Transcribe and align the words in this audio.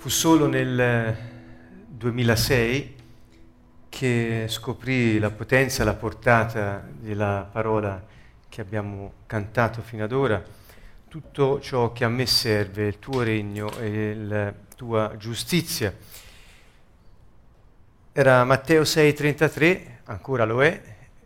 Fu 0.00 0.08
solo 0.08 0.46
nel 0.46 1.14
2006 1.86 2.94
che 3.90 4.46
scoprì 4.48 5.18
la 5.18 5.30
potenza, 5.30 5.84
la 5.84 5.92
portata 5.92 6.82
della 6.90 7.46
parola 7.52 8.02
che 8.48 8.62
abbiamo 8.62 9.12
cantato 9.26 9.82
fino 9.82 10.04
ad 10.04 10.12
ora, 10.12 10.42
tutto 11.06 11.60
ciò 11.60 11.92
che 11.92 12.04
a 12.04 12.08
me 12.08 12.24
serve, 12.24 12.86
il 12.86 12.98
tuo 12.98 13.22
regno 13.22 13.76
e 13.78 14.14
la 14.14 14.54
tua 14.74 15.18
giustizia. 15.18 15.94
Era 18.10 18.42
Matteo 18.44 18.84
6:33, 18.84 19.98
ancora 20.04 20.46
lo 20.46 20.64
è, 20.64 20.82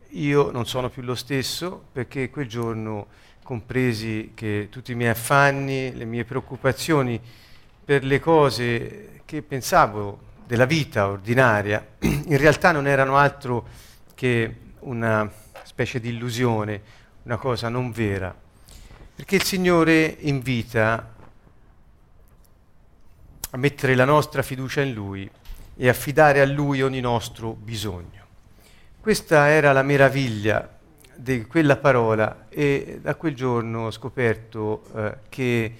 io 0.08 0.50
non 0.50 0.66
sono 0.66 0.90
più 0.90 1.02
lo 1.02 1.14
stesso 1.14 1.84
perché 1.92 2.28
quel 2.28 2.48
giorno 2.48 3.06
compresi 3.44 4.32
che 4.34 4.66
tutti 4.68 4.90
i 4.90 4.96
miei 4.96 5.10
affanni, 5.10 5.94
le 5.94 6.06
mie 6.06 6.24
preoccupazioni, 6.24 7.20
per 7.84 8.02
le 8.04 8.18
cose 8.18 9.20
che 9.24 9.42
pensavo 9.42 10.20
della 10.46 10.64
vita 10.64 11.08
ordinaria, 11.08 11.86
in 12.00 12.36
realtà 12.36 12.72
non 12.72 12.86
erano 12.86 13.16
altro 13.16 13.66
che 14.14 14.56
una 14.80 15.30
specie 15.64 16.00
di 16.00 16.10
illusione, 16.10 16.80
una 17.24 17.36
cosa 17.36 17.68
non 17.68 17.90
vera. 17.90 18.34
Perché 19.14 19.36
il 19.36 19.42
Signore 19.42 20.16
invita 20.20 21.12
a 23.50 23.56
mettere 23.56 23.94
la 23.94 24.04
nostra 24.04 24.42
fiducia 24.42 24.80
in 24.80 24.92
Lui 24.92 25.30
e 25.76 25.88
affidare 25.88 26.40
a 26.40 26.46
Lui 26.46 26.82
ogni 26.82 27.00
nostro 27.00 27.52
bisogno. 27.52 28.22
Questa 29.00 29.48
era 29.48 29.72
la 29.72 29.82
meraviglia 29.82 30.68
di 31.14 31.44
quella 31.44 31.76
parola 31.76 32.46
e 32.48 32.98
da 33.00 33.14
quel 33.14 33.34
giorno 33.34 33.86
ho 33.86 33.90
scoperto 33.90 34.84
eh, 34.94 35.16
che 35.28 35.76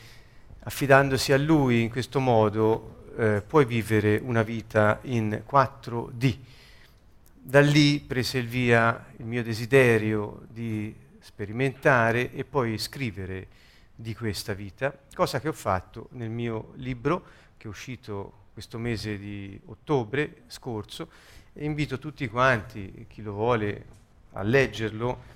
affidandosi 0.64 1.32
a 1.32 1.38
Lui 1.38 1.82
in 1.82 1.91
questo 1.91 2.20
modo 2.20 3.12
eh, 3.16 3.42
puoi 3.46 3.64
vivere 3.66 4.20
una 4.23 4.42
vita 4.42 4.98
in 5.02 5.42
4D. 5.48 6.37
Da 7.32 7.60
lì 7.60 8.01
prese 8.01 8.38
il 8.38 8.48
via 8.48 9.06
il 9.18 9.26
mio 9.26 9.43
desiderio 9.43 10.43
di 10.48 10.95
sperimentare 11.21 12.32
e 12.32 12.45
poi 12.45 12.79
scrivere 12.79 13.48
di 13.95 14.15
questa 14.15 14.54
vita, 14.54 14.96
cosa 15.15 15.38
che 15.40 15.48
ho 15.48 15.52
fatto 15.52 16.09
nel 16.12 16.30
mio 16.30 16.73
libro 16.76 17.24
che 17.56 17.66
è 17.66 17.71
uscito 17.71 18.43
questo 18.54 18.78
mese 18.78 19.18
di 19.18 19.60
ottobre 19.66 20.43
scorso 20.46 21.09
e 21.52 21.65
invito 21.65 21.99
tutti 21.99 22.26
quanti, 22.28 23.06
chi 23.09 23.23
lo 23.23 23.32
vuole, 23.32 23.84
a 24.32 24.43
leggerlo 24.43 25.32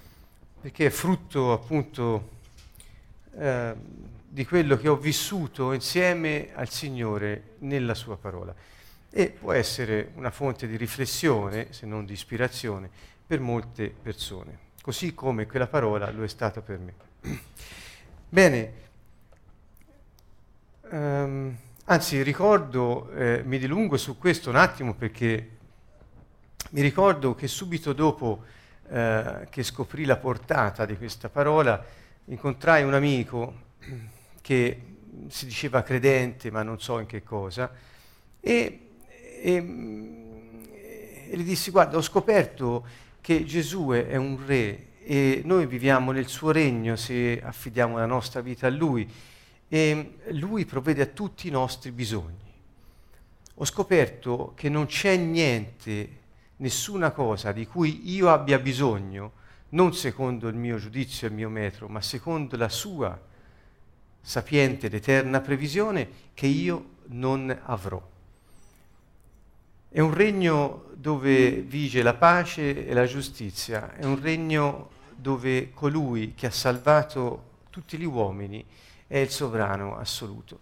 perché 0.61 0.87
è 0.87 0.91
frutto 0.91 1.53
appunto 1.53 2.29
eh, 3.37 3.75
di 4.31 4.45
quello 4.45 4.77
che 4.77 4.89
ho 4.89 4.97
vissuto 4.97 5.73
insieme 5.73 6.51
al 6.55 6.69
Signore 6.69 7.55
nella 7.61 7.95
sua 7.95 8.19
parola. 8.19 8.55
E 9.11 9.31
può 9.31 9.53
essere 9.53 10.13
una 10.17 10.31
fonte 10.31 10.67
di 10.67 10.77
riflessione, 10.77 11.73
se 11.73 11.87
non 11.87 12.05
di 12.05 12.13
ispirazione, 12.13 12.91
per 13.27 13.41
molte 13.41 13.89
persone, 13.91 14.59
così 14.83 15.15
come 15.15 15.47
quella 15.47 15.67
parola 15.67 16.11
lo 16.11 16.25
è 16.25 16.29
stata 16.29 16.61
per 16.61 16.79
me. 16.79 16.95
Bene, 18.29 18.73
um, 20.91 21.57
anzi 21.85 22.23
ricordo, 22.23 23.11
eh, 23.13 23.43
mi 23.45 23.59
dilungo 23.59 23.97
su 23.97 24.19
questo 24.19 24.51
un 24.51 24.57
attimo 24.57 24.95
perché 24.95 25.57
mi 26.71 26.83
ricordo 26.83 27.35
che 27.35 27.49
subito 27.49 27.95
dopo 27.95 28.45
eh, 28.89 29.47
che 29.49 29.63
scoprì 29.63 30.05
la 30.05 30.17
portata 30.17 30.85
di 30.85 30.99
questa 30.99 31.31
parola, 31.31 31.83
incontrai 32.27 32.83
un 32.83 32.93
amico 32.93 33.55
che 34.49 34.81
si 35.29 35.45
diceva 35.45 35.83
credente, 35.83 36.51
ma 36.51 36.63
non 36.63 36.81
so 36.81 37.01
in 37.01 37.05
che 37.05 37.23
cosa, 37.23 37.71
e, 38.41 38.93
e, 39.43 39.57
e 41.29 41.37
gli 41.37 41.43
dissi, 41.43 41.71
guarda, 41.71 41.99
ho 41.99 42.01
scoperto 42.01 42.87
che 43.21 43.45
Gesù 43.45 43.91
è 43.91 44.17
un 44.17 44.43
re 44.47 44.87
e 45.03 45.43
noi 45.45 45.67
viviamo 45.67 46.13
nel 46.13 46.29
suo 46.29 46.51
regno 46.51 46.97
se 46.97 47.43
affidiamo 47.43 47.99
la 47.99 48.07
nostra 48.07 48.41
vita 48.41 48.69
a 48.69 48.71
Lui 48.71 49.07
e 49.69 50.15
Lui 50.31 50.65
provvede 50.65 51.03
a 51.03 51.07
tutti 51.07 51.47
i 51.47 51.51
nostri 51.51 51.91
bisogni. 51.91 52.51
Ho 53.57 53.65
scoperto 53.67 54.55
che 54.57 54.71
non 54.71 54.87
c'è 54.87 55.15
niente, 55.19 56.09
nessuna 56.57 57.11
cosa 57.11 57.53
di 57.53 57.67
cui 57.67 58.15
io 58.15 58.31
abbia 58.31 58.59
bisogno, 58.59 59.33
non 59.71 59.95
secondo 59.95 60.49
il 60.49 60.57
mio 60.57 60.79
giudizio 60.79 61.27
e 61.27 61.31
il 61.31 61.37
mio 61.37 61.51
metro, 61.51 61.87
ma 61.89 62.01
secondo 62.01 62.57
la 62.57 62.71
sua 62.71 63.27
sapiente 64.29 64.89
ed 64.89 64.95
eterna 64.95 65.41
previsione 65.41 66.07
che 66.35 66.47
io 66.47 66.97
non 67.07 67.59
avrò. 67.65 67.99
È 69.89 70.01
un 70.01 70.13
regno 70.13 70.91
dove 70.93 71.63
vige 71.63 72.03
la 72.03 72.13
pace 72.13 72.87
e 72.87 72.93
la 72.93 73.07
giustizia, 73.07 73.95
è 73.95 74.05
un 74.05 74.21
regno 74.21 74.91
dove 75.17 75.71
colui 75.71 76.35
che 76.35 76.45
ha 76.45 76.51
salvato 76.51 77.45
tutti 77.71 77.97
gli 77.97 78.05
uomini 78.05 78.63
è 79.07 79.17
il 79.17 79.31
sovrano 79.31 79.97
assoluto. 79.97 80.61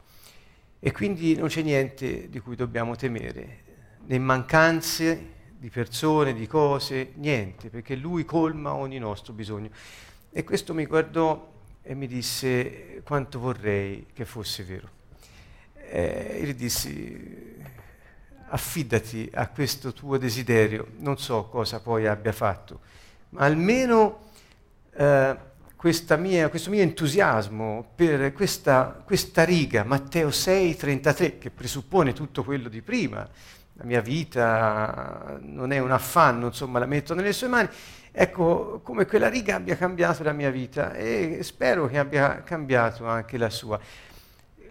E 0.78 0.92
quindi 0.92 1.34
non 1.34 1.48
c'è 1.48 1.62
niente 1.62 2.28
di 2.28 2.38
cui 2.38 2.54
dobbiamo 2.54 2.94
temere, 2.94 3.64
né 4.04 4.18
mancanze 4.20 5.32
di 5.58 5.70
persone, 5.70 6.34
di 6.34 6.46
cose, 6.46 7.14
niente, 7.14 7.68
perché 7.68 7.96
lui 7.96 8.24
colma 8.24 8.74
ogni 8.74 8.98
nostro 8.98 9.32
bisogno. 9.32 9.70
E 10.30 10.44
questo 10.44 10.72
mi 10.72 10.86
guardò 10.86 11.54
e 11.88 11.94
mi 11.94 12.08
disse 12.08 13.00
quanto 13.04 13.38
vorrei 13.38 14.08
che 14.12 14.24
fosse 14.24 14.64
vero. 14.64 14.90
E 15.72 16.40
gli 16.42 16.54
dissi 16.54 17.54
affidati 18.48 19.30
a 19.32 19.48
questo 19.48 19.92
tuo 19.92 20.18
desiderio, 20.18 20.88
non 20.98 21.16
so 21.16 21.44
cosa 21.44 21.80
poi 21.80 22.08
abbia 22.08 22.32
fatto, 22.32 22.80
ma 23.30 23.42
almeno 23.42 24.30
eh, 24.96 25.36
mia, 26.18 26.48
questo 26.48 26.70
mio 26.70 26.82
entusiasmo 26.82 27.92
per 27.94 28.32
questa, 28.32 29.00
questa 29.04 29.44
riga, 29.44 29.84
Matteo 29.84 30.32
6, 30.32 30.74
33, 30.74 31.38
che 31.38 31.50
presuppone 31.50 32.12
tutto 32.12 32.42
quello 32.42 32.68
di 32.68 32.82
prima, 32.82 33.28
la 33.74 33.84
mia 33.84 34.00
vita 34.00 35.38
non 35.40 35.70
è 35.70 35.78
un 35.78 35.92
affanno, 35.92 36.46
insomma 36.46 36.80
la 36.80 36.86
metto 36.86 37.14
nelle 37.14 37.32
sue 37.32 37.46
mani, 37.46 37.68
Ecco, 38.18 38.80
come 38.82 39.04
quella 39.04 39.28
riga 39.28 39.56
abbia 39.56 39.76
cambiato 39.76 40.22
la 40.22 40.32
mia 40.32 40.50
vita 40.50 40.94
e 40.94 41.40
spero 41.42 41.86
che 41.86 41.98
abbia 41.98 42.42
cambiato 42.42 43.06
anche 43.06 43.36
la 43.36 43.50
sua. 43.50 43.78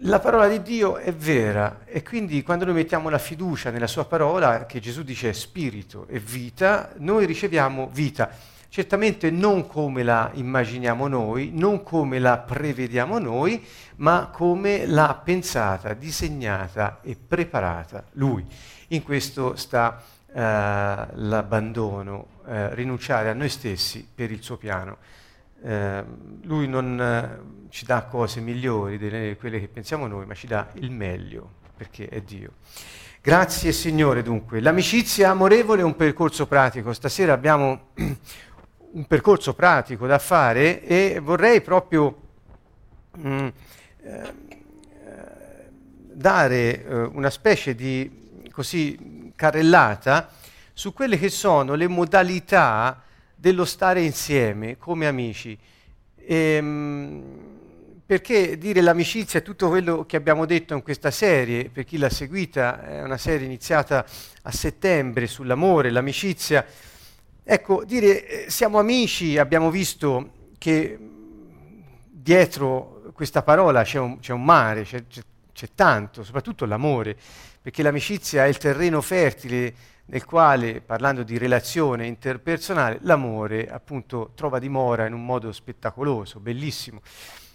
La 0.00 0.18
parola 0.18 0.48
di 0.48 0.62
Dio 0.62 0.96
è 0.96 1.14
vera 1.14 1.82
e 1.84 2.02
quindi 2.02 2.42
quando 2.42 2.64
noi 2.64 2.74
mettiamo 2.74 3.08
la 3.08 3.18
fiducia 3.18 3.70
nella 3.70 3.86
sua 3.86 4.04
parola, 4.04 4.66
che 4.66 4.80
Gesù 4.80 5.04
dice 5.04 5.32
spirito 5.32 6.08
e 6.08 6.18
vita, 6.18 6.90
noi 6.96 7.24
riceviamo 7.24 7.88
vita. 7.92 8.30
Certamente 8.68 9.30
non 9.30 9.68
come 9.68 10.02
la 10.02 10.28
immaginiamo 10.34 11.06
noi, 11.06 11.52
non 11.54 11.84
come 11.84 12.18
la 12.18 12.38
prevediamo 12.38 13.20
noi, 13.20 13.64
ma 13.98 14.28
come 14.32 14.86
l'ha 14.86 15.20
pensata, 15.24 15.94
disegnata 15.94 16.98
e 17.00 17.16
preparata 17.16 18.02
Lui. 18.14 18.44
In 18.88 19.04
questo 19.04 19.54
sta 19.54 20.02
l'abbandono, 20.40 22.26
eh, 22.46 22.74
rinunciare 22.74 23.30
a 23.30 23.32
noi 23.32 23.48
stessi 23.48 24.06
per 24.14 24.30
il 24.30 24.42
suo 24.42 24.58
piano. 24.58 24.98
Eh, 25.62 26.04
lui 26.42 26.68
non 26.68 27.00
eh, 27.00 27.68
ci 27.70 27.86
dà 27.86 28.02
cose 28.02 28.40
migliori 28.40 28.98
di 28.98 29.36
quelle 29.38 29.58
che 29.58 29.68
pensiamo 29.68 30.06
noi, 30.06 30.26
ma 30.26 30.34
ci 30.34 30.46
dà 30.46 30.68
il 30.74 30.90
meglio, 30.90 31.50
perché 31.74 32.08
è 32.08 32.20
Dio. 32.20 32.52
Grazie 33.22 33.72
Signore 33.72 34.22
dunque. 34.22 34.60
L'amicizia 34.60 35.30
amorevole 35.30 35.80
è 35.80 35.84
un 35.84 35.96
percorso 35.96 36.46
pratico. 36.46 36.92
Stasera 36.92 37.32
abbiamo 37.32 37.88
un 37.96 39.06
percorso 39.06 39.54
pratico 39.54 40.06
da 40.06 40.18
fare 40.18 40.82
e 40.82 41.18
vorrei 41.20 41.62
proprio 41.62 42.20
mh, 43.16 43.28
mm, 43.28 43.48
eh, 44.02 44.32
dare 46.12 46.84
eh, 46.84 46.94
una 47.12 47.30
specie 47.30 47.74
di 47.74 48.44
così 48.52 49.15
carrellata 49.36 50.30
su 50.72 50.92
quelle 50.92 51.18
che 51.18 51.28
sono 51.28 51.74
le 51.74 51.86
modalità 51.86 53.02
dello 53.34 53.64
stare 53.64 54.02
insieme 54.02 54.76
come 54.76 55.06
amici. 55.06 55.56
Ehm, 56.16 57.54
perché 58.04 58.56
dire 58.56 58.80
l'amicizia 58.80 59.40
è 59.40 59.42
tutto 59.42 59.68
quello 59.68 60.06
che 60.06 60.16
abbiamo 60.16 60.46
detto 60.46 60.74
in 60.74 60.82
questa 60.82 61.10
serie, 61.10 61.70
per 61.70 61.84
chi 61.84 61.98
l'ha 61.98 62.08
seguita, 62.08 62.82
è 62.82 63.02
una 63.02 63.16
serie 63.16 63.46
iniziata 63.46 64.04
a 64.42 64.50
settembre 64.52 65.26
sull'amore, 65.26 65.90
l'amicizia. 65.90 66.64
Ecco, 67.42 67.84
dire 67.84 68.46
eh, 68.46 68.50
siamo 68.50 68.78
amici, 68.78 69.38
abbiamo 69.38 69.70
visto 69.70 70.32
che 70.58 70.98
dietro 72.10 73.10
questa 73.12 73.42
parola 73.42 73.82
c'è 73.82 73.98
un, 73.98 74.18
c'è 74.20 74.32
un 74.32 74.44
mare, 74.44 74.82
c'è, 74.82 75.04
c'è, 75.08 75.22
c'è 75.52 75.68
tanto, 75.74 76.22
soprattutto 76.22 76.64
l'amore 76.64 77.16
perché 77.66 77.82
l'amicizia 77.82 78.44
è 78.44 78.46
il 78.46 78.58
terreno 78.58 79.00
fertile 79.00 79.74
nel 80.04 80.24
quale, 80.24 80.80
parlando 80.80 81.24
di 81.24 81.36
relazione 81.36 82.06
interpersonale, 82.06 83.00
l'amore 83.02 83.68
appunto 83.68 84.30
trova 84.36 84.60
dimora 84.60 85.04
in 85.04 85.12
un 85.12 85.24
modo 85.24 85.50
spettacoloso, 85.50 86.38
bellissimo. 86.38 87.00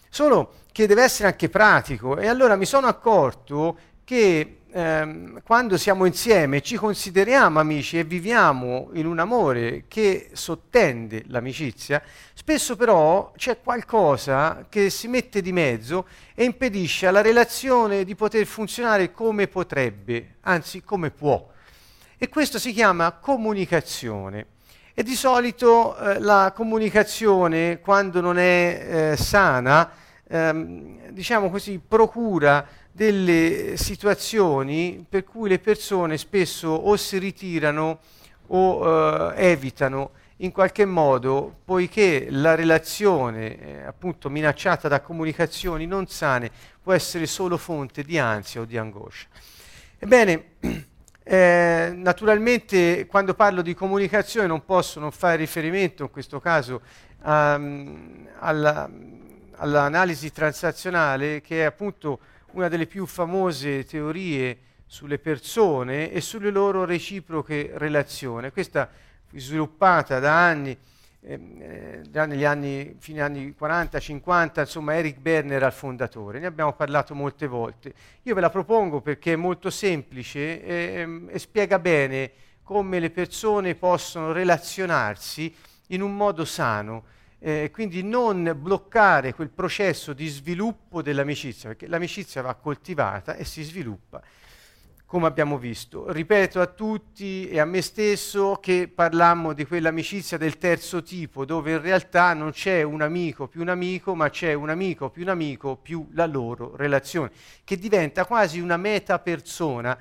Solo 0.09 0.55
che 0.73 0.85
deve 0.85 1.03
essere 1.03 1.29
anche 1.29 1.47
pratico 1.47 2.17
e 2.17 2.27
allora 2.27 2.57
mi 2.57 2.65
sono 2.65 2.87
accorto 2.87 3.77
che 4.03 4.60
ehm, 4.71 5.41
quando 5.43 5.77
siamo 5.77 6.05
insieme 6.05 6.61
ci 6.61 6.75
consideriamo 6.75 7.59
amici 7.59 7.99
e 7.99 8.03
viviamo 8.03 8.89
in 8.93 9.05
un 9.05 9.19
amore 9.19 9.85
che 9.87 10.29
sottende 10.33 11.23
l'amicizia, 11.27 12.01
spesso 12.33 12.75
però 12.75 13.31
c'è 13.35 13.59
qualcosa 13.61 14.65
che 14.69 14.89
si 14.89 15.07
mette 15.07 15.41
di 15.41 15.51
mezzo 15.51 16.07
e 16.33 16.43
impedisce 16.43 17.07
alla 17.07 17.21
relazione 17.21 18.03
di 18.03 18.15
poter 18.15 18.45
funzionare 18.45 19.11
come 19.11 19.47
potrebbe, 19.47 20.35
anzi 20.41 20.83
come 20.83 21.11
può. 21.11 21.49
E 22.17 22.29
questo 22.29 22.59
si 22.59 22.71
chiama 22.71 23.11
comunicazione. 23.13 24.45
E 24.93 25.03
di 25.03 25.15
solito 25.15 25.97
eh, 25.97 26.19
la 26.19 26.53
comunicazione, 26.55 27.79
quando 27.79 28.21
non 28.21 28.37
è 28.37 29.11
eh, 29.13 29.17
sana, 29.17 29.89
ehm, 30.27 31.09
diciamo 31.09 31.49
così, 31.49 31.79
procura 31.85 32.67
delle 32.91 33.77
situazioni 33.77 35.05
per 35.07 35.23
cui 35.23 35.49
le 35.49 35.59
persone 35.59 36.17
spesso 36.17 36.69
o 36.69 36.95
si 36.97 37.17
ritirano 37.17 37.99
o 38.47 39.33
eh, 39.33 39.49
evitano 39.49 40.11
in 40.37 40.51
qualche 40.51 40.85
modo, 40.85 41.59
poiché 41.63 42.27
la 42.29 42.55
relazione 42.55 43.59
eh, 43.59 43.83
appunto 43.83 44.29
minacciata 44.29 44.87
da 44.87 44.99
comunicazioni 44.99 45.85
non 45.85 46.07
sane 46.07 46.49
può 46.81 46.93
essere 46.93 47.27
solo 47.27 47.57
fonte 47.57 48.03
di 48.03 48.17
ansia 48.17 48.61
o 48.61 48.65
di 48.65 48.77
angoscia. 48.77 49.27
Ebbene, 49.99 50.55
eh, 51.23 51.93
naturalmente 51.95 53.05
quando 53.05 53.35
parlo 53.35 53.61
di 53.61 53.75
comunicazione 53.75 54.47
non 54.47 54.65
posso 54.65 54.99
non 54.99 55.11
fare 55.11 55.37
riferimento 55.37 56.03
in 56.03 56.09
questo 56.09 56.39
caso 56.39 56.81
um, 57.23 58.27
alla, 58.39 58.89
all'analisi 59.57 60.31
transazionale 60.31 61.41
che 61.41 61.61
è 61.61 61.65
appunto 61.65 62.19
una 62.53 62.67
delle 62.67 62.85
più 62.85 63.05
famose 63.05 63.85
teorie 63.85 64.57
sulle 64.85 65.19
persone 65.19 66.11
e 66.11 66.19
sulle 66.19 66.49
loro 66.49 66.83
reciproche 66.83 67.71
relazioni. 67.75 68.51
Questa 68.51 68.89
fu 69.25 69.37
sviluppata 69.37 70.19
da 70.19 70.47
anni, 70.47 70.77
ehm, 71.21 71.57
eh, 71.61 72.01
già 72.09 72.25
negli 72.25 72.43
anni, 72.43 72.95
fine 72.99 73.21
anni 73.21 73.55
40-50, 73.57 74.59
insomma 74.59 74.95
Eric 74.95 75.19
Berner 75.19 75.57
era 75.57 75.67
il 75.67 75.73
fondatore, 75.73 76.39
ne 76.39 76.47
abbiamo 76.47 76.73
parlato 76.73 77.15
molte 77.15 77.47
volte. 77.47 77.93
Io 78.23 78.35
ve 78.35 78.41
la 78.41 78.49
propongo 78.49 78.99
perché 78.99 79.33
è 79.33 79.37
molto 79.37 79.69
semplice 79.69 80.61
eh, 80.61 81.21
e 81.27 81.39
spiega 81.39 81.79
bene 81.79 82.31
come 82.63 82.99
le 82.99 83.09
persone 83.09 83.75
possono 83.75 84.31
relazionarsi 84.33 85.53
in 85.87 86.01
un 86.01 86.15
modo 86.15 86.45
sano 86.45 87.03
eh, 87.43 87.71
quindi 87.73 88.03
non 88.03 88.55
bloccare 88.55 89.33
quel 89.33 89.49
processo 89.49 90.13
di 90.13 90.27
sviluppo 90.27 91.01
dell'amicizia, 91.01 91.69
perché 91.69 91.87
l'amicizia 91.87 92.43
va 92.43 92.53
coltivata 92.53 93.35
e 93.35 93.45
si 93.45 93.63
sviluppa, 93.63 94.21
come 95.07 95.25
abbiamo 95.25 95.57
visto. 95.57 96.11
Ripeto 96.11 96.61
a 96.61 96.67
tutti 96.67 97.49
e 97.49 97.59
a 97.59 97.65
me 97.65 97.81
stesso 97.81 98.59
che 98.61 98.91
parlammo 98.93 99.53
di 99.53 99.65
quell'amicizia 99.65 100.37
del 100.37 100.59
terzo 100.59 101.01
tipo, 101.01 101.43
dove 101.43 101.71
in 101.71 101.81
realtà 101.81 102.33
non 102.33 102.51
c'è 102.51 102.83
un 102.83 103.01
amico 103.01 103.47
più 103.47 103.61
un 103.61 103.69
amico, 103.69 104.13
ma 104.13 104.29
c'è 104.29 104.53
un 104.53 104.69
amico 104.69 105.09
più 105.09 105.23
un 105.23 105.29
amico 105.29 105.77
più 105.77 106.07
la 106.13 106.27
loro 106.27 106.75
relazione, 106.75 107.31
che 107.63 107.75
diventa 107.77 108.25
quasi 108.25 108.59
una 108.59 108.77
meta 108.77 109.17
persona, 109.17 109.97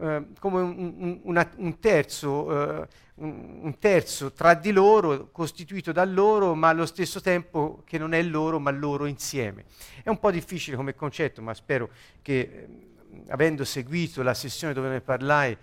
eh, 0.00 0.26
come 0.38 0.60
un, 0.60 1.20
un, 1.24 1.48
un 1.56 1.78
terzo. 1.80 2.82
Eh, 2.82 3.02
un, 3.16 3.76
terzo 3.78 4.32
tra 4.32 4.54
di 4.54 4.72
loro, 4.72 5.30
costituito 5.30 5.92
da 5.92 6.04
loro, 6.04 6.54
ma 6.54 6.68
allo 6.68 6.86
stesso 6.86 7.20
tempo 7.20 7.82
che 7.84 7.98
non 7.98 8.12
è 8.12 8.22
loro, 8.22 8.58
ma 8.58 8.70
loro 8.70 9.06
insieme. 9.06 9.64
È 10.02 10.08
un 10.08 10.18
po' 10.18 10.30
difficile 10.30 10.76
come 10.76 10.94
concetto, 10.94 11.40
ma 11.42 11.54
spero 11.54 11.90
che, 12.22 12.38
eh, 12.40 12.68
avendo 13.28 13.64
seguito 13.64 14.22
la 14.22 14.34
sessione 14.34 14.72
dove 14.72 14.88
ne 14.88 15.00
parlai, 15.00 15.56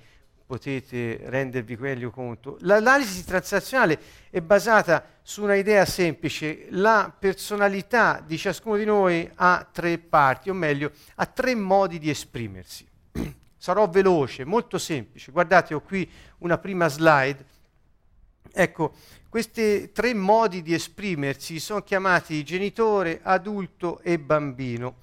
potete 0.45 1.21
rendervi 1.25 1.77
meglio 1.77 2.11
conto. 2.11 2.57
L'analisi 2.61 3.23
transazionale 3.23 3.97
è 4.29 4.41
basata 4.41 5.05
su 5.21 5.43
una 5.43 5.55
idea 5.55 5.85
semplice, 5.85 6.67
la 6.71 7.13
personalità 7.17 8.21
di 8.25 8.37
ciascuno 8.37 8.75
di 8.75 8.83
noi 8.83 9.29
ha 9.35 9.65
tre 9.71 9.97
parti, 9.97 10.49
o 10.49 10.53
meglio, 10.53 10.91
ha 11.15 11.25
tre 11.25 11.55
modi 11.55 11.99
di 11.99 12.09
esprimersi. 12.09 12.85
Sarò 13.61 13.87
veloce, 13.87 14.43
molto 14.43 14.79
semplice. 14.79 15.31
Guardate, 15.31 15.75
ho 15.75 15.81
qui 15.81 16.09
una 16.39 16.57
prima 16.57 16.87
slide. 16.87 17.45
Ecco, 18.51 18.93
questi 19.29 19.91
tre 19.91 20.15
modi 20.15 20.63
di 20.63 20.73
esprimersi 20.73 21.59
sono 21.59 21.83
chiamati 21.83 22.43
genitore, 22.43 23.19
adulto 23.21 23.99
e 23.99 24.17
bambino. 24.17 24.95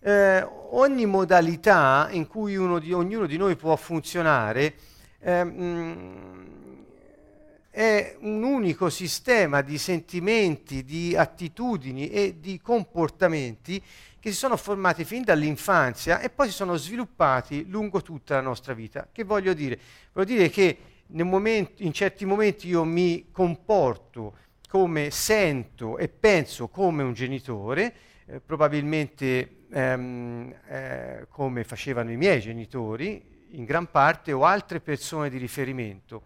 Eh, 0.00 0.44
ogni 0.70 1.06
modalità 1.06 2.08
in 2.10 2.26
cui 2.26 2.54
di, 2.80 2.92
ognuno 2.92 3.26
di 3.26 3.36
noi 3.36 3.54
può 3.54 3.76
funzionare 3.76 4.74
ehm, 5.20 6.46
è 7.70 8.16
un 8.22 8.42
unico 8.42 8.90
sistema 8.90 9.60
di 9.60 9.78
sentimenti, 9.78 10.82
di 10.82 11.14
attitudini 11.16 12.10
e 12.10 12.40
di 12.40 12.60
comportamenti 12.60 13.80
che 14.24 14.30
si 14.30 14.38
sono 14.38 14.56
formati 14.56 15.04
fin 15.04 15.22
dall'infanzia 15.22 16.18
e 16.18 16.30
poi 16.30 16.46
si 16.46 16.54
sono 16.54 16.76
sviluppati 16.76 17.68
lungo 17.68 18.00
tutta 18.00 18.36
la 18.36 18.40
nostra 18.40 18.72
vita. 18.72 19.06
Che 19.12 19.22
voglio 19.22 19.52
dire? 19.52 19.78
Voglio 20.14 20.24
dire 20.28 20.48
che 20.48 20.78
momento, 21.08 21.82
in 21.82 21.92
certi 21.92 22.24
momenti 22.24 22.66
io 22.66 22.84
mi 22.84 23.26
comporto 23.30 24.38
come 24.66 25.10
sento 25.10 25.98
e 25.98 26.08
penso 26.08 26.68
come 26.68 27.02
un 27.02 27.12
genitore, 27.12 27.94
eh, 28.24 28.40
probabilmente 28.40 29.56
ehm, 29.70 30.54
eh, 30.68 31.26
come 31.28 31.62
facevano 31.64 32.10
i 32.10 32.16
miei 32.16 32.40
genitori, 32.40 33.22
in 33.50 33.64
gran 33.66 33.90
parte, 33.90 34.32
o 34.32 34.46
altre 34.46 34.80
persone 34.80 35.28
di 35.28 35.36
riferimento. 35.36 36.22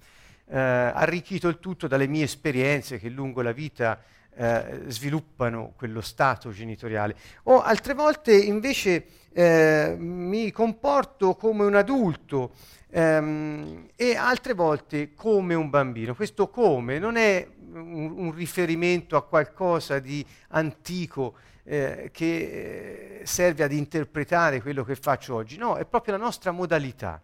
Eh, 0.47 0.57
arricchito 0.57 1.49
il 1.49 1.59
tutto 1.59 1.89
dalle 1.89 2.07
mie 2.07 2.23
esperienze 2.23 3.01
che 3.01 3.09
lungo 3.09 3.43
la 3.43 3.51
vita 3.51 4.01
eh, 4.41 4.83
sviluppano 4.87 5.73
quello 5.77 6.01
stato 6.01 6.53
genitoriale. 6.53 7.17
O 7.45 7.61
altre 7.61 7.95
volte 7.95 8.37
invece 8.37 9.05
eh, 9.33 9.97
mi 9.99 10.53
comporto 10.53 11.35
come 11.35 11.65
un 11.65 11.75
adulto 11.75 12.53
ehm, 12.91 13.89
e 13.97 14.15
altre 14.15 14.55
volte 14.55 15.13
come 15.15 15.55
un 15.55 15.69
bambino. 15.71 16.15
Questo 16.15 16.49
come 16.49 17.01
non 17.01 17.17
è 17.17 17.47
un, 17.73 18.15
un 18.17 18.33
riferimento 18.33 19.17
a 19.17 19.25
qualcosa 19.25 19.99
di 19.99 20.25
antico 20.51 21.35
eh, 21.65 22.11
che 22.13 23.21
eh, 23.21 23.27
serve 23.27 23.65
ad 23.65 23.73
interpretare 23.73 24.63
quello 24.63 24.85
che 24.85 24.95
faccio 24.95 25.35
oggi, 25.35 25.59
no, 25.59 25.77
è 25.77 25.85
proprio 25.85 26.17
la 26.17 26.23
nostra 26.23 26.53
modalità 26.53 27.21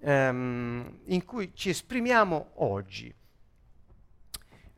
ehm, 0.00 0.98
in 1.06 1.24
cui 1.24 1.50
ci 1.54 1.70
esprimiamo 1.70 2.52
oggi. 2.54 3.12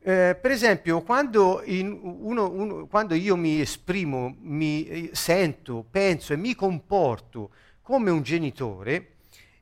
Eh, 0.07 0.37
per 0.39 0.51
esempio, 0.51 1.01
quando, 1.01 1.63
uno, 1.65 2.47
uno, 2.51 2.85
quando, 2.85 3.15
io 3.15 3.35
mi 3.35 3.59
esprimo, 3.59 4.35
mi 4.41 4.85
eh, 4.85 5.09
sento, 5.13 5.83
penso 5.89 6.31
e 6.31 6.35
mi 6.35 6.53
comporto 6.53 7.49
come 7.81 8.11
un 8.11 8.21
genitore, 8.21 9.13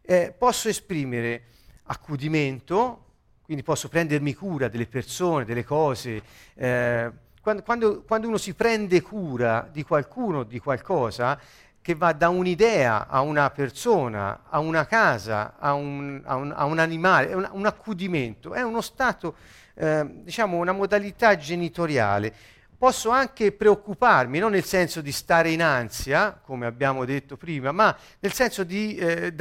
eh, 0.01 0.35
posso 0.37 0.67
esprimere 0.67 1.43
accudimento, 1.83 3.05
quindi 3.43 3.63
posso 3.63 3.87
prendermi 3.87 4.33
cura 4.33 4.67
delle 4.67 4.85
persone, 4.85 5.45
delle 5.45 5.63
cose. 5.63 6.21
Eh, 6.55 7.09
quando, 7.39 7.63
quando, 7.63 8.03
quando, 8.05 8.27
uno 8.27 8.37
si 8.37 8.53
prende 8.53 9.01
cura 9.01 9.69
di 9.71 9.83
qualcuno, 9.83 10.43
di 10.43 10.59
qualcosa, 10.59 11.39
che 11.81 11.95
va 11.95 12.11
da 12.11 12.27
un'idea 12.27 13.07
a 13.07 13.21
una 13.21 13.49
persona, 13.49 14.41
a 14.49 14.59
una 14.59 14.85
casa, 14.87 15.55
a 15.57 15.73
un, 15.73 16.21
a 16.25 16.35
un, 16.35 16.51
a 16.53 16.65
un 16.65 16.79
animale, 16.79 17.29
è 17.29 17.33
un, 17.33 17.47
un 17.49 17.65
accudimento, 17.65 18.53
è 18.53 18.61
uno 18.61 18.81
stato 18.81 19.35
eh, 19.75 20.05
diciamo, 20.23 20.57
una 20.57 20.71
modalità 20.71 21.35
genitoriale. 21.35 22.33
Posso 22.77 23.11
anche 23.11 23.53
preoccuparmi, 23.53 24.39
non 24.39 24.51
nel 24.51 24.65
senso 24.65 24.99
di 24.99 25.13
stare 25.13 25.51
in 25.51 25.63
ansia, 25.63 26.37
come 26.43 26.65
abbiamo 26.65 27.05
detto 27.05 27.37
prima, 27.37 27.71
ma 27.71 27.95
nel 28.19 28.33
senso 28.33 28.65
di 28.65 28.97
eh, 28.97 29.33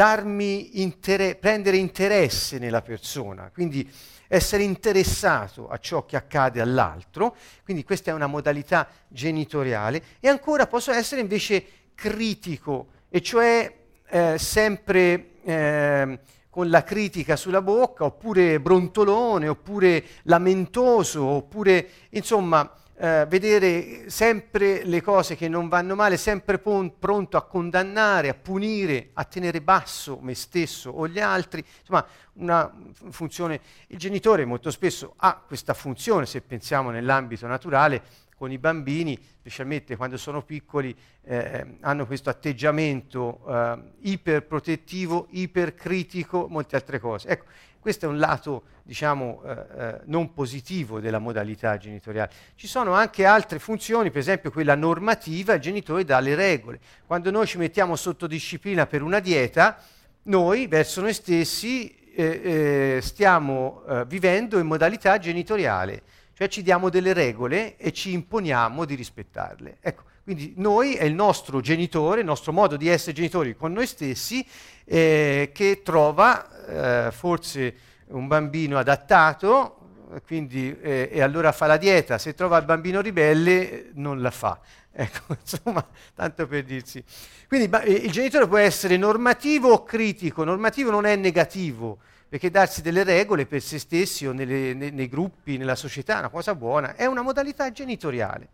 inter- 0.74 1.36
prendere 1.36 1.76
interesse 1.76 2.58
nella 2.58 2.82
persona, 2.82 3.50
quindi 3.52 3.90
essere 4.28 4.62
interessato 4.62 5.68
a 5.68 5.76
ciò 5.78 6.06
che 6.06 6.16
accade 6.16 6.60
all'altro, 6.60 7.36
quindi 7.64 7.82
questa 7.82 8.12
è 8.12 8.14
una 8.14 8.28
modalità 8.28 8.88
genitoriale, 9.08 10.02
e 10.20 10.28
ancora 10.28 10.66
posso 10.68 10.92
essere 10.92 11.20
invece 11.20 11.64
critico, 11.94 12.86
e 13.10 13.20
cioè 13.20 13.70
eh, 14.08 14.38
sempre 14.38 15.30
eh, 15.42 16.18
con 16.52 16.68
la 16.68 16.84
critica 16.84 17.34
sulla 17.34 17.62
bocca, 17.62 18.04
oppure 18.04 18.60
brontolone, 18.60 19.48
oppure 19.48 20.04
lamentoso, 20.24 21.24
oppure 21.24 21.88
insomma 22.10 22.70
eh, 22.98 23.24
vedere 23.26 24.10
sempre 24.10 24.84
le 24.84 25.00
cose 25.00 25.34
che 25.34 25.48
non 25.48 25.68
vanno 25.68 25.94
male, 25.94 26.18
sempre 26.18 26.58
pon- 26.58 26.98
pronto 26.98 27.38
a 27.38 27.46
condannare, 27.46 28.28
a 28.28 28.34
punire, 28.34 29.12
a 29.14 29.24
tenere 29.24 29.62
basso 29.62 30.18
me 30.20 30.34
stesso 30.34 30.90
o 30.90 31.08
gli 31.08 31.20
altri. 31.20 31.64
Insomma, 31.80 32.06
una 32.34 32.70
funzione. 33.08 33.58
Il 33.86 33.96
genitore 33.96 34.44
molto 34.44 34.70
spesso 34.70 35.14
ha 35.16 35.42
questa 35.46 35.72
funzione, 35.72 36.26
se 36.26 36.42
pensiamo 36.42 36.90
nell'ambito 36.90 37.46
naturale, 37.46 38.02
con 38.42 38.50
i 38.50 38.58
bambini, 38.58 39.16
specialmente 39.38 39.94
quando 39.94 40.16
sono 40.16 40.42
piccoli, 40.42 40.92
eh, 41.22 41.76
hanno 41.78 42.06
questo 42.06 42.28
atteggiamento 42.28 43.40
eh, 43.46 43.78
iperprotettivo, 44.00 45.28
ipercritico, 45.30 46.48
molte 46.48 46.74
altre 46.74 46.98
cose. 46.98 47.28
Ecco, 47.28 47.44
questo 47.78 48.06
è 48.06 48.08
un 48.08 48.18
lato, 48.18 48.64
diciamo, 48.82 49.42
eh, 49.44 49.50
eh, 49.52 50.00
non 50.06 50.32
positivo 50.32 50.98
della 50.98 51.20
modalità 51.20 51.76
genitoriale. 51.76 52.32
Ci 52.56 52.66
sono 52.66 52.94
anche 52.94 53.24
altre 53.24 53.60
funzioni, 53.60 54.10
per 54.10 54.18
esempio 54.18 54.50
quella 54.50 54.74
normativa, 54.74 55.54
il 55.54 55.60
genitore 55.60 56.04
dà 56.04 56.18
le 56.18 56.34
regole. 56.34 56.80
Quando 57.06 57.30
noi 57.30 57.46
ci 57.46 57.58
mettiamo 57.58 57.94
sotto 57.94 58.26
disciplina 58.26 58.86
per 58.86 59.02
una 59.02 59.20
dieta, 59.20 59.78
noi 60.22 60.66
verso 60.66 61.00
noi 61.00 61.12
stessi 61.12 61.94
eh, 62.12 62.96
eh, 62.96 63.00
stiamo 63.02 63.84
vivendo 64.08 64.58
in 64.58 64.66
modalità 64.66 65.16
genitoriale, 65.18 66.02
cioè 66.34 66.48
ci 66.48 66.62
diamo 66.62 66.88
delle 66.88 67.12
regole 67.12 67.76
e 67.76 67.92
ci 67.92 68.12
imponiamo 68.12 68.84
di 68.84 68.94
rispettarle. 68.94 69.78
Ecco, 69.80 70.04
quindi 70.24 70.54
noi 70.56 70.94
è 70.94 71.04
il 71.04 71.14
nostro 71.14 71.60
genitore, 71.60 72.20
il 72.20 72.26
nostro 72.26 72.52
modo 72.52 72.76
di 72.76 72.88
essere 72.88 73.12
genitori 73.12 73.56
con 73.56 73.72
noi 73.72 73.86
stessi, 73.86 74.46
eh, 74.84 75.50
che 75.52 75.82
trova 75.82 77.06
eh, 77.06 77.10
forse 77.12 77.74
un 78.08 78.28
bambino 78.28 78.78
adattato, 78.78 79.78
quindi, 80.26 80.76
eh, 80.80 81.08
e 81.10 81.22
allora 81.22 81.52
fa 81.52 81.66
la 81.66 81.76
dieta, 81.76 82.18
se 82.18 82.34
trova 82.34 82.58
il 82.58 82.64
bambino 82.64 83.00
ribelle 83.00 83.90
non 83.94 84.20
la 84.20 84.30
fa. 84.30 84.60
Ecco, 84.94 85.34
insomma, 85.40 85.82
tanto 86.14 86.46
per 86.46 86.64
dirsi. 86.64 87.02
Quindi 87.48 87.66
ba- 87.68 87.82
il 87.82 88.10
genitore 88.10 88.46
può 88.46 88.58
essere 88.58 88.98
normativo 88.98 89.72
o 89.72 89.84
critico. 89.84 90.44
Normativo 90.44 90.90
non 90.90 91.06
è 91.06 91.16
negativo, 91.16 92.00
perché 92.32 92.50
darsi 92.50 92.80
delle 92.80 93.04
regole 93.04 93.44
per 93.44 93.60
se 93.60 93.78
stessi 93.78 94.26
o 94.26 94.32
nelle, 94.32 94.72
nei, 94.72 94.90
nei, 94.90 95.06
gruppi, 95.06 95.58
nella 95.58 95.74
società, 95.74 96.16
è 96.16 96.18
una 96.20 96.30
cosa 96.30 96.54
buona, 96.54 96.94
è 96.94 97.04
una 97.04 97.20
modalità 97.20 97.70
genitoriale. 97.70 98.48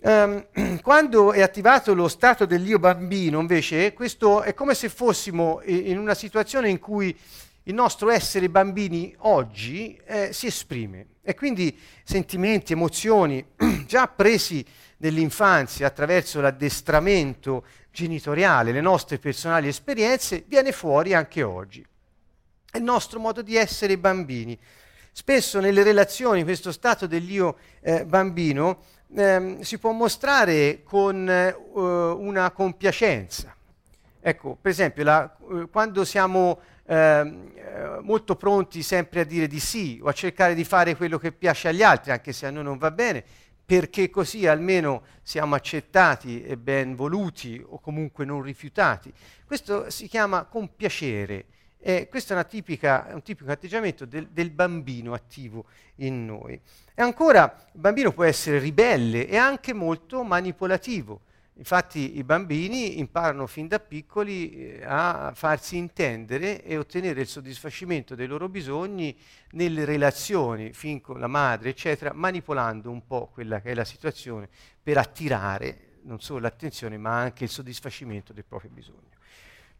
Um, 0.00 0.46
quando 0.82 1.32
è 1.32 1.40
attivato 1.40 1.94
lo 1.94 2.08
stato 2.08 2.44
dell'io 2.44 2.78
bambino, 2.78 3.40
invece, 3.40 3.94
questo 3.94 4.42
è 4.42 4.52
come 4.52 4.74
se 4.74 4.90
fossimo 4.90 5.62
in 5.64 5.96
una 5.96 6.12
situazione 6.12 6.68
in 6.68 6.78
cui 6.78 7.18
il 7.62 7.72
nostro 7.72 8.10
essere 8.10 8.50
bambini 8.50 9.14
oggi 9.20 9.98
eh, 10.04 10.34
si 10.34 10.48
esprime 10.48 11.06
e 11.22 11.34
quindi 11.34 11.74
sentimenti, 12.02 12.74
emozioni 12.74 13.42
già 13.88 14.08
presi 14.08 14.62
nell'infanzia 14.98 15.86
attraverso 15.86 16.42
l'addestramento 16.42 17.64
genitoriale, 17.90 18.72
le 18.72 18.82
nostre 18.82 19.16
personali 19.16 19.68
esperienze, 19.68 20.44
viene 20.46 20.70
fuori 20.70 21.14
anche 21.14 21.42
oggi. 21.42 21.82
È 22.74 22.78
il 22.78 22.82
nostro 22.82 23.20
modo 23.20 23.40
di 23.40 23.54
essere 23.54 23.96
bambini. 23.96 24.58
Spesso 25.12 25.60
nelle 25.60 25.84
relazioni 25.84 26.42
questo 26.42 26.72
stato 26.72 27.06
dell'io 27.06 27.56
eh, 27.80 28.04
bambino 28.04 28.82
eh, 29.14 29.58
si 29.60 29.78
può 29.78 29.92
mostrare 29.92 30.82
con 30.82 31.30
eh, 31.30 31.54
una 31.72 32.50
compiacenza. 32.50 33.54
Ecco, 34.20 34.58
per 34.60 34.72
esempio, 34.72 35.04
la, 35.04 35.36
eh, 35.52 35.68
quando 35.70 36.04
siamo 36.04 36.58
ehm, 36.86 37.52
eh, 37.54 37.98
molto 38.02 38.34
pronti 38.34 38.82
sempre 38.82 39.20
a 39.20 39.24
dire 39.24 39.46
di 39.46 39.60
sì 39.60 40.00
o 40.02 40.08
a 40.08 40.12
cercare 40.12 40.56
di 40.56 40.64
fare 40.64 40.96
quello 40.96 41.16
che 41.16 41.30
piace 41.30 41.68
agli 41.68 41.84
altri, 41.84 42.10
anche 42.10 42.32
se 42.32 42.46
a 42.46 42.50
noi 42.50 42.64
non 42.64 42.78
va 42.78 42.90
bene, 42.90 43.22
perché 43.64 44.10
così 44.10 44.48
almeno 44.48 45.04
siamo 45.22 45.54
accettati 45.54 46.42
e 46.42 46.56
ben 46.56 46.96
voluti 46.96 47.64
o 47.64 47.78
comunque 47.78 48.24
non 48.24 48.42
rifiutati. 48.42 49.12
Questo 49.46 49.90
si 49.90 50.08
chiama 50.08 50.42
compiacere. 50.42 51.44
E 51.86 52.08
questo 52.08 52.34
è, 52.34 52.46
tipica, 52.46 53.08
un 53.10 53.20
tipico 53.20 53.50
atteggiamento 53.50 54.06
del, 54.06 54.28
del, 54.28 54.48
bambino 54.48 55.12
attivo 55.12 55.66
in 55.96 56.24
noi. 56.24 56.58
E 56.94 57.02
ancora, 57.02 57.68
il 57.74 57.78
bambino 57.78 58.10
può 58.10 58.24
essere 58.24 58.58
ribelle 58.58 59.28
e 59.28 59.36
anche 59.36 59.74
molto 59.74 60.22
manipolativo. 60.22 61.20
Infatti 61.56 62.16
i 62.16 62.24
bambini 62.24 62.98
imparano 63.00 63.46
fin 63.46 63.68
da 63.68 63.80
piccoli 63.80 64.78
eh, 64.78 64.82
a 64.82 65.32
farsi 65.34 65.76
intendere 65.76 66.64
e 66.64 66.78
ottenere 66.78 67.20
il 67.20 67.26
soddisfacimento 67.26 68.14
dei 68.14 68.28
loro 68.28 68.48
bisogni 68.48 69.14
nelle 69.50 69.84
relazioni, 69.84 70.72
fin 70.72 71.02
con 71.02 71.20
la 71.20 71.26
madre, 71.26 71.68
eccetera, 71.68 72.14
manipolando 72.14 72.90
un 72.90 73.06
po' 73.06 73.28
quella 73.30 73.60
che 73.60 73.72
è 73.72 73.74
la 73.74 73.84
situazione 73.84 74.48
per 74.82 74.96
attirare 74.96 75.98
non 76.04 76.18
solo 76.20 76.40
l'attenzione 76.40 76.96
ma 76.96 77.18
anche 77.18 77.44
il 77.44 77.50
soddisfacimento 77.50 78.32
del 78.32 78.44
proprio 78.44 78.70
bisogno. 78.70 79.13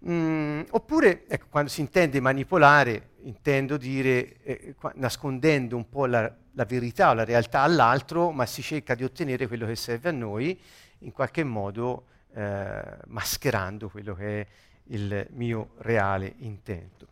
Mm, 0.07 0.63
oppure, 0.71 1.25
ecco, 1.27 1.47
quando 1.49 1.71
si 1.71 1.81
intende 1.81 2.21
manipolare, 2.21 3.11
intendo 3.23 3.77
dire 3.79 4.43
eh, 4.43 4.75
qua, 4.79 4.93
nascondendo 4.97 5.77
un 5.77 5.89
po' 5.89 6.05
la, 6.07 6.31
la 6.53 6.65
verità 6.65 7.11
o 7.11 7.15
la 7.15 7.25
realtà 7.25 7.61
all'altro, 7.61 8.31
ma 8.31 8.45
si 8.45 8.61
cerca 8.61 8.95
di 8.95 9.05
ottenere 9.05 9.47
quello 9.47 9.67
che 9.67 9.77
serve 9.77 10.11
a 10.11 10.13
noi 10.13 10.61
in 10.99 11.13
qualche 11.13 11.43
modo 11.43 12.07
eh, 12.35 12.83
mascherando 13.07 13.89
quello 13.89 14.15
che 14.15 14.41
è 14.41 14.47
il 14.89 15.27
mio 15.31 15.71
reale 15.79 16.35
intento. 16.39 17.07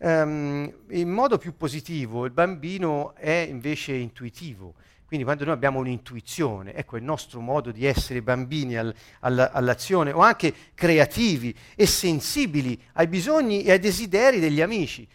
Um, 0.00 0.72
in 0.90 1.10
modo 1.10 1.38
più 1.38 1.56
positivo 1.56 2.24
il 2.24 2.30
bambino 2.30 3.16
è 3.16 3.46
invece 3.48 3.94
intuitivo, 3.94 4.74
quindi 5.08 5.24
quando 5.24 5.46
noi 5.46 5.54
abbiamo 5.54 5.78
un'intuizione, 5.78 6.74
ecco 6.74 6.98
il 6.98 7.02
nostro 7.02 7.40
modo 7.40 7.72
di 7.72 7.86
essere 7.86 8.20
bambini 8.20 8.76
al, 8.76 8.94
al, 9.20 9.50
all'azione 9.54 10.12
o 10.12 10.18
anche 10.18 10.52
creativi 10.74 11.56
e 11.74 11.86
sensibili 11.86 12.78
ai 12.92 13.06
bisogni 13.06 13.62
e 13.62 13.70
ai 13.70 13.78
desideri 13.78 14.38
degli 14.38 14.60
amici. 14.60 15.08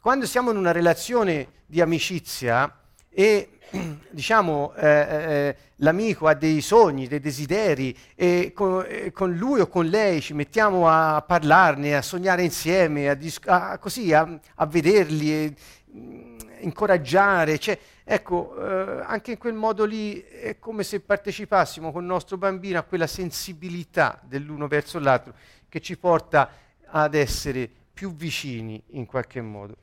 Quando 0.00 0.26
siamo 0.26 0.50
in 0.50 0.56
una 0.56 0.72
relazione 0.72 1.46
di 1.64 1.80
amicizia 1.80 2.76
e 3.08 3.50
diciamo, 4.10 4.74
eh, 4.74 4.88
eh, 4.88 5.56
l'amico 5.76 6.26
ha 6.26 6.34
dei 6.34 6.60
sogni, 6.60 7.06
dei 7.06 7.20
desideri 7.20 7.96
e 8.16 8.50
con, 8.52 8.84
e 8.84 9.12
con, 9.12 9.32
lui 9.32 9.60
o 9.60 9.68
con 9.68 9.86
lei 9.86 10.20
ci 10.20 10.34
mettiamo 10.34 10.88
a 10.88 11.22
parlarne, 11.22 11.94
a 11.94 12.02
sognare 12.02 12.42
insieme, 12.42 13.08
a, 13.08 13.14
dis- 13.14 13.38
a 13.46 13.78
così, 13.78 14.12
a, 14.12 14.28
a 14.56 14.66
vederli, 14.66 15.32
e, 15.32 15.54
mh, 15.92 15.98
mm, 16.00 16.38
incoraggiare. 16.62 17.60
Cioè, 17.60 17.78
ecco, 18.08 18.56
eh, 18.56 19.02
anche 19.04 19.32
in 19.32 19.38
quel 19.38 19.54
modo 19.54 19.84
lì 19.84 20.20
è 20.20 20.58
come 20.60 20.84
se 20.84 21.00
partecipassimo 21.00 21.90
con 21.90 22.02
il 22.02 22.08
nostro 22.08 22.36
bambino 22.36 22.78
a 22.78 22.82
quella 22.82 23.08
sensibilità 23.08 24.20
dell'uno 24.22 24.68
verso 24.68 25.00
l'altro 25.00 25.34
che 25.68 25.80
ci 25.80 25.98
porta 25.98 26.50
ad 26.86 27.14
essere 27.14 27.68
più 27.92 28.14
vicini 28.14 28.80
in 28.90 29.06
qualche 29.06 29.40
modo 29.40 29.78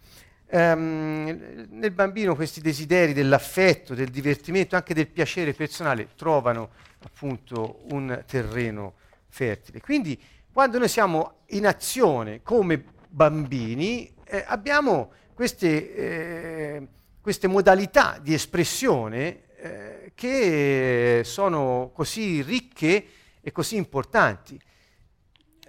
ehm, 0.53 1.67
nel 1.71 1.91
bambino 1.91 2.35
questi 2.35 2.61
desideri 2.61 3.13
dell'affetto, 3.13 3.95
del 3.95 4.09
divertimento, 4.09 4.75
anche 4.75 4.93
del 4.93 5.07
piacere 5.07 5.53
personale 5.53 6.09
trovano 6.15 6.69
appunto 7.03 7.81
un 7.91 8.23
terreno 8.27 8.93
fertile. 9.27 9.81
Quindi 9.81 10.19
quando 10.51 10.77
noi 10.77 10.87
siamo 10.87 11.39
in 11.47 11.65
azione 11.65 12.41
come 12.43 12.83
bambini 13.09 14.13
eh, 14.25 14.43
abbiamo 14.45 15.11
queste, 15.33 15.95
eh, 15.95 16.87
queste, 17.23 17.47
modalità 17.47 18.19
di 18.21 18.33
espressione 18.33 19.43
eh, 19.55 20.11
che 20.13 21.21
sono 21.23 21.89
così 21.93 22.41
ricche 22.41 23.05
e 23.39 23.51
così 23.53 23.77
importanti 23.77 24.59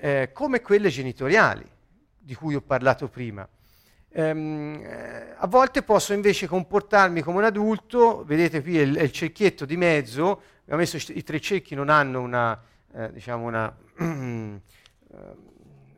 eh, 0.00 0.30
come 0.32 0.60
quelle 0.60 0.88
genitoriali 0.88 1.64
di 2.18 2.34
cui 2.34 2.56
ho 2.56 2.60
parlato 2.60 3.06
prima. 3.06 3.48
Ehm, 4.10 4.82
eh, 4.84 5.34
a 5.36 5.46
volte 5.46 5.82
posso 5.82 6.12
invece 6.12 6.48
comportarmi 6.48 7.22
come 7.22 7.38
un 7.38 7.44
adulto, 7.44 8.24
vedete 8.24 8.60
qui 8.60 8.80
è 8.80 8.82
il, 8.82 8.96
il 8.96 9.12
cerchietto 9.12 9.64
di 9.64 9.76
mezzo, 9.76 10.42
abbiamo 10.62 10.80
messo 10.80 10.96
i 11.12 11.22
tre 11.22 11.38
cerchi 11.38 11.76
non 11.76 11.88
hanno 11.88 12.20
una, 12.20 12.60
eh, 12.92 13.12
diciamo 13.12 13.46
una, 13.46 13.72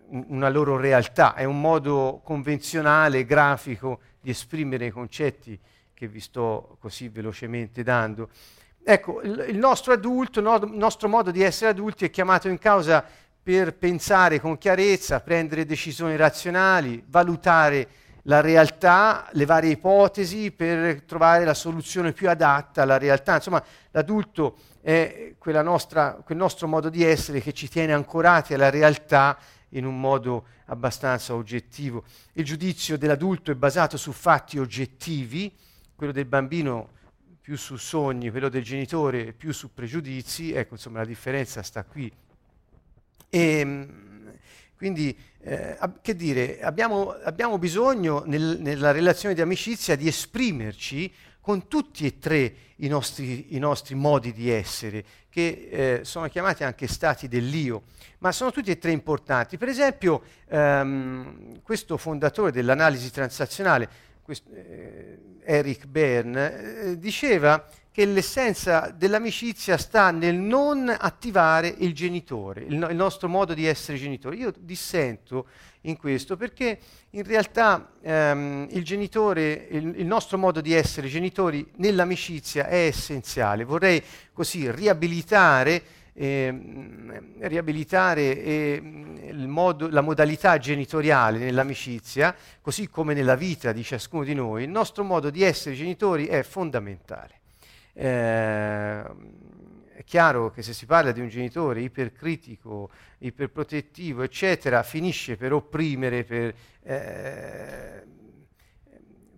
una 0.09 0.49
loro 0.51 0.77
realtà, 0.77 1.33
è 1.33 1.45
un 1.45 1.63
modo 1.63 2.21
convenzionale, 2.23 3.25
grafico 3.25 4.01
di 4.27 4.33
esprimere 4.33 4.87
i 4.87 4.91
concetti 4.91 5.57
che 5.95 6.09
vi 6.09 6.19
sto 6.19 6.79
così 6.81 7.07
velocemente 7.09 7.85
dando. 7.85 8.29
Ecco, 8.83 9.23
il, 9.23 9.57
nostro 9.57 9.93
adulto, 9.93 10.41
il 10.41 10.73
nostro 10.73 11.09
modo 11.09 11.31
di 11.31 11.43
essere 11.43 11.71
adulti 11.71 12.05
è 12.05 12.11
chiamato 12.11 12.49
in 12.49 12.59
causa 12.59 13.05
per 13.41 13.77
pensare 13.77 14.41
con 14.41 14.59
chiarezza, 14.59 15.21
prendere 15.21 15.65
decisioni 15.65 16.17
razionali, 16.17 17.05
valutare 17.07 17.89
la 18.23 18.41
realtà, 18.41 19.29
le 19.31 19.45
varie 19.45 19.71
ipotesi 19.71 20.51
per 20.51 21.03
trovare 21.03 21.45
la 21.45 21.55
soluzione 21.55 22.11
più 22.11 22.29
adatta 22.29 22.83
alla 22.83 22.99
realtà. 22.99 23.37
Insomma, 23.37 23.63
l'adulto 23.93 24.57
è 24.81 25.35
nostra, 25.63 26.21
quel 26.25 26.37
nostro 26.37 26.67
modo 26.67 26.89
di 26.89 27.05
essere 27.05 27.41
che 27.41 27.53
ci 27.53 27.69
tiene 27.69 27.93
ancorati 27.93 28.55
alla 28.55 28.71
realtà 28.71 29.39
in 29.71 29.85
un 29.85 29.99
modo 29.99 30.47
abbastanza 30.67 31.35
oggettivo. 31.35 32.05
Il 32.33 32.45
giudizio 32.45 32.97
dell'adulto 32.97 33.51
è 33.51 33.55
basato 33.55 33.97
su 33.97 34.13
fatti 34.13 34.59
oggettivi, 34.59 35.53
quello 35.95 36.13
del 36.13 36.27
bambino 36.27 36.91
più 37.41 37.57
su 37.57 37.77
sogni, 37.77 38.31
quello 38.31 38.49
del 38.49 38.65
genitore 38.65 39.33
più 39.33 39.53
su 39.53 39.73
pregiudizi, 39.73 40.53
ecco 40.53 40.75
insomma 40.75 40.99
la 40.99 41.05
differenza 41.05 41.63
sta 41.63 41.85
qui. 41.85 42.13
E, 43.29 43.39
ehm, 43.39 44.06
quindi 44.77 45.17
eh, 45.41 45.79
che 46.03 46.15
dire, 46.15 46.61
abbiamo, 46.61 47.11
abbiamo 47.23 47.59
bisogno 47.59 48.23
nel, 48.27 48.59
nella 48.61 48.93
relazione 48.93 49.35
di 49.35 49.41
amicizia 49.41 49.97
di 49.97 50.07
esprimerci 50.07 51.13
con 51.41 51.69
tutti 51.69 52.05
e 52.05 52.19
tre 52.19 52.55
i 52.77 52.89
nostri, 52.89 53.55
i 53.55 53.59
nostri 53.59 53.95
modi 53.95 54.33
di 54.33 54.51
essere, 54.51 55.05
che 55.31 55.69
eh, 55.71 56.05
sono 56.05 56.29
chiamati 56.29 56.65
anche 56.65 56.89
stati 56.89 57.29
dell'io, 57.29 57.85
ma 58.19 58.33
sono 58.33 58.51
tutti 58.51 58.71
e 58.71 58.79
tre 58.79 58.91
importanti. 58.91 59.57
Per 59.57 59.69
esempio, 59.69 60.23
ehm, 60.49 61.63
questo 61.63 61.97
fondatore 61.97 62.51
dell'analisi 62.51 63.13
transazionale, 63.13 63.89
questo, 64.23 64.51
eh, 64.53 65.19
Eric 65.45 65.87
Berne, 65.87 66.81
eh, 66.81 66.99
diceva 66.99 67.65
che 67.97 68.05
l'essenza 68.05 68.95
dell'amicizia 68.95 69.79
sta 69.79 70.11
nel 70.11 70.35
non 70.35 70.95
attivare 70.95 71.75
il 71.79 71.95
genitore, 71.95 72.61
il, 72.69 72.77
no- 72.77 72.91
il, 72.91 72.95
nostro 72.95 73.27
modo 73.27 73.55
di 73.55 73.65
essere 73.65 73.97
genitori. 73.97 74.37
Io 74.37 74.53
dissento 74.55 75.47
in 75.81 75.97
questo 75.97 76.37
perché 76.37 76.79
in 77.09 77.23
realtà 77.23 77.93
ehm, 78.03 78.67
il 78.73 78.85
genitore, 78.85 79.69
il, 79.71 79.95
il, 79.97 80.05
nostro 80.05 80.37
modo 80.37 80.61
di 80.61 80.75
essere 80.75 81.09
genitori 81.09 81.67
nell'amicizia 81.77 82.67
è 82.67 82.85
essenziale. 82.85 83.65
Vorrei 83.65 84.03
così 84.35 84.71
riabilitare, 84.71 85.83
eh, 86.13 86.55
riabilitare 87.39 88.43
eh, 88.43 88.83
modo, 89.47 89.89
la 89.89 90.03
modalità 90.03 90.59
genitoriale 90.59 91.39
nell'amicizia, 91.39 92.37
così 92.61 92.91
come 92.91 93.15
nella 93.15 93.37
vita 93.37 93.73
di 93.73 93.83
ciascuno 93.83 94.23
di 94.23 94.35
noi. 94.35 94.65
Il 94.65 94.71
nostro 94.71 95.03
modo 95.03 95.31
di 95.31 95.43
essere 95.43 95.75
genitori 95.75 96.27
è 96.27 96.43
fondamentale. 96.43 97.41
Eh, 97.99 99.03
è 99.95 100.05
chiaro 100.05 100.51
che 100.51 100.61
se 100.61 100.75
si 100.75 100.85
parla 100.85 101.13
di 101.13 101.21
un 101.21 101.29
genitore 101.29 101.81
ipercritico, 101.81 102.91
iperprotettivo, 103.19 104.23
eccetera, 104.23 104.83
finisce 104.83 105.37
per 105.37 105.55
opprimere, 105.55 106.23
per, 106.25 106.55
eh, 106.83 108.05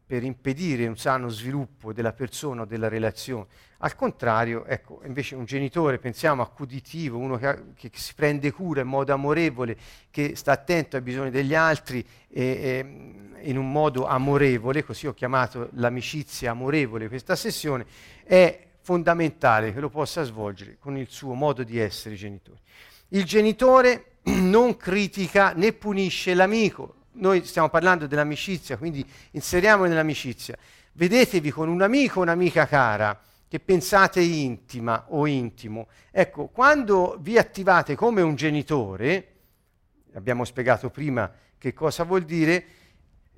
per 0.04 0.24
impedire 0.24 0.88
un 0.88 0.96
sano 0.96 1.28
sviluppo 1.28 1.92
della 1.92 2.12
persona 2.12 2.62
o 2.62 2.64
della 2.64 2.88
relazione. 2.88 3.46
Al 3.80 3.94
contrario, 3.94 4.64
ecco, 4.64 5.02
invece 5.04 5.36
un 5.36 5.44
genitore, 5.44 5.98
pensiamo, 5.98 6.42
accuditivo, 6.42 7.16
uno 7.16 7.36
che, 7.36 7.74
che, 7.76 7.90
si 7.92 8.12
prende 8.14 8.50
cura 8.50 8.80
in 8.80 8.88
modo 8.88 9.12
amorevole, 9.12 9.76
che 10.10 10.34
sta 10.34 10.50
attento 10.50 10.96
ai 10.96 11.02
bisogni 11.02 11.30
degli 11.30 11.54
altri 11.54 12.04
e, 12.28 12.42
e, 12.42 12.78
in 13.42 13.56
un 13.56 13.70
modo 13.70 14.06
amorevole, 14.06 14.82
così 14.82 15.06
ho 15.06 15.14
chiamato 15.14 15.68
l'amicizia 15.74 16.50
amorevole 16.50 17.06
questa 17.06 17.36
sessione, 17.36 17.86
è 18.28 18.66
fondamentale 18.82 19.72
che 19.72 19.80
lo 19.80 19.88
possa 19.88 20.22
svolgere 20.22 20.76
con 20.78 20.98
il 20.98 21.08
suo 21.08 21.32
modo 21.32 21.62
di 21.62 21.78
essere 21.78 22.14
genitore. 22.14 22.58
Il 23.08 23.24
genitore 23.24 24.16
non 24.28 24.76
critica 24.76 25.52
né 25.54 25.72
punisce 25.72 26.34
l'amico. 26.34 26.96
Noi 27.12 27.42
stiamo 27.46 27.70
parlando 27.70 28.06
dell'amicizia, 28.06 28.76
quindi 28.76 29.04
inseriamo 29.30 29.86
nell'amicizia. 29.86 30.58
Vedetevi 30.92 31.50
con 31.50 31.70
un 31.70 31.80
amico 31.80 32.18
o 32.18 32.22
un'amica 32.22 32.66
cara 32.66 33.18
che 33.48 33.60
pensate 33.60 34.20
intima 34.20 35.06
o 35.08 35.26
intimo. 35.26 35.88
Ecco, 36.10 36.48
quando 36.48 37.16
vi 37.20 37.38
attivate 37.38 37.94
come 37.94 38.20
un 38.20 38.34
genitore, 38.34 39.36
abbiamo 40.12 40.44
spiegato 40.44 40.90
prima 40.90 41.32
che 41.56 41.72
cosa 41.72 42.04
vuol 42.04 42.24
dire, 42.24 42.64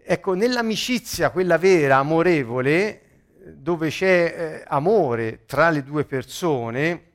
ecco, 0.02 0.34
nell'amicizia, 0.34 1.30
quella 1.30 1.58
vera, 1.58 1.98
amorevole, 1.98 3.02
dove 3.42 3.88
c'è 3.88 4.06
eh, 4.06 4.64
amore 4.68 5.44
tra 5.46 5.70
le 5.70 5.82
due 5.82 6.04
persone, 6.04 7.08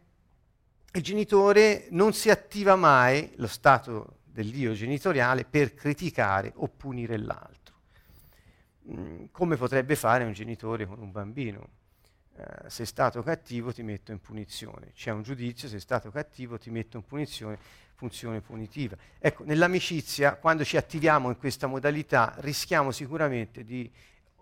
il 0.93 1.03
genitore 1.03 1.87
non 1.91 2.13
si 2.13 2.29
attiva 2.29 2.75
mai, 2.75 3.31
lo 3.35 3.47
stato 3.47 4.19
dell'io 4.23 4.73
genitoriale, 4.73 5.45
per 5.45 5.73
criticare 5.73 6.53
o 6.55 6.67
punire 6.67 7.17
l'altro, 7.17 7.75
mm, 8.89 9.25
come 9.31 9.55
potrebbe 9.57 9.95
fare 9.95 10.23
un 10.23 10.33
genitore 10.33 10.85
con 10.85 10.99
un 10.99 11.11
bambino. 11.11 11.83
Uh, 12.35 12.67
sei 12.67 12.85
stato 12.85 13.23
cattivo 13.23 13.71
ti 13.71 13.81
metto 13.81 14.11
in 14.11 14.19
punizione, 14.19 14.91
c'è 14.93 15.09
un 15.09 15.23
giudizio, 15.23 15.69
sei 15.69 15.79
stato 15.79 16.11
cattivo 16.11 16.57
ti 16.57 16.69
metto 16.69 16.97
in 16.97 17.05
punizione, 17.05 17.57
funzione 17.93 18.41
punitiva. 18.41 18.97
Ecco, 19.19 19.45
nell'amicizia, 19.45 20.35
quando 20.35 20.65
ci 20.65 20.75
attiviamo 20.75 21.29
in 21.29 21.37
questa 21.37 21.67
modalità, 21.67 22.33
rischiamo 22.39 22.91
sicuramente 22.91 23.63
di, 23.63 23.89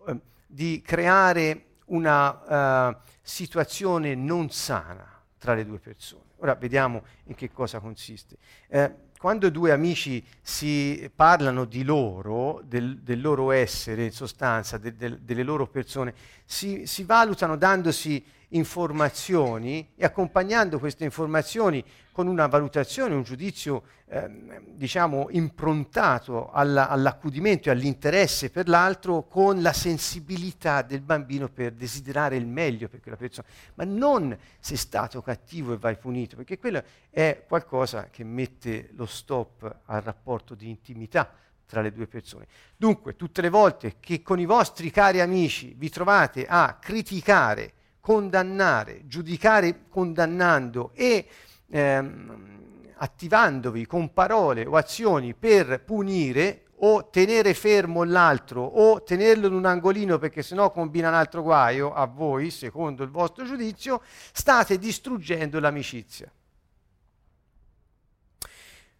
uh, 0.05 0.19
di 0.47 0.81
creare 0.83 1.72
una 1.93 2.89
uh, 2.89 2.97
situazione 3.21 4.15
non 4.15 4.49
sana 4.49 5.07
tra 5.37 5.53
le 5.53 5.65
due 5.65 5.79
persone. 5.79 6.21
Ora 6.37 6.55
vediamo 6.55 7.03
in 7.25 7.35
che 7.35 7.51
cosa 7.51 7.79
consiste. 7.79 8.37
Eh, 8.67 9.11
quando 9.17 9.49
due 9.49 9.71
amici 9.71 10.21
si 10.41 11.09
parlano 11.15 11.63
di 11.63 11.83
loro, 11.83 12.61
del, 12.65 12.99
del 12.99 13.21
loro 13.21 13.51
essere 13.51 14.03
in 14.03 14.11
sostanza, 14.11 14.77
de, 14.77 14.95
de, 14.95 15.23
delle 15.23 15.43
loro 15.43 15.67
persone, 15.67 16.13
si, 16.43 16.85
si 16.85 17.03
valutano 17.03 17.55
dandosi 17.55 18.23
informazioni 18.53 19.89
e 19.95 20.05
accompagnando 20.05 20.79
queste 20.79 21.03
informazioni 21.03 21.83
con 22.11 22.27
una 22.27 22.47
valutazione, 22.47 23.15
un 23.15 23.23
giudizio 23.23 23.83
ehm, 24.07 24.61
diciamo 24.67 25.27
improntato 25.31 26.51
alla, 26.51 26.87
all'accudimento 26.87 27.69
e 27.69 27.71
all'interesse 27.71 28.49
per 28.51 28.67
l'altro 28.67 29.27
con 29.27 29.61
la 29.61 29.73
sensibilità 29.73 30.81
del 30.83 31.01
bambino 31.01 31.49
per 31.49 31.73
desiderare 31.73 32.35
il 32.35 32.45
meglio 32.45 32.87
per 32.87 33.01
quella 33.01 33.17
persona, 33.17 33.47
ma 33.75 33.83
non 33.83 34.37
sei 34.59 34.77
stato 34.77 35.21
cattivo 35.21 35.73
e 35.73 35.77
vai 35.77 35.97
punito, 35.97 36.35
perché 36.35 36.59
quello 36.59 36.83
è 37.09 37.43
qualcosa 37.47 38.09
che 38.11 38.23
mette 38.23 38.89
lo 38.93 39.05
stop 39.05 39.79
al 39.85 40.01
rapporto 40.01 40.53
di 40.53 40.69
intimità 40.69 41.33
tra 41.65 41.81
le 41.81 41.91
due 41.91 42.05
persone. 42.05 42.45
Dunque, 42.77 43.15
tutte 43.15 43.41
le 43.41 43.49
volte 43.49 43.95
che 43.99 44.21
con 44.21 44.39
i 44.39 44.45
vostri 44.45 44.91
cari 44.91 45.21
amici 45.21 45.73
vi 45.75 45.89
trovate 45.89 46.45
a 46.47 46.77
criticare, 46.79 47.73
condannare, 48.03 49.07
giudicare 49.07 49.85
condannando 49.87 50.91
e 50.93 51.25
ehm, 51.69 52.91
attivandovi 52.95 53.85
con 53.85 54.11
parole 54.11 54.65
o 54.65 54.75
azioni 54.75 55.33
per 55.33 55.81
punire 55.85 56.65
o 56.79 57.09
tenere 57.09 57.53
fermo 57.53 58.03
l'altro 58.03 58.61
o 58.61 59.03
tenerlo 59.03 59.47
in 59.47 59.53
un 59.53 59.63
angolino 59.63 60.17
perché 60.17 60.43
sennò 60.43 60.69
combina 60.69 61.07
un 61.07 61.13
altro 61.13 61.43
guaio 61.43 61.93
a 61.93 62.05
voi, 62.05 62.51
secondo 62.51 63.03
il 63.03 63.09
vostro 63.09 63.45
giudizio, 63.45 64.01
state 64.33 64.77
distruggendo 64.77 65.61
l'amicizia. 65.61 66.29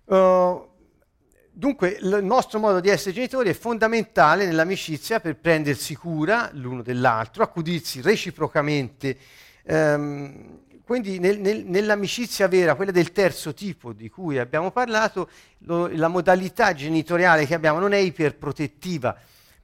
Uh, 0.05 0.72
Dunque 1.55 1.99
il 2.01 2.23
nostro 2.23 2.57
modo 2.57 2.79
di 2.79 2.89
essere 2.89 3.13
genitori 3.13 3.47
è 3.51 3.53
fondamentale 3.53 4.47
nell'amicizia 4.47 5.19
per 5.19 5.37
prendersi 5.37 5.93
cura 5.93 6.49
l'uno 6.53 6.81
dell'altro, 6.81 7.43
accudirsi 7.43 8.01
reciprocamente. 8.01 9.15
Ehm, 9.65 10.61
quindi 10.83 11.19
nel, 11.19 11.39
nel, 11.39 11.63
nell'amicizia 11.67 12.47
vera, 12.47 12.73
quella 12.73 12.89
del 12.89 13.11
terzo 13.11 13.53
tipo 13.53 13.93
di 13.93 14.09
cui 14.09 14.39
abbiamo 14.39 14.71
parlato, 14.71 15.29
lo, 15.59 15.85
la 15.89 16.07
modalità 16.07 16.73
genitoriale 16.73 17.45
che 17.45 17.53
abbiamo 17.53 17.77
non 17.77 17.93
è 17.93 17.97
iperprotettiva, 17.97 19.15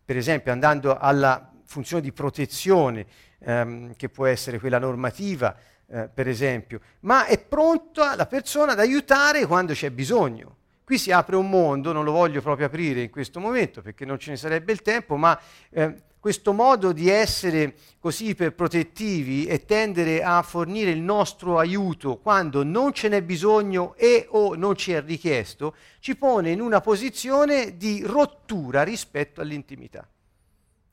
per 0.05 0.15
esempio 0.15 0.51
andando 0.51 0.95
alla 0.95 1.51
funzione 1.65 2.03
di 2.03 2.11
protezione, 2.11 3.07
ehm, 3.39 3.95
che 3.95 4.09
può 4.09 4.27
essere 4.27 4.59
quella 4.59 4.77
normativa, 4.77 5.55
eh, 5.87 6.07
per 6.07 6.27
esempio, 6.27 6.81
ma 6.99 7.25
è 7.25 7.39
pronta 7.39 8.15
la 8.15 8.27
persona 8.27 8.73
ad 8.73 8.79
aiutare 8.79 9.47
quando 9.47 9.73
c'è 9.73 9.89
bisogno. 9.89 10.57
Qui 10.89 10.97
si 10.97 11.11
apre 11.11 11.35
un 11.35 11.47
mondo, 11.47 11.91
non 11.91 12.03
lo 12.03 12.11
voglio 12.11 12.41
proprio 12.41 12.65
aprire 12.65 13.03
in 13.03 13.11
questo 13.11 13.39
momento 13.39 13.83
perché 13.83 14.05
non 14.05 14.17
ce 14.17 14.31
ne 14.31 14.37
sarebbe 14.37 14.71
il 14.71 14.81
tempo, 14.81 15.17
ma 15.17 15.39
eh, 15.69 16.01
questo 16.19 16.51
modo 16.51 16.93
di 16.93 17.09
essere 17.11 17.75
così 17.99 18.29
iperprotettivi 18.29 19.45
e 19.45 19.65
tendere 19.65 20.23
a 20.23 20.41
fornire 20.41 20.89
il 20.89 20.99
nostro 20.99 21.59
aiuto 21.59 22.17
quando 22.17 22.63
non 22.63 22.91
ce 22.91 23.07
n'è 23.07 23.21
bisogno 23.21 23.93
e 23.97 24.25
o 24.29 24.55
non 24.55 24.75
ci 24.75 24.91
è 24.91 25.03
richiesto, 25.03 25.75
ci 25.99 26.15
pone 26.15 26.49
in 26.49 26.59
una 26.59 26.81
posizione 26.81 27.77
di 27.77 28.01
rottura 28.03 28.81
rispetto 28.81 29.41
all'intimità. 29.41 30.09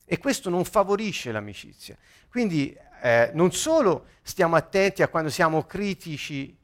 E 0.05 0.19
questo 0.19 0.51
non 0.51 0.63
favorisce 0.63 1.31
l'amicizia. 1.31 1.97
Quindi 2.29 2.77
eh, 3.01 3.31
non 3.33 3.51
solo 3.51 4.05
stiamo 4.21 4.57
attenti 4.57 5.01
a 5.01 5.07
quando 5.07 5.31
siamo 5.31 5.63
critici, 5.63 6.55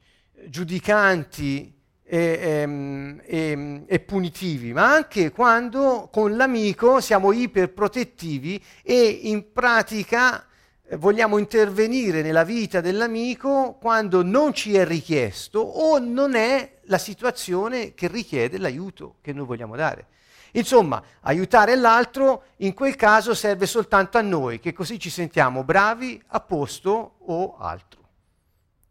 giudicanti, 0.46 1.82
e, 2.14 2.38
ehm, 2.40 3.20
e, 3.24 3.82
e, 3.86 3.98
punitivi, 3.98 4.72
ma 4.72 4.94
anche 4.94 5.32
quando 5.32 6.08
con 6.12 6.36
l'amico 6.36 7.00
siamo 7.00 7.32
iperprotettivi 7.32 8.62
e 8.84 9.08
in 9.24 9.52
pratica 9.52 10.46
eh, 10.86 10.96
vogliamo 10.96 11.38
intervenire 11.38 12.22
nella 12.22 12.44
vita 12.44 12.80
dell'amico 12.80 13.76
quando 13.80 14.22
non 14.22 14.54
ci 14.54 14.76
è 14.76 14.86
richiesto 14.86 15.58
o 15.58 15.98
non 15.98 16.36
è 16.36 16.76
la 16.82 16.98
situazione 16.98 17.94
che 17.94 18.06
richiede 18.06 18.58
l'aiuto 18.58 19.16
che 19.20 19.32
noi 19.32 19.46
vogliamo 19.46 19.74
dare. 19.74 20.06
Insomma, 20.52 21.02
aiutare 21.22 21.74
l'altro 21.74 22.44
in 22.58 22.74
quel 22.74 22.94
caso 22.94 23.34
serve 23.34 23.66
soltanto 23.66 24.18
a 24.18 24.22
noi, 24.22 24.60
che 24.60 24.72
così 24.72 25.00
ci 25.00 25.10
sentiamo 25.10 25.64
bravi, 25.64 26.22
a 26.28 26.38
posto 26.38 27.16
o 27.18 27.56
altro. 27.56 28.02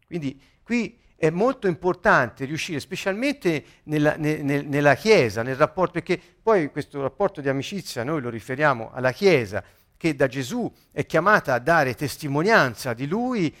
Quindi 0.06 0.38
qui 0.62 1.00
è 1.26 1.30
molto 1.30 1.66
importante 1.68 2.44
riuscire, 2.44 2.80
specialmente 2.80 3.64
nella, 3.84 4.14
ne, 4.16 4.42
ne, 4.42 4.60
nella 4.60 4.94
Chiesa, 4.94 5.42
nel 5.42 5.56
rapporto, 5.56 5.92
perché 5.92 6.20
poi 6.42 6.70
questo 6.70 7.00
rapporto 7.00 7.40
di 7.40 7.48
amicizia 7.48 8.04
noi 8.04 8.20
lo 8.20 8.28
riferiamo 8.28 8.90
alla 8.92 9.10
Chiesa, 9.10 9.64
che 9.96 10.14
da 10.14 10.26
Gesù 10.26 10.70
è 10.92 11.06
chiamata 11.06 11.54
a 11.54 11.58
dare 11.58 11.94
testimonianza 11.94 12.92
di 12.92 13.06
lui 13.06 13.54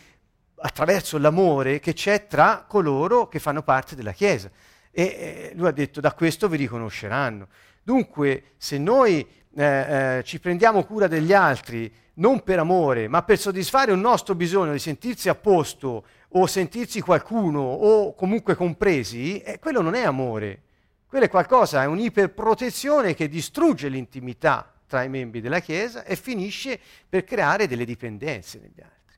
attraverso 0.56 1.16
l'amore 1.16 1.80
che 1.80 1.94
c'è 1.94 2.26
tra 2.26 2.66
coloro 2.68 3.28
che 3.28 3.38
fanno 3.38 3.62
parte 3.62 3.96
della 3.96 4.12
Chiesa. 4.12 4.50
E 4.90 5.02
eh, 5.02 5.52
lui 5.54 5.66
ha 5.66 5.72
detto, 5.72 6.02
da 6.02 6.12
questo 6.12 6.48
vi 6.48 6.58
riconosceranno. 6.58 7.48
Dunque, 7.82 8.52
se 8.58 8.76
noi 8.76 9.26
eh, 9.56 10.18
eh, 10.18 10.22
ci 10.24 10.38
prendiamo 10.38 10.84
cura 10.84 11.06
degli 11.06 11.32
altri, 11.32 11.90
non 12.14 12.42
per 12.42 12.58
amore, 12.58 13.08
ma 13.08 13.22
per 13.22 13.38
soddisfare 13.38 13.90
un 13.90 14.00
nostro 14.00 14.34
bisogno 14.34 14.72
di 14.72 14.78
sentirsi 14.78 15.28
a 15.28 15.34
posto 15.34 16.04
o 16.36 16.46
sentirsi 16.46 17.00
qualcuno 17.00 17.60
o 17.60 18.14
comunque 18.14 18.54
compresi, 18.54 19.40
eh, 19.40 19.58
quello 19.58 19.80
non 19.80 19.94
è 19.94 20.02
amore. 20.02 20.62
Quello 21.06 21.26
è 21.26 21.28
qualcosa, 21.28 21.82
è 21.82 21.86
un'iperprotezione 21.86 23.14
che 23.14 23.28
distrugge 23.28 23.88
l'intimità 23.88 24.72
tra 24.86 25.04
i 25.04 25.08
membri 25.08 25.40
della 25.40 25.60
Chiesa 25.60 26.04
e 26.04 26.16
finisce 26.16 26.78
per 27.08 27.22
creare 27.22 27.68
delle 27.68 27.84
dipendenze 27.84 28.58
negli 28.58 28.80
altri. 28.80 29.16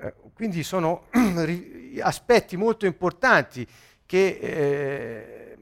Eh, 0.00 0.14
quindi 0.34 0.62
sono 0.62 1.06
aspetti 2.02 2.56
molto 2.58 2.84
importanti 2.84 3.66
che 4.04 4.38
eh, 4.40 5.56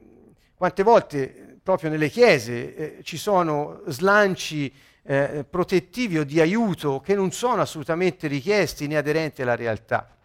quante 0.53 0.83
volte 0.83 1.59
proprio 1.63 1.89
nelle 1.89 2.09
chiese 2.09 2.75
eh, 2.75 3.03
ci 3.03 3.15
sono 3.15 3.83
slanci 3.87 4.71
eh, 5.03 5.45
protettivi 5.49 6.17
o 6.17 6.23
di 6.23 6.39
aiuto 6.39 6.99
che 7.01 7.15
non 7.15 7.31
sono 7.31 7.61
assolutamente 7.61 8.27
richiesti 8.27 8.87
né 8.87 8.97
aderenti 8.97 9.41
alla 9.41 9.55
realtà, 9.55 10.15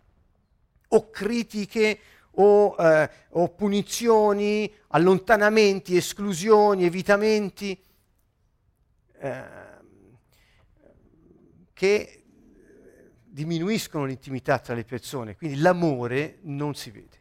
o 0.88 1.10
critiche 1.10 1.98
o, 2.32 2.76
eh, 2.78 3.10
o 3.30 3.48
punizioni, 3.48 4.72
allontanamenti, 4.88 5.96
esclusioni, 5.96 6.84
evitamenti, 6.84 7.78
eh, 9.18 9.44
che 11.72 12.22
diminuiscono 13.24 14.04
l'intimità 14.04 14.58
tra 14.58 14.74
le 14.74 14.84
persone, 14.84 15.36
quindi 15.36 15.58
l'amore 15.58 16.38
non 16.42 16.74
si 16.74 16.90
vede. 16.90 17.16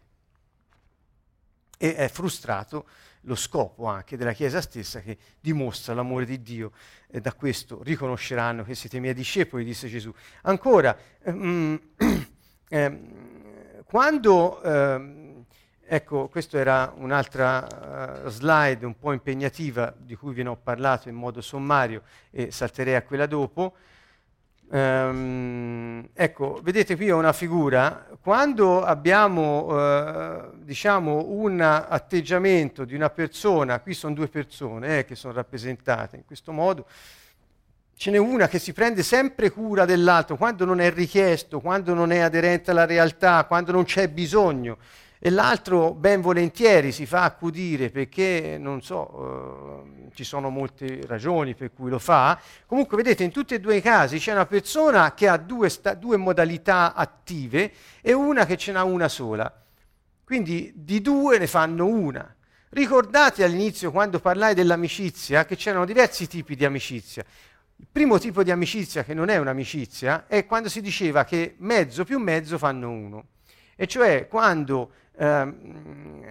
E 1.77 1.95
è 1.95 2.07
frustrato 2.09 2.87
lo 3.21 3.35
scopo 3.35 3.85
anche 3.85 4.17
della 4.17 4.33
Chiesa 4.33 4.61
stessa 4.61 5.01
che 5.01 5.17
dimostra 5.39 5.93
l'amore 5.93 6.25
di 6.25 6.41
Dio 6.41 6.71
e 7.07 7.21
da 7.21 7.33
questo 7.33 7.81
riconosceranno 7.83 8.63
che 8.63 8.75
siete 8.75 8.99
miei 8.99 9.13
discepoli, 9.13 9.63
disse 9.63 9.87
Gesù. 9.87 10.13
Ancora, 10.43 10.97
ehm, 11.23 11.79
ehm, 12.69 13.83
quando, 13.85 14.61
ehm, 14.61 15.45
ecco, 15.85 16.27
questa 16.27 16.57
era 16.57 16.93
un'altra 16.97 18.23
uh, 18.25 18.29
slide 18.29 18.85
un 18.85 18.97
po' 18.97 19.13
impegnativa 19.13 19.93
di 19.97 20.15
cui 20.15 20.33
vi 20.33 20.45
ho 20.45 20.57
parlato 20.57 21.07
in 21.07 21.15
modo 21.15 21.39
sommario 21.39 22.03
e 22.29 22.51
salterei 22.51 22.95
a 22.95 23.03
quella 23.03 23.25
dopo, 23.25 23.75
Um, 24.69 26.09
ecco, 26.13 26.59
vedete 26.61 26.97
qui 26.97 27.09
una 27.09 27.31
figura, 27.31 28.05
quando 28.21 28.83
abbiamo 28.83 29.65
uh, 29.67 30.51
diciamo 30.57 31.27
un 31.29 31.61
atteggiamento 31.61 32.83
di 32.83 32.93
una 32.93 33.09
persona, 33.09 33.79
qui 33.79 33.93
sono 33.93 34.13
due 34.13 34.27
persone 34.27 34.99
eh, 34.99 35.05
che 35.05 35.15
sono 35.15 35.33
rappresentate 35.33 36.17
in 36.17 36.25
questo 36.25 36.51
modo, 36.51 36.85
ce 37.95 38.11
n'è 38.11 38.17
una 38.17 38.49
che 38.49 38.59
si 38.59 38.73
prende 38.73 39.03
sempre 39.03 39.51
cura 39.51 39.85
dell'altro. 39.85 40.35
Quando 40.35 40.65
non 40.65 40.81
è 40.81 40.91
richiesto, 40.91 41.61
quando 41.61 41.93
non 41.93 42.11
è 42.11 42.19
aderente 42.19 42.71
alla 42.71 42.85
realtà, 42.85 43.45
quando 43.45 43.71
non 43.71 43.85
c'è 43.85 44.09
bisogno 44.09 44.77
e 45.19 45.29
l'altro 45.29 45.93
ben 45.93 46.21
volentieri 46.21 46.91
si 46.91 47.05
fa 47.05 47.23
accudire 47.23 47.89
perché, 47.89 48.57
non 48.59 48.81
so, 48.81 49.83
eh, 49.85 50.09
ci 50.13 50.23
sono 50.23 50.49
molte 50.49 51.01
ragioni 51.07 51.55
per 51.55 51.73
cui 51.73 51.89
lo 51.89 51.99
fa. 51.99 52.39
Comunque, 52.65 52.97
vedete, 52.97 53.23
in 53.23 53.31
tutti 53.31 53.53
e 53.55 53.59
due 53.59 53.77
i 53.77 53.81
casi 53.81 54.19
c'è 54.19 54.31
una 54.31 54.45
persona 54.45 55.13
che 55.13 55.27
ha 55.27 55.37
due, 55.37 55.69
sta- 55.69 55.95
due 55.95 56.17
modalità 56.17 56.93
attive 56.93 57.71
e 58.01 58.13
una 58.13 58.45
che 58.45 58.57
ce 58.57 58.71
n'ha 58.71 58.83
una 58.83 59.07
sola. 59.07 59.51
Quindi 60.23 60.71
di 60.75 61.01
due 61.01 61.37
ne 61.37 61.47
fanno 61.47 61.85
una. 61.87 62.35
Ricordate 62.69 63.43
all'inizio, 63.43 63.91
quando 63.91 64.19
parlai 64.19 64.53
dell'amicizia, 64.53 65.45
che 65.45 65.55
c'erano 65.55 65.85
diversi 65.85 66.27
tipi 66.27 66.55
di 66.55 66.65
amicizia. 66.65 67.23
Il 67.77 67.87
primo 67.89 68.19
tipo 68.19 68.43
di 68.43 68.51
amicizia, 68.51 69.03
che 69.03 69.13
non 69.13 69.29
è 69.29 69.37
un'amicizia, 69.37 70.25
è 70.27 70.45
quando 70.45 70.67
si 70.67 70.81
diceva 70.81 71.23
che 71.23 71.55
mezzo 71.59 72.03
più 72.03 72.19
mezzo 72.19 72.57
fanno 72.57 72.89
uno. 72.89 73.25
E 73.75 73.87
cioè 73.87 74.27
quando 74.27 74.91
Ehm, 75.17 76.23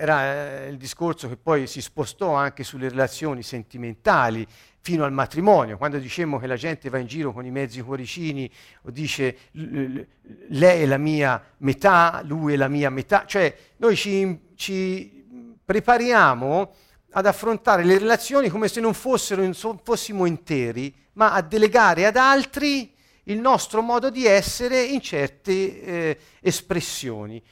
era 0.00 0.64
il 0.64 0.78
discorso 0.78 1.28
che 1.28 1.36
poi 1.36 1.66
si 1.66 1.82
spostò 1.82 2.32
anche 2.32 2.64
sulle 2.64 2.88
relazioni 2.88 3.42
sentimentali 3.42 4.46
fino 4.80 5.04
al 5.04 5.12
matrimonio, 5.12 5.76
quando 5.76 5.98
dicemmo 5.98 6.38
che 6.38 6.46
la 6.46 6.56
gente 6.56 6.88
va 6.88 6.96
in 6.96 7.06
giro 7.06 7.34
con 7.34 7.44
i 7.44 7.50
mezzi 7.50 7.82
cuoricini 7.82 8.50
o 8.82 8.90
dice 8.90 9.36
lei 9.52 10.82
è 10.82 10.86
la 10.86 10.96
mia 10.96 11.42
metà, 11.58 12.22
lui 12.24 12.54
è 12.54 12.56
la 12.56 12.68
mia 12.68 12.88
metà, 12.88 13.26
cioè 13.26 13.54
noi 13.76 13.94
ci, 13.94 14.40
ci 14.54 15.26
prepariamo 15.62 16.74
ad 17.10 17.26
affrontare 17.26 17.84
le 17.84 17.98
relazioni 17.98 18.48
come 18.48 18.68
se 18.68 18.80
non 18.80 18.94
fossero, 18.94 19.52
fossimo 19.82 20.24
interi, 20.24 20.94
ma 21.14 21.32
a 21.32 21.42
delegare 21.42 22.06
ad 22.06 22.16
altri 22.16 22.90
il 23.24 23.38
nostro 23.38 23.82
modo 23.82 24.08
di 24.08 24.24
essere 24.24 24.82
in 24.82 25.02
certe 25.02 25.82
eh, 25.82 26.18
espressioni. 26.40 27.42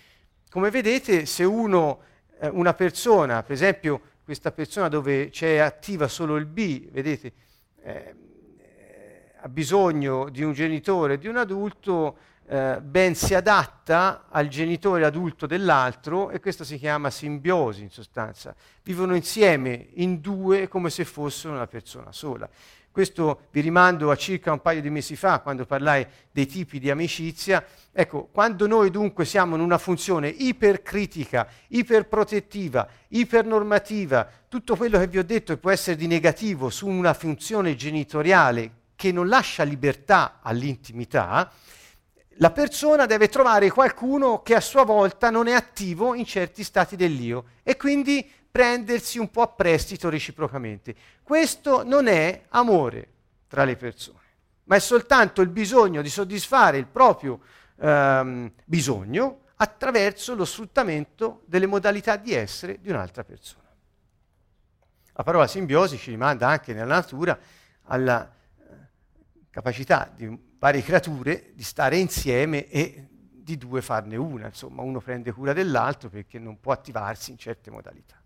Come 0.50 0.70
vedete, 0.70 1.26
se 1.26 1.44
uno, 1.44 2.00
eh, 2.40 2.48
una 2.48 2.72
persona, 2.72 3.42
per 3.42 3.52
esempio 3.52 4.00
questa 4.24 4.50
persona 4.50 4.88
dove 4.88 5.28
c'è 5.28 5.58
attiva 5.58 6.08
solo 6.08 6.36
il 6.36 6.46
B, 6.46 6.88
vedete, 6.90 7.32
eh, 7.82 8.14
ha 9.40 9.48
bisogno 9.48 10.30
di 10.30 10.42
un 10.42 10.54
genitore 10.54 11.14
e 11.14 11.18
di 11.18 11.28
un 11.28 11.36
adulto, 11.36 12.16
eh, 12.46 12.80
ben 12.80 13.14
si 13.14 13.34
adatta 13.34 14.24
al 14.30 14.48
genitore 14.48 15.04
adulto 15.04 15.46
dell'altro 15.46 16.30
e 16.30 16.40
questo 16.40 16.64
si 16.64 16.78
chiama 16.78 17.10
simbiosi 17.10 17.82
in 17.82 17.90
sostanza. 17.90 18.54
Vivono 18.82 19.14
insieme 19.14 19.88
in 19.96 20.20
due 20.22 20.66
come 20.66 20.88
se 20.88 21.04
fossero 21.04 21.52
una 21.52 21.66
persona 21.66 22.10
sola. 22.10 22.48
Questo 22.90 23.42
vi 23.50 23.60
rimando 23.60 24.10
a 24.10 24.16
circa 24.16 24.52
un 24.52 24.60
paio 24.60 24.80
di 24.80 24.90
mesi 24.90 25.14
fa, 25.14 25.40
quando 25.40 25.66
parlai 25.66 26.06
dei 26.30 26.46
tipi 26.46 26.78
di 26.78 26.90
amicizia. 26.90 27.64
Ecco, 27.92 28.28
quando 28.32 28.66
noi 28.66 28.90
dunque 28.90 29.24
siamo 29.24 29.54
in 29.54 29.60
una 29.60 29.78
funzione 29.78 30.28
ipercritica, 30.28 31.46
iperprotettiva, 31.68 32.88
ipernormativa, 33.08 34.28
tutto 34.48 34.76
quello 34.76 34.98
che 34.98 35.06
vi 35.06 35.18
ho 35.18 35.24
detto 35.24 35.56
può 35.58 35.70
essere 35.70 35.96
di 35.96 36.06
negativo 36.06 36.70
su 36.70 36.88
una 36.88 37.14
funzione 37.14 37.76
genitoriale 37.76 38.72
che 38.96 39.12
non 39.12 39.28
lascia 39.28 39.62
libertà 39.62 40.40
all'intimità, 40.42 41.52
la 42.40 42.50
persona 42.52 43.06
deve 43.06 43.28
trovare 43.28 43.68
qualcuno 43.70 44.42
che 44.42 44.54
a 44.54 44.60
sua 44.60 44.84
volta 44.84 45.28
non 45.28 45.48
è 45.48 45.52
attivo 45.52 46.14
in 46.14 46.24
certi 46.24 46.62
stati 46.62 46.94
dell'io 46.94 47.46
e 47.64 47.76
quindi 47.76 48.28
prendersi 48.50 49.18
un 49.18 49.30
po' 49.30 49.42
a 49.42 49.48
prestito 49.48 50.08
reciprocamente. 50.08 50.94
Questo 51.22 51.84
non 51.84 52.06
è 52.06 52.44
amore 52.48 53.08
tra 53.46 53.64
le 53.64 53.76
persone, 53.76 54.18
ma 54.64 54.76
è 54.76 54.80
soltanto 54.80 55.40
il 55.40 55.48
bisogno 55.48 56.02
di 56.02 56.10
soddisfare 56.10 56.78
il 56.78 56.86
proprio 56.86 57.40
ehm, 57.76 58.52
bisogno 58.64 59.40
attraverso 59.56 60.34
lo 60.34 60.44
sfruttamento 60.44 61.42
delle 61.46 61.66
modalità 61.66 62.16
di 62.16 62.32
essere 62.32 62.80
di 62.80 62.90
un'altra 62.90 63.24
persona. 63.24 63.66
La 65.12 65.24
parola 65.24 65.48
simbiosi 65.48 65.96
ci 65.98 66.10
rimanda 66.10 66.46
anche 66.46 66.72
nella 66.72 66.94
natura 66.94 67.36
alla 67.84 68.24
eh, 68.24 68.74
capacità 69.50 70.12
di 70.14 70.46
varie 70.58 70.82
creature 70.82 71.52
di 71.54 71.62
stare 71.62 71.96
insieme 71.96 72.68
e 72.68 73.08
di 73.10 73.56
due 73.56 73.82
farne 73.82 74.16
una, 74.16 74.46
insomma 74.46 74.82
uno 74.82 75.00
prende 75.00 75.32
cura 75.32 75.52
dell'altro 75.52 76.08
perché 76.08 76.38
non 76.38 76.60
può 76.60 76.72
attivarsi 76.72 77.30
in 77.30 77.38
certe 77.38 77.70
modalità. 77.70 78.17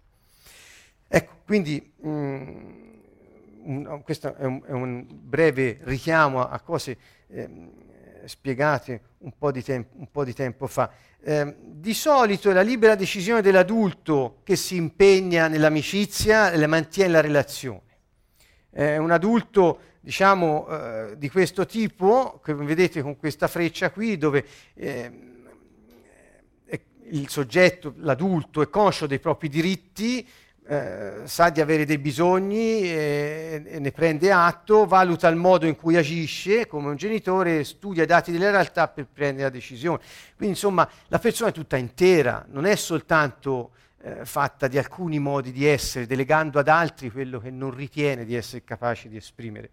Ecco, 1.14 1.40
quindi 1.44 1.92
mh, 1.98 2.08
mm, 3.68 3.94
questo 4.02 4.34
è 4.34 4.46
un, 4.46 4.62
è 4.64 4.72
un, 4.72 5.06
breve 5.10 5.80
richiamo 5.82 6.40
a 6.40 6.58
cose 6.60 6.96
eh, 7.28 7.50
spiegate 8.24 9.02
un 9.18 9.32
po, 9.36 9.52
tempo, 9.52 9.98
un 9.98 10.10
po' 10.10 10.24
di 10.24 10.32
tempo 10.32 10.66
fa. 10.66 10.90
Eh, 11.20 11.54
di 11.60 11.92
solito 11.92 12.48
è 12.48 12.54
la 12.54 12.62
libera 12.62 12.94
decisione 12.94 13.42
dell'adulto 13.42 14.38
che 14.42 14.56
si 14.56 14.76
impegna 14.76 15.48
nell'amicizia 15.48 16.50
e 16.50 16.66
mantiene 16.66 17.12
la 17.12 17.20
relazione. 17.20 17.82
Eh, 18.70 18.96
un 18.96 19.10
adulto 19.10 19.80
diciamo, 20.00 20.66
eh, 20.66 21.18
di 21.18 21.28
questo 21.28 21.66
tipo, 21.66 22.40
che 22.42 22.54
vedete 22.54 23.02
con 23.02 23.18
questa 23.18 23.48
freccia 23.48 23.90
qui, 23.90 24.16
dove 24.16 24.46
eh, 24.72 25.32
il 27.10 27.28
soggetto, 27.28 27.92
l'adulto, 27.98 28.62
è 28.62 28.70
conscio 28.70 29.06
dei 29.06 29.18
propri 29.18 29.48
diritti, 29.48 30.26
eh, 30.64 31.22
sa 31.24 31.50
di 31.50 31.60
avere 31.60 31.84
dei 31.84 31.98
bisogni 31.98 32.82
e, 32.82 33.62
e, 33.66 33.78
ne 33.78 33.90
prende 33.90 34.30
atto, 34.30 34.86
valuta 34.86 35.28
il 35.28 35.36
modo 35.36 35.66
in 35.66 35.74
cui 35.74 35.96
agisce 35.96 36.66
come 36.66 36.88
un 36.88 36.96
genitore, 36.96 37.64
studia 37.64 38.04
i 38.04 38.06
dati 38.06 38.30
della 38.30 38.50
realtà 38.50 38.88
per 38.88 39.06
prendere 39.12 39.44
la 39.44 39.50
decisione. 39.50 40.00
Quindi 40.36 40.54
insomma 40.54 40.88
la 41.08 41.18
persona 41.18 41.50
è 41.50 41.52
tutta 41.52 41.76
intera, 41.76 42.46
non 42.48 42.64
è 42.64 42.76
soltanto 42.76 43.72
eh, 44.02 44.24
fatta 44.24 44.68
di 44.68 44.78
alcuni 44.78 45.18
modi 45.18 45.52
di 45.52 45.66
essere, 45.66 46.06
delegando 46.06 46.58
ad 46.58 46.68
altri 46.68 47.10
quello 47.10 47.40
che 47.40 47.50
non 47.50 47.74
ritiene 47.74 48.24
di 48.24 48.34
essere 48.34 48.64
capace 48.64 49.08
di 49.08 49.16
esprimere. 49.16 49.70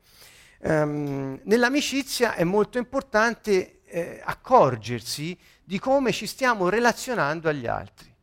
Um, 0.62 1.40
nell'amicizia 1.44 2.34
è 2.34 2.44
molto 2.44 2.78
importante 2.78 3.82
eh, 3.86 4.22
accorgersi 4.24 5.38
di 5.64 5.80
come 5.80 6.12
ci 6.12 6.28
stiamo 6.28 6.68
relazionando 6.68 7.48
agli 7.48 7.66
altri. 7.66 8.14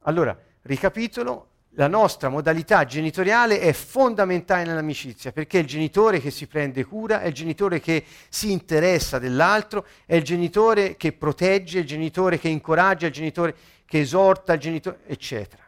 Allora, 0.00 0.36
ricapitolo, 0.62 1.48
la 1.76 1.88
nostra 1.88 2.28
modalità 2.28 2.84
genitoriale 2.84 3.60
è 3.60 3.72
fondamentale 3.72 4.64
nell'amicizia 4.64 5.32
perché 5.32 5.58
è 5.58 5.62
il 5.62 5.66
genitore 5.66 6.20
che 6.20 6.30
si 6.30 6.46
prende 6.46 6.84
cura, 6.84 7.22
è 7.22 7.28
il 7.28 7.32
genitore 7.32 7.80
che 7.80 8.04
si 8.28 8.52
interessa 8.52 9.18
dell'altro, 9.18 9.86
è 10.04 10.16
il 10.16 10.22
genitore 10.22 10.96
che 10.96 11.12
protegge, 11.12 11.80
il 11.80 11.86
genitore 11.86 12.38
che 12.38 12.48
incoraggia, 12.48 13.06
il 13.06 13.12
genitore 13.12 13.54
che 13.86 14.00
esorta, 14.00 14.52
il 14.52 14.60
genitore, 14.60 14.98
eccetera. 15.06 15.62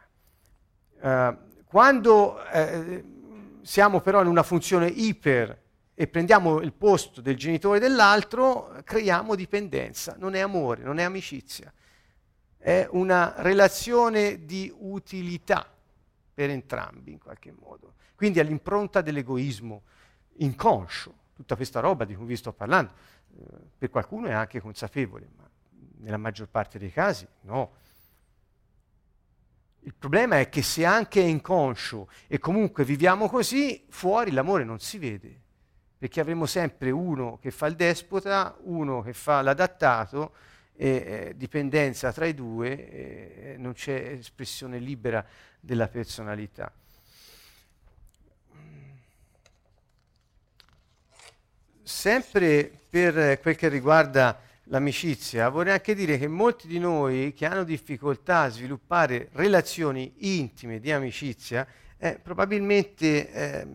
Uh, 0.99 1.37
quando 1.65 2.39
uh, 2.51 3.59
siamo 3.63 3.99
però 4.01 4.21
in 4.21 4.27
una 4.27 4.43
funzione 4.43 4.87
iper 4.87 5.59
e 5.95 6.07
prendiamo 6.07 6.61
il 6.61 6.73
posto 6.73 7.21
del 7.21 7.35
genitore 7.35 7.79
dell'altro, 7.79 8.75
creiamo 8.83 9.33
dipendenza, 9.33 10.15
non 10.19 10.35
è 10.35 10.39
amore, 10.39 10.83
non 10.83 10.99
è 10.99 11.03
amicizia, 11.03 11.71
è 12.57 12.87
una 12.91 13.33
relazione 13.37 14.45
di 14.45 14.73
utilità 14.75 15.69
per 16.33 16.49
entrambi 16.49 17.11
in 17.11 17.19
qualche 17.19 17.53
modo. 17.57 17.93
Quindi 18.15 18.39
all'impronta 18.39 19.01
dell'egoismo 19.01 19.83
inconscio, 20.37 21.13
tutta 21.35 21.55
questa 21.55 21.79
roba 21.79 22.05
di 22.05 22.15
cui 22.15 22.25
vi 22.25 22.35
sto 22.35 22.53
parlando, 22.53 22.91
eh, 23.37 23.43
per 23.77 23.89
qualcuno 23.89 24.27
è 24.27 24.31
anche 24.31 24.61
consapevole, 24.61 25.29
ma 25.37 25.49
nella 25.99 26.17
maggior 26.17 26.47
parte 26.49 26.79
dei 26.79 26.91
casi 26.91 27.27
no. 27.41 27.83
Il 29.81 29.93
problema 29.93 30.39
è 30.39 30.49
che 30.49 30.63
se 30.63 30.83
anche 30.83 31.21
è 31.21 31.25
inconscio 31.25 32.09
e 32.27 32.39
comunque 32.39 32.83
viviamo 32.83 33.29
così, 33.29 33.85
fuori 33.89 34.31
l'amore 34.31 34.63
non 34.63 34.79
si 34.79 34.97
vede, 34.97 35.41
perché 35.97 36.19
avremo 36.19 36.45
sempre 36.47 36.89
uno 36.89 37.37
che 37.39 37.51
fa 37.51 37.67
il 37.67 37.75
despota, 37.75 38.57
uno 38.63 39.01
che 39.01 39.13
fa 39.13 39.41
l'adattato, 39.41 40.33
e, 40.75 40.87
eh, 40.87 41.33
dipendenza 41.35 42.11
tra 42.11 42.25
i 42.25 42.33
due, 42.33 42.89
eh, 42.89 43.55
non 43.57 43.73
c'è 43.73 44.11
espressione 44.17 44.79
libera 44.79 45.25
della 45.59 45.87
personalità. 45.87 46.71
Sempre 51.81 52.71
per 52.89 53.39
quel 53.39 53.55
che 53.55 53.69
riguarda 53.69 54.41
l'amicizia, 54.65 55.49
vorrei 55.49 55.73
anche 55.73 55.93
dire 55.93 56.17
che 56.17 56.27
molti 56.27 56.67
di 56.67 56.79
noi 56.79 57.33
che 57.33 57.45
hanno 57.45 57.63
difficoltà 57.63 58.41
a 58.41 58.49
sviluppare 58.49 59.29
relazioni 59.33 60.13
intime 60.17 60.79
di 60.79 60.91
amicizia, 60.91 61.67
è 61.97 62.19
probabilmente, 62.21 63.31
eh, 63.31 63.67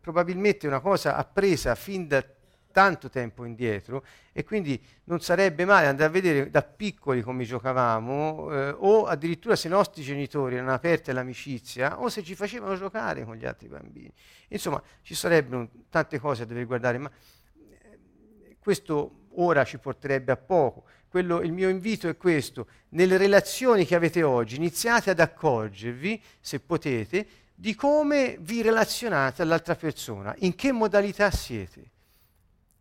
probabilmente 0.00 0.66
una 0.66 0.80
cosa 0.80 1.16
appresa 1.16 1.74
fin 1.74 2.06
da 2.06 2.24
tanto 2.72 3.08
tempo 3.08 3.44
indietro 3.44 4.04
e 4.32 4.42
quindi 4.42 4.82
non 5.04 5.20
sarebbe 5.20 5.64
male 5.64 5.86
andare 5.86 6.08
a 6.08 6.12
vedere 6.12 6.50
da 6.50 6.62
piccoli 6.62 7.22
come 7.22 7.44
giocavamo 7.44 8.50
eh, 8.50 8.74
o 8.76 9.04
addirittura 9.04 9.54
se 9.54 9.68
i 9.68 9.70
nostri 9.70 10.02
genitori 10.02 10.56
erano 10.56 10.72
aperti 10.72 11.10
all'amicizia 11.10 12.00
o 12.00 12.08
se 12.08 12.24
ci 12.24 12.34
facevano 12.34 12.74
giocare 12.76 13.24
con 13.24 13.36
gli 13.36 13.44
altri 13.44 13.68
bambini. 13.68 14.12
Insomma, 14.48 14.82
ci 15.02 15.14
sarebbero 15.14 15.68
tante 15.88 16.18
cose 16.18 16.42
a 16.42 16.46
dover 16.46 16.66
guardare, 16.66 16.98
ma 16.98 17.10
eh, 17.10 18.56
questo 18.58 19.28
ora 19.34 19.64
ci 19.64 19.78
porterebbe 19.78 20.32
a 20.32 20.36
poco. 20.36 20.84
Quello, 21.08 21.42
il 21.42 21.52
mio 21.52 21.68
invito 21.68 22.08
è 22.08 22.16
questo, 22.16 22.66
nelle 22.90 23.18
relazioni 23.18 23.84
che 23.84 23.94
avete 23.94 24.22
oggi 24.22 24.56
iniziate 24.56 25.10
ad 25.10 25.20
accorgervi, 25.20 26.22
se 26.40 26.58
potete, 26.60 27.26
di 27.54 27.74
come 27.74 28.38
vi 28.40 28.62
relazionate 28.62 29.42
all'altra 29.42 29.76
persona, 29.76 30.34
in 30.38 30.54
che 30.54 30.72
modalità 30.72 31.30
siete. 31.30 31.90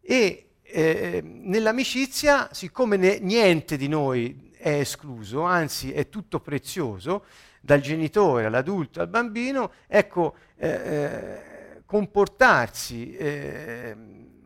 E 0.02 0.50
eh, 0.62 1.22
nell'amicizia, 1.24 2.50
siccome 2.52 2.98
ne, 2.98 3.20
niente 3.20 3.78
di 3.78 3.88
noi 3.88 4.52
è 4.58 4.80
escluso, 4.80 5.44
anzi 5.44 5.92
è 5.92 6.10
tutto 6.10 6.40
prezioso, 6.40 7.26
dal 7.60 7.80
genitore 7.80 8.46
all'adulto 8.46 9.02
al 9.02 9.08
bambino, 9.08 9.72
ecco, 9.88 10.36
eh, 10.58 10.70
eh 10.70 11.50
comportarsi 11.92 13.14
eh, 13.18 13.98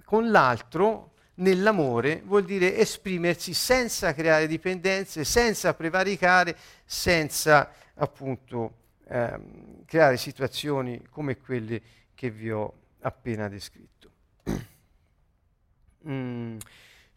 con 0.04 0.32
l'altro 0.32 1.12
nell'amore 1.36 2.24
vuol 2.26 2.44
dire 2.44 2.76
esprimersi 2.76 3.54
senza 3.54 4.16
creare 4.16 4.48
dipendenze, 4.48 5.24
senza 5.24 5.76
prevaricare, 5.76 6.58
senza 6.86 7.72
appunto 7.94 8.78
ehm, 9.08 9.86
creare 9.86 10.18
situazioni 10.18 11.06
come 11.08 11.38
quelle 11.38 11.82
che 12.16 12.32
vi 12.32 12.52
ho 12.52 12.74
appena 13.02 13.48
descritto. 13.48 14.10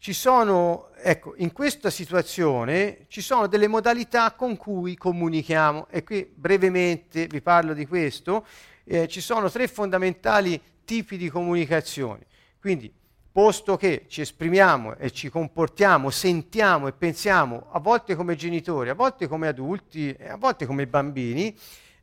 Ci 0.01 0.13
sono, 0.13 0.91
ecco, 0.95 1.33
in 1.39 1.51
questa 1.51 1.89
situazione 1.89 2.99
ci 3.09 3.19
sono 3.19 3.47
delle 3.47 3.67
modalità 3.67 4.31
con 4.31 4.55
cui 4.55 4.95
comunichiamo 4.95 5.87
e 5.89 6.05
qui 6.05 6.25
brevemente 6.33 7.27
vi 7.27 7.41
parlo 7.41 7.73
di 7.73 7.85
questo. 7.85 8.45
Eh, 8.85 9.09
ci 9.09 9.19
sono 9.19 9.49
tre 9.51 9.67
fondamentali 9.67 10.59
tipi 10.85 11.17
di 11.17 11.27
comunicazione. 11.27 12.27
Quindi, 12.61 12.89
posto 13.29 13.75
che 13.75 14.05
ci 14.07 14.21
esprimiamo 14.21 14.95
e 14.95 15.11
ci 15.11 15.27
comportiamo, 15.27 16.09
sentiamo 16.09 16.87
e 16.87 16.93
pensiamo 16.93 17.67
a 17.69 17.79
volte 17.81 18.15
come 18.15 18.37
genitori, 18.37 18.87
a 18.87 18.95
volte 18.95 19.27
come 19.27 19.49
adulti, 19.49 20.15
a 20.29 20.37
volte 20.37 20.65
come 20.65 20.87
bambini, 20.87 21.53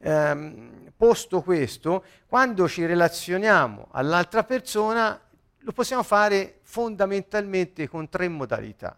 ehm, 0.00 0.92
posto 0.94 1.40
questo, 1.40 2.04
quando 2.26 2.68
ci 2.68 2.84
relazioniamo 2.84 3.88
all'altra 3.92 4.44
persona 4.44 5.18
lo 5.66 5.72
possiamo 5.72 6.04
fare 6.04 6.60
fondamentalmente 6.62 7.88
con 7.88 8.08
tre 8.08 8.28
modalità. 8.28 8.96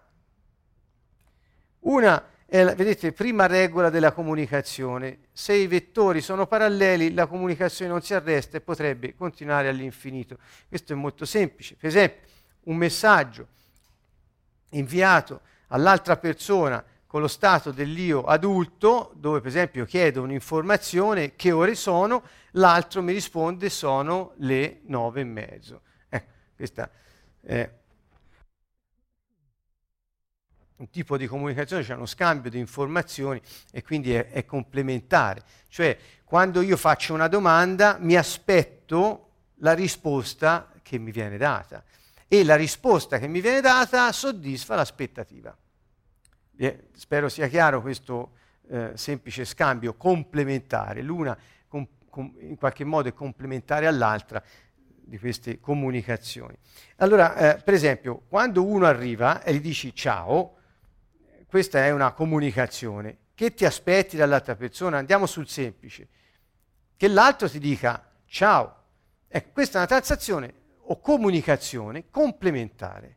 Una 1.81 2.23
è, 2.45 2.63
vedete, 2.75 3.13
prima 3.13 3.47
regola 3.47 3.89
della 3.89 4.13
comunicazione. 4.13 5.21
Se 5.33 5.55
i 5.55 5.67
vettori 5.67 6.21
sono 6.21 6.47
paralleli, 6.47 7.15
la 7.15 7.25
comunicazione 7.25 7.91
non 7.91 8.03
si 8.03 8.13
arresta 8.13 8.59
e 8.59 8.61
potrebbe 8.61 9.15
continuare 9.15 9.69
all'infinito. 9.69 10.37
Questo 10.69 10.93
è 10.93 10.97
molto 10.97 11.25
semplice. 11.25 11.75
Per 11.75 11.89
esempio, 11.89 12.29
un 12.65 12.77
messaggio 12.77 13.47
inviato 14.73 15.41
all'altra 15.69 16.19
persona 16.19 16.85
con 17.07 17.23
lo 17.23 17.29
stato 17.29 17.71
dell'io 17.71 18.25
adulto, 18.25 19.13
dove 19.15 19.39
per 19.41 19.49
esempio 19.49 19.87
chiedo 19.87 20.21
un'informazione, 20.21 21.35
che 21.35 21.51
ore 21.51 21.75
sono, 21.75 22.23
l'altro 22.51 23.01
mi 23.01 23.15
risponde 23.15 23.71
sono 23.71 24.33
le 24.37 24.81
nove 24.83 25.23
e 25.23 25.25
mezzo. 25.25 25.81
Questo 26.59 26.89
è 27.41 27.71
un 30.75 30.91
tipo 30.91 31.17
di 31.17 31.29
comunicazione, 31.29 31.85
c'è 31.85 31.95
uno 31.95 32.05
scambio 32.05 32.51
di 32.51 32.59
informazioni 32.59 33.41
e 33.71 33.85
quindi 33.85 34.13
è, 34.13 34.27
è 34.27 34.45
complementare. 34.45 35.41
Cioè, 35.69 35.97
quando 36.25 36.61
io 36.61 36.77
faccio 36.77 37.15
una 37.15 37.29
domanda, 37.29 37.97
mi 38.01 38.17
aspetto 38.17 39.29
la 39.59 39.73
risposta 39.73 40.73
che 40.83 40.99
mi 40.99 41.13
viene 41.13 41.37
data 41.37 41.85
e 42.27 42.43
la 42.43 42.57
risposta 42.57 43.21
che 43.21 43.29
mi 43.29 43.41
viene 43.41 43.61
data 43.61 44.11
soddisfa 44.11 44.75
l'aspettativa. 44.75 45.57
Eh, 46.57 46.89
spero 46.95 47.29
sia 47.29 47.47
chiaro 47.47 47.81
questo 47.81 48.33
eh, 48.69 48.91
semplice 48.97 49.45
scambio 49.45 49.95
complementare. 49.95 51.03
L'una 51.03 51.39
com- 51.69 51.87
com- 52.09 52.35
in 52.41 52.57
qualche 52.57 52.83
modo 52.83 53.09
è 53.09 53.15
complementare 53.15 53.87
all'altra 53.87 54.43
di 55.09 55.19
queste 55.19 55.59
comunicazioni. 55.59 56.57
Allora, 56.97 57.35
eh, 57.37 57.63
per 57.63 57.75
esempio, 57.75 58.23
quando 58.29 58.65
uno 58.65 58.87
arriva 58.87 59.43
e 59.43 59.55
gli 59.55 59.61
dici 59.61 59.95
ciao, 59.95 60.57
questa 61.47 61.85
è 61.85 61.91
una 61.91 62.13
comunicazione. 62.13 63.17
Che 63.35 63.55
ti 63.55 63.65
aspetti 63.65 64.17
dall'altra 64.17 64.55
persona? 64.55 64.99
Andiamo 64.99 65.27
sul 65.27 65.49
semplice. 65.49 66.09
Che 66.97 67.09
l'altro 67.09 67.49
ti 67.49 67.59
dica 67.59 68.11
ciao. 68.27 68.77
Ecco, 69.29 69.51
questa 69.53 69.75
è 69.75 69.79
una 69.79 69.87
transazione 69.87 70.55
o 70.81 71.01
comunicazione 71.01 72.11
complementare. 72.11 73.17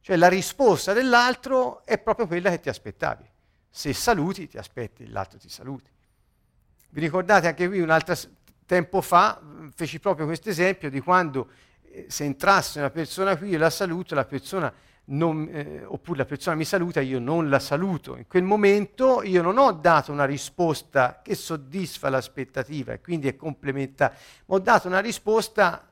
Cioè 0.00 0.16
la 0.16 0.28
risposta 0.28 0.92
dell'altro 0.92 1.84
è 1.84 1.98
proprio 1.98 2.26
quella 2.26 2.50
che 2.50 2.60
ti 2.60 2.68
aspettavi. 2.68 3.24
Se 3.68 3.92
saluti, 3.92 4.48
ti 4.48 4.58
aspetti, 4.58 5.08
l'altro 5.08 5.38
ti 5.38 5.48
saluti. 5.48 5.90
Vi 6.92 7.00
ricordate 7.00 7.46
anche 7.46 7.68
qui 7.68 7.80
un'altra 7.80 8.16
tempo 8.70 9.00
fa 9.00 9.40
feci 9.74 9.98
proprio 9.98 10.26
questo 10.26 10.48
esempio 10.48 10.90
di 10.90 11.00
quando 11.00 11.48
eh, 11.90 12.06
se 12.08 12.22
entrasse 12.22 12.78
una 12.78 12.90
persona 12.90 13.36
qui, 13.36 13.48
io 13.48 13.58
la 13.58 13.68
saluto, 13.68 14.14
la 14.14 14.24
persona 14.24 14.72
non, 15.06 15.48
eh, 15.50 15.82
oppure 15.84 16.18
la 16.18 16.24
persona 16.24 16.54
mi 16.54 16.64
saluta, 16.64 17.00
io 17.00 17.18
non 17.18 17.48
la 17.48 17.58
saluto. 17.58 18.16
In 18.16 18.28
quel 18.28 18.44
momento 18.44 19.24
io 19.24 19.42
non 19.42 19.58
ho 19.58 19.72
dato 19.72 20.12
una 20.12 20.24
risposta 20.24 21.20
che 21.20 21.34
soddisfa 21.34 22.10
l'aspettativa 22.10 22.92
e 22.92 23.00
quindi 23.00 23.26
è 23.26 23.34
complementare, 23.34 24.16
ma 24.46 24.54
ho 24.54 24.60
dato 24.60 24.86
una 24.86 25.00
risposta 25.00 25.90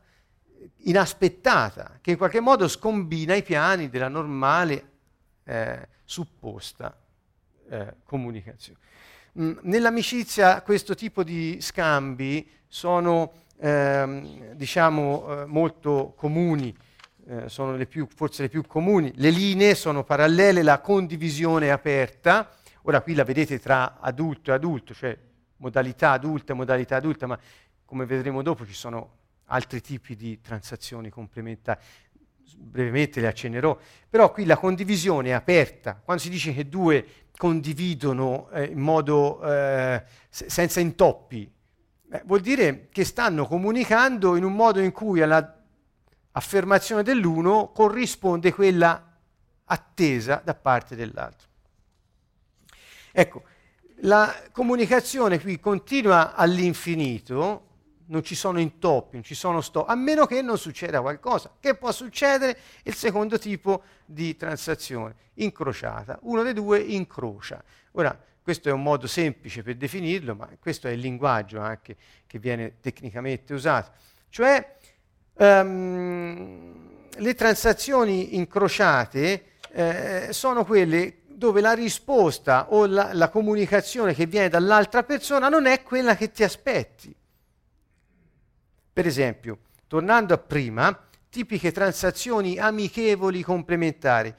inaspettata, 0.82 1.98
che 2.00 2.12
in 2.12 2.16
qualche 2.16 2.38
modo 2.38 2.68
scombina 2.68 3.34
i 3.34 3.42
piani 3.42 3.88
della 3.88 4.08
normale 4.08 4.90
eh, 5.42 5.88
supposta 6.04 6.96
eh, 7.68 7.94
comunicazione. 8.04 8.78
Mm, 9.40 9.58
nell'amicizia 9.62 10.62
questo 10.62 10.96
tipo 10.96 11.22
di 11.22 11.58
scambi 11.60 12.50
sono 12.66 13.32
ehm, 13.60 14.54
diciamo, 14.54 15.42
eh, 15.42 15.44
molto 15.44 16.12
comuni, 16.16 16.76
eh, 17.28 17.48
sono 17.48 17.76
le 17.76 17.86
più, 17.86 18.08
forse 18.12 18.42
le 18.42 18.48
più 18.48 18.66
comuni. 18.66 19.12
Le 19.14 19.30
linee 19.30 19.76
sono 19.76 20.02
parallele, 20.02 20.64
la 20.64 20.80
condivisione 20.80 21.66
è 21.66 21.70
aperta. 21.70 22.50
Ora 22.82 23.00
qui 23.00 23.14
la 23.14 23.22
vedete 23.22 23.60
tra 23.60 24.00
adulto 24.00 24.50
e 24.50 24.54
adulto, 24.54 24.92
cioè 24.92 25.16
modalità 25.58 26.10
adulta 26.10 26.52
e 26.52 26.56
modalità 26.56 26.96
adulta, 26.96 27.28
ma 27.28 27.38
come 27.84 28.06
vedremo 28.06 28.42
dopo 28.42 28.66
ci 28.66 28.74
sono 28.74 29.16
altri 29.46 29.80
tipi 29.80 30.16
di 30.16 30.40
transazioni 30.40 31.10
complementari. 31.10 31.80
Brevemente 32.56 33.20
le 33.20 33.28
accennerò, 33.28 33.78
però 34.08 34.32
qui 34.32 34.46
la 34.46 34.56
condivisione 34.56 35.28
è 35.28 35.32
aperta. 35.32 36.00
Quando 36.02 36.22
si 36.22 36.28
dice 36.28 36.52
che 36.52 36.68
due 36.68 37.06
condividono 37.38 38.50
eh, 38.50 38.64
in 38.64 38.80
modo 38.80 39.40
eh, 39.42 40.02
senza 40.28 40.80
intoppi, 40.80 41.50
eh, 42.10 42.22
vuol 42.26 42.40
dire 42.40 42.88
che 42.90 43.04
stanno 43.04 43.46
comunicando 43.46 44.34
in 44.34 44.42
un 44.42 44.54
modo 44.54 44.80
in 44.80 44.90
cui 44.90 45.22
all'affermazione 45.22 47.04
dell'uno 47.04 47.70
corrisponde 47.70 48.52
quella 48.52 49.16
attesa 49.64 50.42
da 50.44 50.54
parte 50.54 50.96
dell'altro. 50.96 51.46
Ecco, 53.12 53.42
la 54.00 54.34
comunicazione 54.50 55.40
qui 55.40 55.60
continua 55.60 56.34
all'infinito, 56.34 57.67
non 58.08 58.22
ci 58.22 58.34
sono 58.34 58.60
intoppi, 58.60 59.14
non 59.14 59.24
ci 59.24 59.34
sono 59.34 59.60
stop, 59.60 59.88
a 59.88 59.94
meno 59.94 60.26
che 60.26 60.42
non 60.42 60.58
succeda 60.58 61.00
qualcosa. 61.00 61.50
Che 61.58 61.74
può 61.74 61.92
succedere? 61.92 62.58
Il 62.82 62.94
secondo 62.94 63.38
tipo 63.38 63.82
di 64.04 64.36
transazione, 64.36 65.14
incrociata. 65.34 66.18
Uno 66.22 66.42
dei 66.42 66.52
due 66.52 66.78
incrocia. 66.78 67.62
Ora, 67.92 68.18
questo 68.42 68.70
è 68.70 68.72
un 68.72 68.82
modo 68.82 69.06
semplice 69.06 69.62
per 69.62 69.76
definirlo, 69.76 70.34
ma 70.34 70.48
questo 70.58 70.88
è 70.88 70.92
il 70.92 71.00
linguaggio 71.00 71.60
anche 71.60 71.96
che 72.26 72.38
viene 72.38 72.76
tecnicamente 72.80 73.52
usato. 73.52 73.90
Cioè, 74.30 74.76
um, 75.34 76.88
le 77.14 77.34
transazioni 77.34 78.36
incrociate 78.36 79.44
eh, 79.72 80.28
sono 80.30 80.64
quelle 80.64 81.18
dove 81.26 81.60
la 81.60 81.72
risposta 81.72 82.72
o 82.72 82.86
la, 82.86 83.10
la 83.12 83.28
comunicazione 83.28 84.14
che 84.14 84.26
viene 84.26 84.48
dall'altra 84.48 85.02
persona 85.02 85.48
non 85.48 85.66
è 85.66 85.82
quella 85.82 86.16
che 86.16 86.30
ti 86.30 86.42
aspetti. 86.42 87.14
Per 88.98 89.06
esempio, 89.06 89.58
tornando 89.86 90.34
a 90.34 90.38
prima, 90.38 91.06
tipiche 91.30 91.70
transazioni 91.70 92.58
amichevoli 92.58 93.44
complementari. 93.44 94.34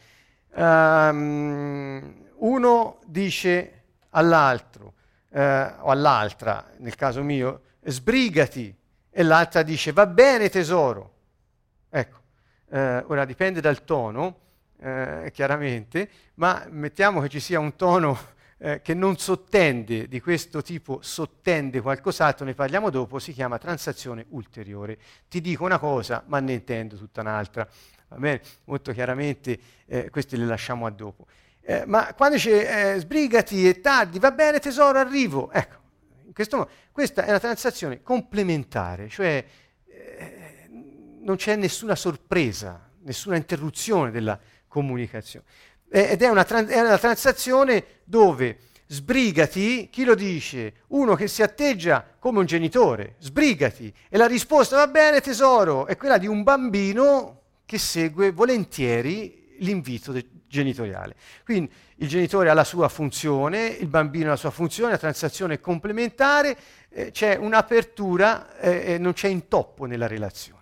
Um, 0.53 2.25
uno 2.39 2.99
dice 3.05 3.83
all'altro 4.09 4.95
eh, 5.29 5.73
o 5.79 5.89
all'altra, 5.91 6.71
nel 6.79 6.95
caso 6.95 7.23
mio, 7.23 7.61
sbrigati, 7.83 8.75
e 9.09 9.23
l'altra 9.23 9.61
dice 9.61 9.93
va 9.93 10.05
bene 10.05 10.49
tesoro. 10.49 11.13
Ecco, 11.89 12.19
eh, 12.69 13.01
ora 13.07 13.23
dipende 13.23 13.61
dal 13.61 13.85
tono, 13.85 14.39
eh, 14.81 15.29
chiaramente, 15.31 16.09
ma 16.33 16.65
mettiamo 16.69 17.21
che 17.21 17.29
ci 17.29 17.39
sia 17.39 17.61
un 17.61 17.77
tono 17.77 18.19
eh, 18.61 18.81
che 18.81 18.93
non 18.93 19.17
sottende 19.17 20.07
di 20.07 20.19
questo 20.19 20.61
tipo, 20.61 20.99
sottende 21.01 21.81
qualcos'altro, 21.81 22.45
ne 22.45 22.53
parliamo 22.53 22.89
dopo, 22.89 23.17
si 23.17 23.31
chiama 23.31 23.57
transazione 23.57 24.25
ulteriore. 24.29 24.97
Ti 25.29 25.39
dico 25.41 25.63
una 25.63 25.79
cosa, 25.79 26.23
ma 26.27 26.39
ne 26.39 26.53
intendo 26.53 26.97
tutta 26.97 27.21
un'altra. 27.21 27.67
Va 28.09 28.17
bene? 28.17 28.41
Molto 28.65 28.91
chiaramente 28.91 29.59
eh, 29.85 30.09
queste 30.09 30.35
le 30.35 30.45
lasciamo 30.45 30.85
a 30.85 30.89
dopo. 30.89 31.25
Eh, 31.61 31.85
ma 31.85 32.13
quando 32.13 32.35
dice 32.35 32.95
eh, 32.95 32.99
sbrigati, 32.99 33.67
è 33.67 33.79
tardi, 33.79 34.19
va 34.19 34.31
bene 34.31 34.59
tesoro, 34.59 34.99
arrivo. 34.99 35.51
Ecco, 35.51 35.77
in 36.25 36.33
questo 36.33 36.57
modo, 36.57 36.69
questa 36.91 37.23
è 37.23 37.29
una 37.29 37.39
transazione 37.39 38.01
complementare, 38.01 39.07
cioè 39.07 39.45
eh, 39.85 40.69
non 41.21 41.35
c'è 41.37 41.55
nessuna 41.55 41.95
sorpresa, 41.95 42.89
nessuna 43.03 43.35
interruzione 43.35 44.11
della 44.11 44.37
comunicazione. 44.67 45.45
Ed 45.89 46.21
è 46.21 46.29
una, 46.29 46.43
tra- 46.43 46.65
è 46.65 46.79
una 46.79 46.97
transazione 46.97 47.83
dove 48.03 48.57
sbrigati, 48.85 49.89
chi 49.91 50.03
lo 50.03 50.15
dice? 50.15 50.73
Uno 50.87 51.15
che 51.15 51.27
si 51.27 51.43
atteggia 51.43 52.05
come 52.17 52.39
un 52.39 52.45
genitore, 52.45 53.15
sbrigati. 53.19 53.93
E 54.09 54.17
la 54.17 54.25
risposta, 54.25 54.77
va 54.77 54.87
bene 54.87 55.21
tesoro, 55.21 55.85
è 55.85 55.95
quella 55.95 56.17
di 56.17 56.27
un 56.27 56.43
bambino 56.43 57.41
che 57.65 57.77
segue 57.77 58.31
volentieri 58.31 59.55
l'invito 59.59 60.11
de- 60.11 60.27
genitoriale. 60.47 61.15
Quindi 61.45 61.71
il 61.97 62.07
genitore 62.07 62.49
ha 62.49 62.53
la 62.53 62.63
sua 62.63 62.89
funzione, 62.89 63.67
il 63.67 63.87
bambino 63.87 64.27
ha 64.27 64.31
la 64.31 64.35
sua 64.35 64.49
funzione, 64.49 64.91
la 64.91 64.97
transazione 64.97 65.55
è 65.55 65.59
complementare, 65.59 66.57
eh, 66.89 67.11
c'è 67.11 67.35
un'apertura 67.35 68.57
eh, 68.59 68.97
non 68.97 69.13
c'è 69.13 69.27
intoppo 69.27 69.85
nella 69.85 70.07
relazione. 70.07 70.57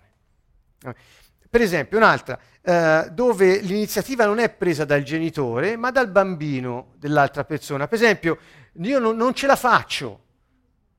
Per 1.50 1.60
esempio, 1.60 1.96
un'altra, 1.96 2.38
eh, 2.60 3.08
dove 3.12 3.58
l'iniziativa 3.60 4.26
non 4.26 4.38
è 4.38 4.50
presa 4.50 4.84
dal 4.84 5.02
genitore, 5.02 5.76
ma 5.76 5.90
dal 5.90 6.08
bambino 6.08 6.92
dell'altra 6.96 7.44
persona. 7.44 7.88
Per 7.88 7.98
esempio, 7.98 8.38
io 8.74 8.98
non, 8.98 9.16
non 9.16 9.32
ce 9.34 9.46
la 9.46 9.56
faccio 9.56 10.20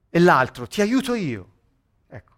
e 0.10 0.20
l'altro, 0.20 0.68
ti 0.68 0.82
aiuto 0.82 1.14
io. 1.14 1.48
Ecco. 2.08 2.34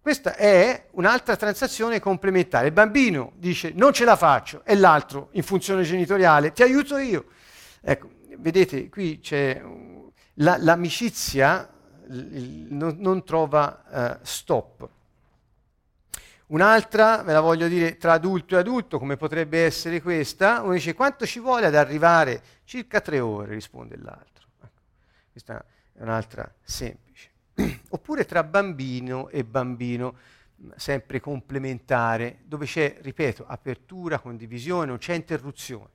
Questa 0.00 0.36
è 0.36 0.88
un'altra 0.92 1.36
transazione 1.36 1.98
complementare. 2.00 2.66
Il 2.66 2.72
bambino 2.72 3.32
dice 3.36 3.72
non 3.74 3.92
ce 3.92 4.04
la 4.04 4.16
faccio 4.16 4.62
e 4.64 4.76
l'altro, 4.76 5.28
in 5.32 5.42
funzione 5.42 5.82
genitoriale, 5.82 6.52
ti 6.52 6.62
aiuto 6.62 6.98
io. 6.98 7.26
Ecco, 7.80 8.10
vedete, 8.36 8.90
qui 8.90 9.20
c'è 9.20 9.62
la, 10.34 10.56
l'amicizia 10.58 11.68
non, 12.08 12.96
non, 12.98 13.24
trova 13.24 14.18
uh, 14.20 14.24
stop. 14.24 14.88
Un'altra, 16.50 17.22
ve 17.22 17.32
la 17.32 17.40
voglio 17.40 17.68
dire, 17.68 17.96
tra 17.96 18.14
adulto 18.14 18.56
e 18.56 18.58
adulto, 18.58 18.98
come 18.98 19.16
potrebbe 19.16 19.64
essere 19.64 20.02
questa, 20.02 20.62
uno 20.62 20.72
dice 20.72 20.94
quanto 20.94 21.24
ci 21.24 21.38
vuole 21.38 21.66
ad 21.66 21.76
arrivare? 21.76 22.42
Circa 22.64 23.00
tre 23.00 23.20
ore, 23.20 23.54
risponde 23.54 23.96
l'altro. 23.96 24.46
Ecco, 24.60 24.80
questa 25.30 25.64
è 25.92 26.02
un'altra 26.02 26.52
semplice. 26.60 27.30
Oppure 27.90 28.24
tra 28.24 28.42
bambino 28.42 29.28
e 29.28 29.44
bambino, 29.44 30.16
sempre 30.74 31.20
complementare, 31.20 32.38
dove 32.42 32.66
c'è, 32.66 32.98
ripeto, 33.00 33.44
apertura, 33.46 34.18
condivisione, 34.18 34.86
non 34.86 34.98
c'è 34.98 35.14
interruzione. 35.14 35.88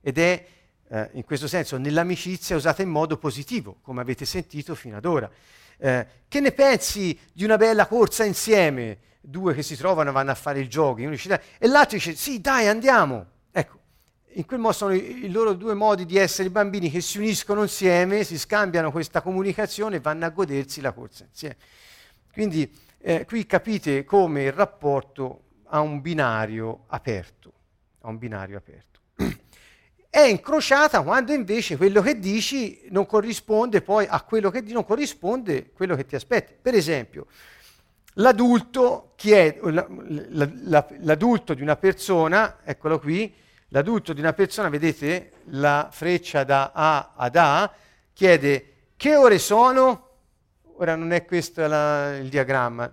Ed 0.00 0.18
è, 0.18 0.46
eh, 0.88 1.10
in 1.12 1.22
questo 1.22 1.46
senso, 1.46 1.78
nell'amicizia 1.78 2.56
usata 2.56 2.82
in 2.82 2.88
modo 2.88 3.16
positivo, 3.16 3.76
come 3.80 4.00
avete 4.00 4.24
sentito 4.24 4.74
fino 4.74 4.96
ad 4.96 5.04
ora. 5.04 5.30
Eh, 5.76 6.06
che 6.26 6.40
ne 6.40 6.50
pensi 6.50 7.16
di 7.32 7.44
una 7.44 7.56
bella 7.56 7.86
corsa 7.86 8.24
insieme? 8.24 9.08
Due 9.20 9.54
che 9.54 9.62
si 9.62 9.76
trovano 9.76 10.12
vanno 10.12 10.30
a 10.30 10.34
fare 10.34 10.60
il 10.60 10.68
jogging, 10.68 11.10
dice, 11.10 11.42
e 11.58 11.66
l'altro 11.68 11.96
dice 11.96 12.14
sì 12.14 12.40
dai 12.40 12.66
andiamo. 12.66 13.26
Ecco, 13.52 13.78
in 14.34 14.46
quel 14.46 14.60
modo 14.60 14.72
sono 14.72 14.94
i, 14.94 15.24
i, 15.24 15.30
loro 15.30 15.52
due 15.52 15.74
modi 15.74 16.06
di 16.06 16.16
essere 16.16 16.50
bambini 16.50 16.90
che 16.90 17.00
si 17.00 17.18
uniscono 17.18 17.62
insieme, 17.62 18.24
si 18.24 18.38
scambiano 18.38 18.90
questa 18.90 19.20
comunicazione 19.20 19.96
e 19.96 20.00
vanno 20.00 20.24
a 20.24 20.30
godersi 20.30 20.80
la 20.80 20.92
corsa 20.92 21.24
insieme. 21.24 21.56
Quindi 22.32 22.72
eh, 22.98 23.24
qui 23.24 23.46
capite 23.46 24.04
come 24.04 24.44
il 24.44 24.52
rapporto 24.52 25.42
ha 25.64 25.80
un 25.80 26.00
binario 26.00 26.84
aperto, 26.88 27.52
ha 28.00 28.08
un 28.08 28.18
binario 28.18 28.56
aperto. 28.56 29.00
È 30.08 30.20
incrociata 30.20 31.02
quando 31.02 31.32
invece 31.32 31.76
quello 31.76 32.02
che 32.02 32.18
dici 32.18 32.82
non 32.90 33.06
corrisponde 33.06 33.80
poi 33.80 34.06
a 34.08 34.22
quello 34.22 34.50
che 34.50 34.60
dici, 34.60 34.74
non 34.74 34.84
corrisponde 34.84 35.70
quello 35.72 35.94
che 35.94 36.04
ti 36.04 36.16
aspetti. 36.16 36.54
Per 36.60 36.74
esempio, 36.74 37.26
L'adulto, 38.20 39.12
chiede, 39.16 39.60
la, 39.70 39.86
la, 39.88 40.50
la, 40.64 40.86
l'adulto 41.00 41.54
di 41.54 41.62
una 41.62 41.76
persona, 41.76 42.58
eccolo 42.62 42.98
qui, 42.98 43.34
l'adulto 43.68 44.12
di 44.12 44.20
una 44.20 44.34
persona, 44.34 44.68
vedete 44.68 45.32
la 45.46 45.88
freccia 45.90 46.44
da 46.44 46.70
A 46.74 47.12
ad 47.16 47.36
A, 47.36 47.72
chiede 48.12 48.66
che 48.96 49.16
ore 49.16 49.38
sono? 49.38 50.08
Ora 50.76 50.96
non 50.96 51.12
è 51.12 51.24
questo 51.24 51.66
la, 51.66 52.16
il 52.16 52.28
diagramma. 52.28 52.92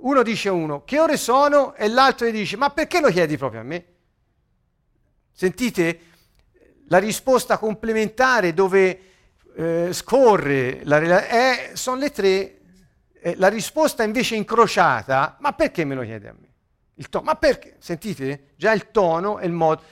Uno 0.00 0.22
dice 0.22 0.50
a 0.50 0.52
uno 0.52 0.84
che 0.84 1.00
ore 1.00 1.16
sono 1.16 1.74
e 1.74 1.88
l'altro 1.88 2.26
gli 2.26 2.32
dice 2.32 2.56
ma 2.56 2.70
perché 2.70 3.00
lo 3.00 3.08
chiedi 3.08 3.36
proprio 3.38 3.60
a 3.60 3.64
me? 3.64 3.84
Sentite 5.32 6.00
la 6.88 6.98
risposta 6.98 7.58
complementare 7.58 8.52
dove 8.52 9.00
eh, 9.56 9.88
scorre 9.92 10.80
la 10.84 10.98
relazione, 10.98 11.74
sono 11.74 11.96
le 11.96 12.10
tre 12.10 12.57
eh, 13.20 13.34
la 13.36 13.48
risposta 13.48 14.02
invece 14.02 14.34
incrociata, 14.34 15.36
ma 15.40 15.52
perché 15.52 15.84
me 15.84 15.94
lo 15.94 16.02
chiede 16.02 16.28
a 16.28 16.32
me? 16.32 16.46
Il 16.94 17.08
tono, 17.08 17.24
ma 17.24 17.34
perché? 17.36 17.76
Sentite? 17.78 18.48
Già 18.56 18.72
il 18.72 18.90
tono 18.90 19.38
e 19.38 19.46
il 19.46 19.52
modo. 19.52 19.82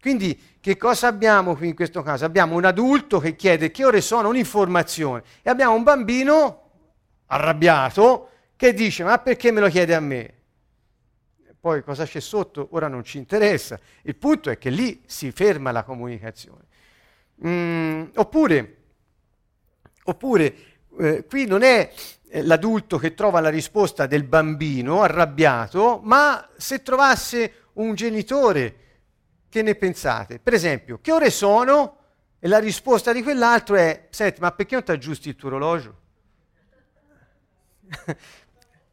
Quindi 0.00 0.58
che 0.60 0.76
cosa 0.76 1.08
abbiamo 1.08 1.56
qui 1.56 1.68
in 1.68 1.74
questo 1.74 2.02
caso? 2.02 2.24
Abbiamo 2.24 2.56
un 2.56 2.64
adulto 2.64 3.18
che 3.18 3.36
chiede 3.36 3.70
che 3.70 3.84
ore 3.84 4.00
sono 4.00 4.28
un'informazione 4.28 5.22
e 5.42 5.50
abbiamo 5.50 5.74
un 5.74 5.82
bambino 5.82 6.70
arrabbiato 7.26 8.30
che 8.56 8.72
dice 8.72 9.02
ma 9.02 9.18
perché 9.18 9.50
me 9.50 9.60
lo 9.60 9.68
chiede 9.68 9.94
a 9.94 10.00
me? 10.00 10.34
Poi 11.58 11.82
cosa 11.82 12.04
c'è 12.04 12.20
sotto 12.20 12.68
ora 12.72 12.88
non 12.88 13.04
ci 13.04 13.18
interessa. 13.18 13.78
Il 14.02 14.16
punto 14.16 14.50
è 14.50 14.58
che 14.58 14.70
lì 14.70 15.02
si 15.06 15.30
ferma 15.32 15.70
la 15.70 15.82
comunicazione. 15.82 16.64
Mm, 17.46 18.04
oppure 18.14 18.84
Oppure 20.04 20.54
eh, 20.98 21.24
qui 21.26 21.46
non 21.46 21.62
è 21.62 21.90
l'adulto 22.42 22.98
che 22.98 23.14
trova 23.14 23.40
la 23.40 23.48
risposta 23.48 24.06
del 24.06 24.24
bambino 24.24 25.02
arrabbiato, 25.02 26.00
ma 26.02 26.48
se 26.56 26.82
trovasse 26.82 27.68
un 27.74 27.94
genitore, 27.94 28.78
che 29.48 29.62
ne 29.62 29.74
pensate? 29.76 30.40
Per 30.40 30.52
esempio, 30.52 30.98
che 31.00 31.12
ore 31.12 31.30
sono? 31.30 31.98
E 32.40 32.48
la 32.48 32.58
risposta 32.58 33.12
di 33.12 33.22
quell'altro 33.22 33.76
è, 33.76 34.08
senti, 34.10 34.40
ma 34.40 34.52
perché 34.52 34.74
non 34.74 34.84
ti 34.84 34.90
aggiusti 34.90 35.28
il 35.28 35.36
tuo 35.36 35.48
orologio? 35.48 36.00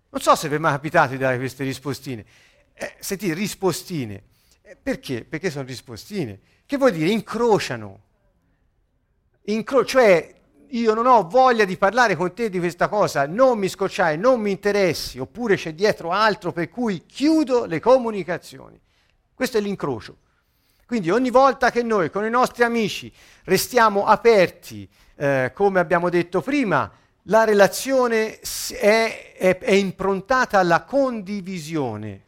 non 0.10 0.22
so 0.22 0.36
se 0.36 0.48
vi 0.48 0.56
è 0.56 0.58
mai 0.58 0.72
capitato 0.74 1.12
di 1.12 1.18
dare 1.18 1.38
queste 1.38 1.64
rispostine. 1.64 2.26
Eh, 2.74 2.96
sentite, 3.00 3.34
rispostine. 3.34 4.24
Eh, 4.62 4.78
perché? 4.82 5.26
Perché 5.26 5.50
sono 5.50 5.66
rispostine. 5.66 6.40
Che 6.66 6.78
vuol 6.78 6.92
dire? 6.92 7.10
Incrociano. 7.10 8.04
Incro- 9.46 9.84
cioè 9.84 10.41
io 10.72 10.94
non 10.94 11.06
ho 11.06 11.28
voglia 11.28 11.66
di 11.66 11.78
parlare 11.78 12.16
con 12.16 12.34
te 12.34 12.50
di 12.50 12.60
questa 12.60 12.88
cosa, 12.88 13.26
non 13.26 13.58
mi 13.58 13.68
scocciai, 13.68 14.18
non 14.18 14.40
mi 14.40 14.52
interessi, 14.52 15.20
oppure 15.20 15.56
c'è 15.56 15.74
dietro 15.74 16.12
altro 16.12 16.52
per 16.52 16.70
cui 16.70 17.06
chiudo 17.06 17.66
le 17.66 17.80
comunicazioni. 17.80 18.80
Questo 19.34 19.58
è 19.58 19.62
l'incrocio. 19.62 20.18
Quindi 20.86 21.10
ogni 21.10 21.30
volta 21.30 21.72
che 21.72 21.84
noi 21.84 22.10
con 22.10 22.26
i 22.26 22.30
nostri 22.30 22.64
amici 22.64 23.12
restiamo 23.46 24.06
aperti, 24.06 24.88
eh, 25.16 25.52
come 25.54 25.80
abbiamo 25.80 26.10
detto 26.10 26.42
prima, 26.42 26.90
la 27.26 27.44
relazione 27.44 28.40
è, 28.40 29.36
è, 29.38 29.58
è 29.58 29.74
improntata 29.74 30.60
alla 30.60 30.84
condivisione. 30.84 32.24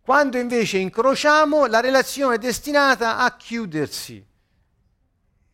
Quando 0.00 0.38
invece 0.38 0.78
incrociamo, 0.78 1.66
la 1.66 1.80
relazione 1.80 2.36
è 2.36 2.38
destinata 2.38 3.18
a 3.18 3.36
chiudersi 3.36 4.24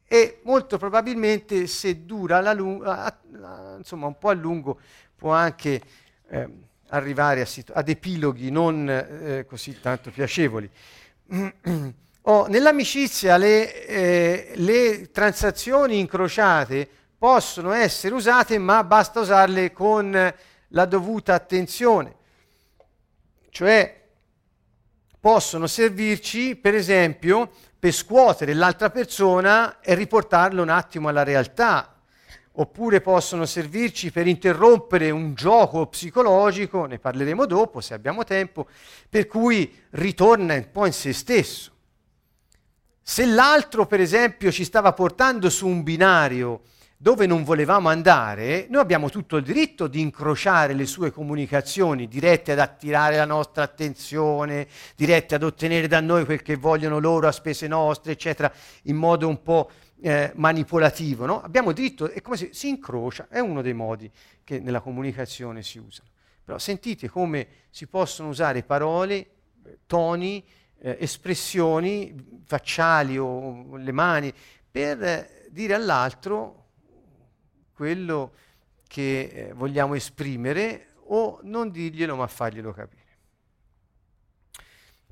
e 0.09 0.41
molto 0.45 0.79
probabilmente 0.79 1.67
se 1.67 2.05
dura 2.05 2.41
la 2.41 2.53
lunga, 2.53 3.19
insomma 3.77 4.07
un 4.07 4.17
po' 4.19 4.29
a 4.29 4.35
lungo 4.35 4.79
può 5.17 5.33
anche 5.33 5.81
eh, 6.29 6.49
arrivare 6.89 7.41
a 7.41 7.45
situ- 7.45 7.73
ad 7.75 7.89
epiloghi 7.89 8.51
non 8.51 8.89
eh, 8.89 9.45
così 9.49 9.81
tanto 9.81 10.11
piacevoli. 10.11 10.71
oh, 12.23 12.47
nell'amicizia 12.47 13.37
le, 13.37 13.87
eh, 13.87 14.53
le 14.55 15.11
transazioni 15.11 15.99
incrociate 15.99 16.89
possono 17.19 17.73
essere 17.73 18.15
usate 18.15 18.59
ma 18.59 18.85
basta 18.85 19.21
usarle 19.21 19.73
con 19.73 20.35
la 20.69 20.85
dovuta 20.85 21.35
attenzione, 21.35 22.15
cioè 23.51 24.05
possono 25.19 25.67
servirci 25.67 26.55
per 26.55 26.75
esempio 26.75 27.51
per 27.87 27.95
scuotere 27.95 28.53
l'altra 28.53 28.91
persona 28.91 29.79
e 29.81 29.95
riportarlo 29.95 30.61
un 30.61 30.71
attimo 30.71 31.09
alla 31.09 31.23
realtà. 31.23 31.95
Oppure 32.59 33.01
possono 33.01 33.47
servirci 33.47 34.11
per 34.11 34.27
interrompere 34.27 35.11
un 35.11 35.35
gioco 35.35 35.87
psicologico, 35.87 36.87
ne 36.87 36.99
parleremo 36.99 37.47
dopo 37.47 37.81
se 37.81 37.95
abbiamo 37.95 38.25
tempo, 38.25 38.67
per 39.09 39.29
cui 39.29 39.73
ritorna 39.91 40.55
un 40.55 40.69
po' 40.73 40.87
in 40.87 40.93
se 40.93 41.13
stesso. 41.13 41.71
Se 43.03 43.25
l'altro, 43.25 43.87
per 43.87 44.01
esempio, 44.01 44.51
ci 44.51 44.65
stava 44.65 44.93
portando 44.93 45.49
su 45.49 45.69
un 45.69 45.85
binario 45.85 46.63
dove 46.99 47.27
non 47.27 47.45
volevamo 47.45 47.91
andare, 47.91 48.67
noi 48.71 48.81
abbiamo 48.81 49.11
tutto 49.11 49.37
il 49.37 49.45
diritto 49.45 49.87
di 49.87 50.01
incrociare 50.01 50.73
le 50.73 50.87
sue 50.87 51.11
comunicazioni 51.11 52.09
dirette 52.09 52.53
ad 52.53 52.59
attirare 52.59 53.17
la 53.17 53.27
nostra 53.27 53.65
attenzione, 53.65 54.67
dirette 54.97 55.35
ad 55.35 55.43
ottenere 55.43 55.89
da 55.89 56.01
noi 56.01 56.25
quel 56.25 56.41
che 56.41 56.57
vogliono 56.57 56.99
loro 56.99 57.29
a 57.29 57.33
spese 57.33 57.67
nostre, 57.67 58.13
eccetera, 58.13 58.51
in 58.85 58.97
modo 58.97 59.29
un 59.29 59.43
po' 59.43 59.71
eh, 60.01 60.33
manipolativo. 60.37 61.27
No? 61.27 61.43
Abbiamo 61.43 61.73
diritto, 61.73 62.09
è 62.11 62.23
come 62.23 62.39
se 62.39 62.51
si 62.53 62.69
incrocia, 62.69 63.27
è 63.29 63.41
uno 63.41 63.61
dei 63.61 63.75
modi 63.75 64.11
che 64.43 64.59
nella 64.59 64.81
comunicazione 64.81 65.63
si 65.63 65.79
usano. 65.79 66.09
Però 66.43 66.59
sentite 66.59 67.09
come 67.09 67.47
si 67.71 67.87
possono 67.89 68.31
usare 68.31 68.63
parole, 68.63 69.31
toni, 69.85 70.43
eh, 70.79 70.97
espressioni 71.01 72.41
facciali 72.45 73.19
o 73.19 73.77
le 73.77 73.93
mani 73.93 74.33
per 74.71 75.03
eh, 75.03 75.49
dire 75.51 75.75
all'altro 75.75 76.66
quello 77.77 78.33
che 78.89 79.21
eh, 79.33 79.53
vogliamo 79.53 79.95
esprimere 79.95 80.95
o 81.09 81.41
non 81.43 81.71
dirglielo 81.71 82.17
ma 82.17 82.27
farglielo 82.27 82.73
capire. 82.73 83.05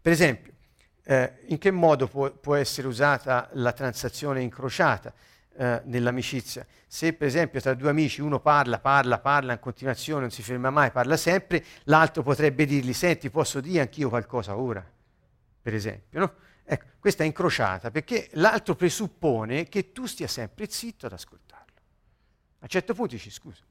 Per 0.01 0.11
esempio, 0.11 0.53
eh, 1.05 1.41
in 1.49 1.59
che 1.59 1.71
modo 1.71 2.09
può, 2.09 2.31
può, 2.31 2.55
essere 2.55 2.87
usata 2.87 3.51
la 3.53 3.73
transazione 3.73 4.41
incrociata 4.41 5.12
eh, 5.57 5.83
nell'amicizia? 5.85 6.67
Se 6.87 7.12
per 7.12 7.27
esempio 7.27 7.61
tra 7.61 7.75
due 7.75 7.91
amici 7.91 8.23
uno 8.23 8.41
parla, 8.41 8.79
parla, 8.79 9.19
parla 9.19 9.53
in 9.53 9.61
continuazione, 9.61 10.23
non 10.23 10.31
si 10.31 10.43
ferma 10.43 10.71
mai, 10.71 10.91
parla 10.91 11.19
sempre, 11.19 11.62
l'altro 11.85 12.23
potrebbe 12.23 12.65
dirgli, 12.65 12.95
senti, 12.95 13.29
posso 13.29 13.61
dire 13.61 13.81
anch'io 13.81 14.09
qualcosa 14.09 14.57
ora, 14.57 14.85
per 15.61 15.75
esempio, 15.75 16.19
no? 16.21 16.35
Ecco, 16.67 16.87
questa 16.99 17.25
è 17.25 17.27
incrociata 17.27 17.91
perché 17.91 18.31
l'altro 18.33 18.75
presuppone 18.75 19.69
che 19.69 19.93
tu 19.93 20.07
stia 20.07 20.27
sempre 20.27 20.67
zitto 20.71 21.05
ad 21.07 21.12
ascoltare. 21.12 21.64
A 22.65 22.67
un 22.67 22.71
certo 22.71 22.95
punto 22.95 23.12
dici, 23.12 23.31
scusa, 23.31 23.62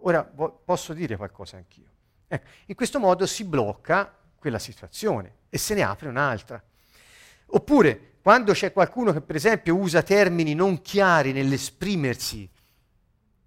ora 0.00 0.26
vo- 0.34 0.62
posso 0.64 0.94
dire 0.94 1.14
qualcosa 1.14 1.58
anch'io. 1.58 1.90
Ecco, 2.26 2.48
in 2.64 2.74
questo 2.74 2.98
modo 2.98 3.26
si 3.26 3.44
blocca 3.44 4.16
quella 4.38 4.58
situazione 4.58 5.34
e 5.50 5.58
se 5.58 5.74
ne 5.74 5.82
apre 5.82 6.08
un'altra. 6.08 6.62
Oppure, 7.48 8.14
quando 8.22 8.54
c'è 8.54 8.72
qualcuno 8.72 9.12
che 9.12 9.20
per 9.20 9.36
esempio 9.36 9.76
usa 9.76 10.00
termini 10.02 10.54
non 10.54 10.80
chiari 10.80 11.32
nell'esprimersi 11.32 12.48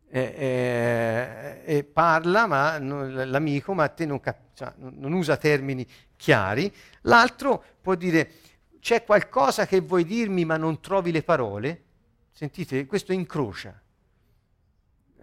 eh, 0.09 0.21
eh, 0.21 1.61
e 1.65 1.83
parla, 1.83 2.45
ma 2.45 2.77
non, 2.77 3.27
l'amico, 3.27 3.73
ma 3.73 3.87
te 3.87 4.05
non, 4.05 4.19
cap- 4.19 4.53
cioè, 4.53 4.71
non 4.75 5.11
usa 5.13 5.37
termini 5.37 5.87
chiari, 6.15 6.71
l'altro 7.01 7.63
può 7.81 7.95
dire 7.95 8.33
c'è 8.79 9.03
qualcosa 9.05 9.65
che 9.65 9.79
vuoi 9.79 10.05
dirmi 10.05 10.45
ma 10.45 10.55
non 10.55 10.79
trovi 10.81 11.11
le 11.11 11.23
parole? 11.23 11.83
Sentite, 12.31 12.85
questo 12.85 13.11
incrocia. 13.11 13.79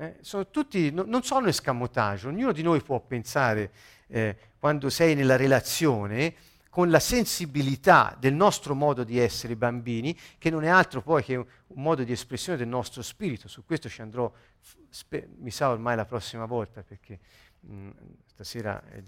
Eh, 0.02 0.16
sono 0.20 0.48
tutti, 0.48 0.90
no, 0.90 1.04
non 1.06 1.22
sono 1.22 1.46
escamotage, 1.46 2.26
ognuno 2.26 2.50
di 2.50 2.62
noi 2.62 2.82
può 2.82 2.98
pensare 2.98 3.70
eh, 4.08 4.36
quando 4.58 4.90
sei 4.90 5.14
nella 5.14 5.36
relazione 5.36 6.34
con 6.70 6.90
la 6.90 6.98
sensibilità 6.98 8.16
del 8.18 8.34
nostro 8.34 8.74
modo 8.74 9.04
di 9.04 9.20
essere 9.20 9.54
bambini, 9.54 10.18
che 10.38 10.50
non 10.50 10.64
è 10.64 10.68
altro 10.68 11.02
poi 11.02 11.22
che 11.22 11.36
un, 11.36 11.46
modo 11.74 12.02
di 12.02 12.10
espressione 12.10 12.58
del 12.58 12.66
nostro 12.66 13.00
spirito. 13.00 13.46
Su 13.46 13.64
questo 13.64 13.88
ci 13.88 14.02
andrò, 14.02 14.32
spe- 14.88 15.28
mi 15.38 15.52
sa 15.52 15.70
ormai 15.70 15.94
la 15.94 16.04
prossima 16.04 16.46
volta, 16.46 16.82
perché 16.82 17.20
mh, 17.60 17.74
mm, 17.74 17.90
stasera 18.26 18.82
eh, 18.90 19.04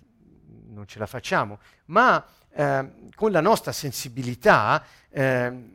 non 0.68 0.86
ce 0.86 1.00
la 1.00 1.06
facciamo, 1.06 1.58
ma 1.86 2.24
eh, 2.50 2.92
con 3.16 3.32
la 3.32 3.40
nostra 3.40 3.72
sensibilità 3.72 4.84
eh, 5.08 5.74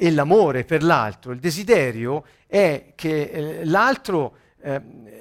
e 0.00 0.12
l'amore 0.12 0.62
per 0.62 0.84
l'altro, 0.84 1.32
il 1.32 1.40
desiderio 1.40 2.24
è 2.46 2.92
che 2.94 3.22
eh, 3.22 3.64
l'altro 3.64 4.36
eh, 4.60 4.80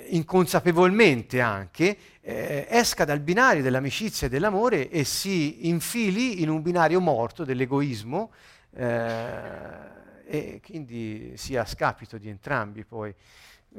inconsapevolmente 0.10 1.42
anche 1.42 1.98
eh, 2.22 2.68
esca 2.70 3.04
dal 3.04 3.20
binario 3.20 3.64
dell'amicizia 3.64 4.28
e 4.28 4.30
dell'amore 4.30 4.90
e 4.90 5.04
si 5.04 5.68
infili 5.68 6.44
in 6.44 6.50
un 6.50 6.62
binario 6.62 7.00
morto 7.00 7.44
dell'egoismo 7.44 8.32
eh, 8.76 9.96
e 10.28 10.62
quindi 10.64 11.34
sia 11.38 11.62
a 11.62 11.66
scapito 11.66 12.20
di 12.20 12.30
entrambi 12.30 12.86
poi. 12.86 13.12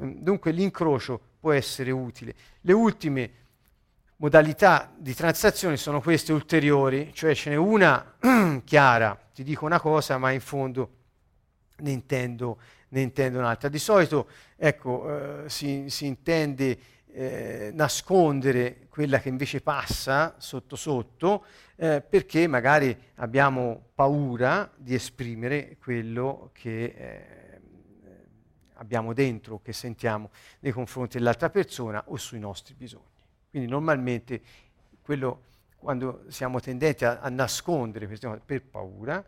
Mm, 0.01 0.15
dunque 0.17 0.51
l'incrocio 0.51 1.17
può 1.39 1.53
essere 1.53 1.91
utile. 1.91 2.35
Le 2.59 2.73
ultime 2.73 3.31
modalità 4.17 4.91
di 4.97 5.13
transazione 5.13 5.77
sono 5.77 6.01
queste 6.01 6.33
ulteriori, 6.33 7.11
cioè 7.13 7.33
ce 7.33 7.51
n'è 7.51 7.55
una 7.55 8.15
chiara, 8.65 9.17
ti 9.39 9.45
dico 9.45 9.63
una 9.63 9.79
cosa 9.79 10.17
ma 10.17 10.31
in 10.31 10.41
fondo 10.41 10.97
ne 11.77 11.91
intendo 11.91 12.59
ne 12.89 12.99
intende 12.99 13.37
un'altra. 13.37 13.69
Di 13.69 13.79
solito 13.79 14.27
ecco, 14.57 15.45
eh, 15.45 15.49
si, 15.49 15.89
si, 15.89 16.07
intende 16.07 16.77
eh, 17.07 17.71
nascondere 17.73 18.87
quella 18.89 19.19
che 19.19 19.29
invece 19.29 19.61
passa 19.61 20.35
sotto 20.39 20.75
sotto 20.75 21.45
eh, 21.77 22.01
perché 22.01 22.47
magari 22.47 22.93
abbiamo 23.15 23.91
paura 23.95 24.69
di 24.75 24.93
esprimere 24.93 25.77
quello 25.81 26.49
che 26.51 26.83
eh, 26.83 27.61
abbiamo 28.73 29.13
dentro, 29.13 29.61
che 29.61 29.71
sentiamo 29.71 30.31
nei 30.59 30.73
confronti 30.73 31.17
dell'altra 31.17 31.49
persona 31.49 32.03
o 32.07 32.17
sui 32.17 32.39
nostri 32.39 32.73
bisogni. 32.73 33.05
Quindi 33.49 33.69
normalmente 33.69 34.41
quello 35.01 35.43
quando 35.79 36.25
siamo 36.27 36.59
tendenti 36.59 37.05
a, 37.05 37.19
a 37.19 37.29
nascondere 37.29 38.07
queste 38.07 38.27
cose 38.27 38.41
per 38.45 38.63
paura, 38.63 39.25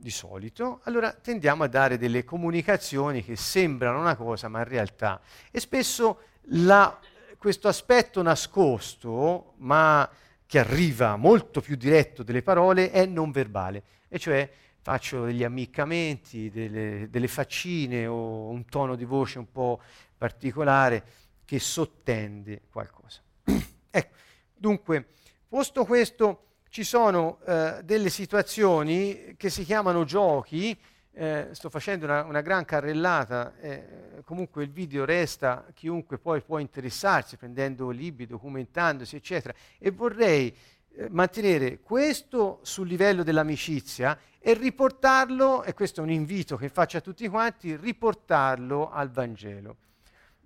di 0.00 0.10
solito, 0.10 0.80
allora 0.84 1.12
tendiamo 1.12 1.64
a 1.64 1.66
dare 1.66 1.98
delle 1.98 2.24
comunicazioni 2.24 3.24
che 3.24 3.34
sembrano 3.34 3.98
una 3.98 4.14
cosa, 4.14 4.48
ma 4.48 4.60
in 4.60 4.68
realtà. 4.68 5.20
E 5.50 5.58
spesso 5.58 6.20
la, 6.50 6.98
questo 7.36 7.68
aspetto 7.68 8.22
nascosto, 8.22 9.54
ma 9.56 10.08
che 10.46 10.58
arriva 10.58 11.16
molto 11.16 11.60
più 11.60 11.76
diretto 11.76 12.22
delle 12.22 12.42
parole, 12.42 12.90
è 12.90 13.04
non 13.06 13.32
verbale. 13.32 13.82
E 14.08 14.18
cioè 14.18 14.48
faccio 14.80 15.26
degli 15.26 15.44
ammiccamenti, 15.44 16.48
delle, 16.48 17.08
delle 17.10 17.28
faccine 17.28 18.06
o 18.06 18.48
un 18.48 18.64
tono 18.64 18.94
di 18.94 19.04
voce 19.04 19.38
un 19.38 19.50
po' 19.50 19.80
particolare 20.16 21.04
che 21.44 21.58
sottende 21.58 22.62
qualcosa. 22.70 23.20
ecco, 23.90 24.16
dunque, 24.54 25.08
posto 25.48 25.84
questo, 25.84 26.42
ci 26.68 26.84
sono 26.84 27.38
eh, 27.46 27.80
delle 27.82 28.10
situazioni 28.10 29.34
che 29.36 29.48
si 29.48 29.64
chiamano 29.64 30.04
giochi, 30.04 30.78
eh, 31.12 31.48
sto 31.52 31.70
facendo 31.70 32.04
una, 32.04 32.22
una 32.24 32.42
gran 32.42 32.64
carrellata, 32.64 33.56
eh, 33.58 34.22
comunque 34.24 34.62
il 34.62 34.70
video 34.70 35.04
resta, 35.04 35.66
chiunque 35.74 36.18
poi 36.18 36.42
può 36.42 36.58
interessarsi 36.58 37.36
prendendo 37.36 37.88
libri, 37.88 38.26
documentandosi, 38.26 39.16
eccetera, 39.16 39.54
e 39.78 39.90
vorrei 39.90 40.54
eh, 40.92 41.08
mantenere 41.10 41.80
questo 41.80 42.60
sul 42.62 42.86
livello 42.86 43.22
dell'amicizia 43.22 44.18
e 44.38 44.52
riportarlo, 44.52 45.64
e 45.64 45.72
questo 45.72 46.00
è 46.00 46.04
un 46.04 46.10
invito 46.10 46.56
che 46.56 46.68
faccio 46.68 46.98
a 46.98 47.00
tutti 47.00 47.26
quanti, 47.28 47.74
riportarlo 47.74 48.90
al 48.90 49.10
Vangelo. 49.10 49.76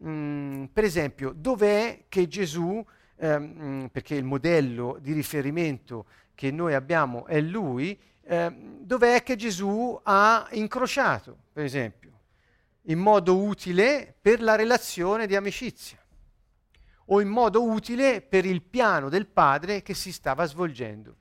Mm, 0.05 0.65
per 0.67 0.85
esempio, 0.85 1.33
dov'è 1.35 2.05
che 2.09 2.29
Gesù, 2.29 2.85
ehm, 3.17 3.89
perché 3.93 4.15
il 4.15 4.25
modello 4.25 4.99
di 5.01 5.13
riferimento 5.13 6.07
che 6.35 6.51
noi 6.51 6.75
abbiamo 6.75 7.27
è 7.27 7.41
lui, 7.41 7.99
eh, 8.25 8.55
dov'è 8.81 9.23
che 9.23 9.37
Gesù 9.37 9.99
ha 10.03 10.49
incrociato, 10.53 11.37
per 11.53 11.65
esempio, 11.65 12.11
in 12.87 12.99
modo 12.99 13.43
utile 13.43 14.15
per 14.21 14.43
la 14.43 14.57
relazione 14.57 15.27
di 15.27 15.37
amicizia 15.37 15.99
o 17.07 17.21
in 17.21 17.29
modo 17.29 17.63
utile 17.65 18.23
per 18.23 18.45
il 18.45 18.63
piano 18.63 19.09
del 19.09 19.27
Padre 19.27 19.83
che 19.83 19.95
si 19.95 20.13
stava 20.13 20.45
svolgendo. 20.47 21.17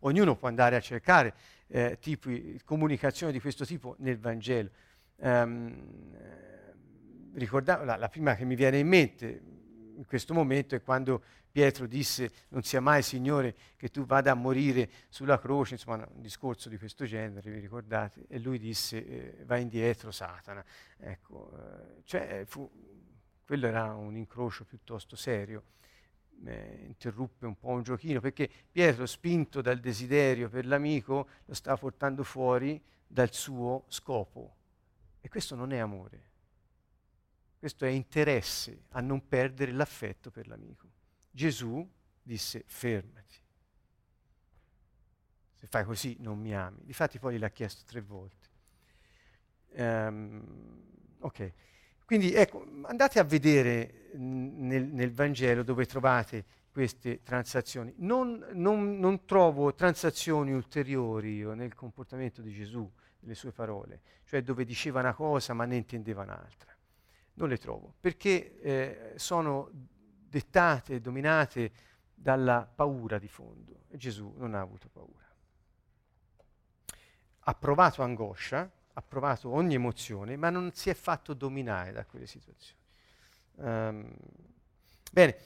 Ognuno 0.00 0.36
può 0.36 0.48
andare 0.48 0.76
a 0.76 0.80
cercare 0.80 1.34
eh, 1.66 1.98
tipi, 2.00 2.60
comunicazioni 2.64 3.32
di 3.32 3.40
questo 3.40 3.64
tipo 3.64 3.96
nel 3.98 4.18
Vangelo. 4.18 4.70
Um, 5.16 5.76
ricorda- 7.34 7.84
la, 7.84 7.96
la 7.96 8.08
prima 8.08 8.34
che 8.34 8.44
mi 8.44 8.54
viene 8.54 8.78
in 8.78 8.88
mente 8.88 9.42
in 10.00 10.06
questo 10.06 10.32
momento 10.32 10.74
è 10.74 10.82
quando 10.82 11.22
Pietro 11.50 11.86
disse 11.86 12.32
non 12.48 12.62
sia 12.62 12.80
mai 12.80 13.02
Signore 13.02 13.54
che 13.76 13.90
tu 13.90 14.06
vada 14.06 14.30
a 14.30 14.34
morire 14.34 14.88
sulla 15.10 15.38
croce, 15.38 15.74
insomma 15.74 15.96
un 15.96 16.22
discorso 16.22 16.70
di 16.70 16.78
questo 16.78 17.04
genere, 17.04 17.50
vi 17.50 17.58
ricordate? 17.58 18.24
E 18.28 18.38
lui 18.38 18.58
disse 18.58 19.04
eh, 19.04 19.44
va 19.44 19.58
indietro 19.58 20.10
Satana. 20.10 20.64
Ecco, 20.98 21.52
eh, 21.54 22.02
cioè, 22.04 22.44
fu, 22.46 22.68
quello 23.44 23.66
era 23.66 23.94
un 23.94 24.16
incrocio 24.16 24.64
piuttosto 24.64 25.16
serio. 25.16 25.64
Eh, 26.46 26.84
interruppe 26.86 27.44
un 27.44 27.58
po' 27.58 27.68
un 27.68 27.82
giochino 27.82 28.20
perché 28.20 28.48
Pietro, 28.70 29.04
spinto 29.04 29.60
dal 29.60 29.80
desiderio 29.80 30.48
per 30.48 30.64
l'amico, 30.64 31.28
lo 31.44 31.52
stava 31.52 31.76
portando 31.76 32.22
fuori 32.22 32.82
dal 33.06 33.34
suo 33.34 33.84
scopo. 33.88 34.56
E 35.20 35.28
questo 35.28 35.54
non 35.54 35.72
è 35.72 35.78
amore. 35.78 36.29
Questo 37.60 37.84
è 37.84 37.90
interesse 37.90 38.84
a 38.92 39.02
non 39.02 39.28
perdere 39.28 39.72
l'affetto 39.72 40.30
per 40.30 40.48
l'amico. 40.48 40.88
Gesù 41.30 41.86
disse 42.22 42.64
fermati. 42.66 43.34
Se 45.56 45.66
fai 45.66 45.84
così 45.84 46.16
non 46.20 46.38
mi 46.38 46.56
ami. 46.56 46.78
Difatti 46.80 47.18
poi 47.18 47.34
gliel'ha 47.34 47.50
chiesto 47.50 47.82
tre 47.84 48.00
volte. 48.00 48.48
Um, 49.72 50.42
ok, 51.18 51.52
quindi 52.06 52.32
ecco, 52.32 52.66
andate 52.84 53.18
a 53.18 53.24
vedere 53.24 54.08
nel, 54.14 54.86
nel 54.86 55.12
Vangelo 55.12 55.62
dove 55.62 55.84
trovate 55.84 56.46
queste 56.72 57.22
transazioni. 57.22 57.92
Non, 57.98 58.42
non, 58.52 58.98
non, 58.98 59.26
trovo 59.26 59.74
transazioni 59.74 60.54
ulteriori 60.54 61.34
io 61.36 61.52
nel 61.52 61.74
comportamento 61.74 62.40
di 62.40 62.54
Gesù, 62.54 62.90
nelle 63.18 63.34
sue 63.34 63.52
parole, 63.52 64.00
cioè 64.24 64.42
dove 64.42 64.64
diceva 64.64 65.00
una 65.00 65.12
cosa 65.12 65.52
ma 65.52 65.66
ne 65.66 65.76
intendeva 65.76 66.22
un'altra 66.22 66.69
non 67.40 67.48
le 67.48 67.58
trovo, 67.58 67.94
perché 67.98 68.60
eh, 68.60 69.12
sono 69.16 69.70
dettate 70.28 71.00
dominate 71.00 71.72
dalla 72.14 72.70
paura 72.72 73.18
di 73.18 73.28
fondo 73.28 73.84
e 73.88 73.96
Gesù 73.96 74.34
non 74.36 74.54
ha 74.54 74.60
avuto 74.60 74.88
paura. 74.92 75.26
Ha 77.44 77.54
provato 77.54 78.02
angoscia, 78.02 78.70
ha 78.92 79.02
provato 79.02 79.48
ogni 79.48 79.74
emozione, 79.74 80.36
ma 80.36 80.50
non 80.50 80.70
si 80.74 80.90
è 80.90 80.94
fatto 80.94 81.32
dominare 81.32 81.92
da 81.92 82.04
quelle 82.04 82.26
situazioni. 82.26 82.78
Um, 83.54 84.14
bene, 85.10 85.36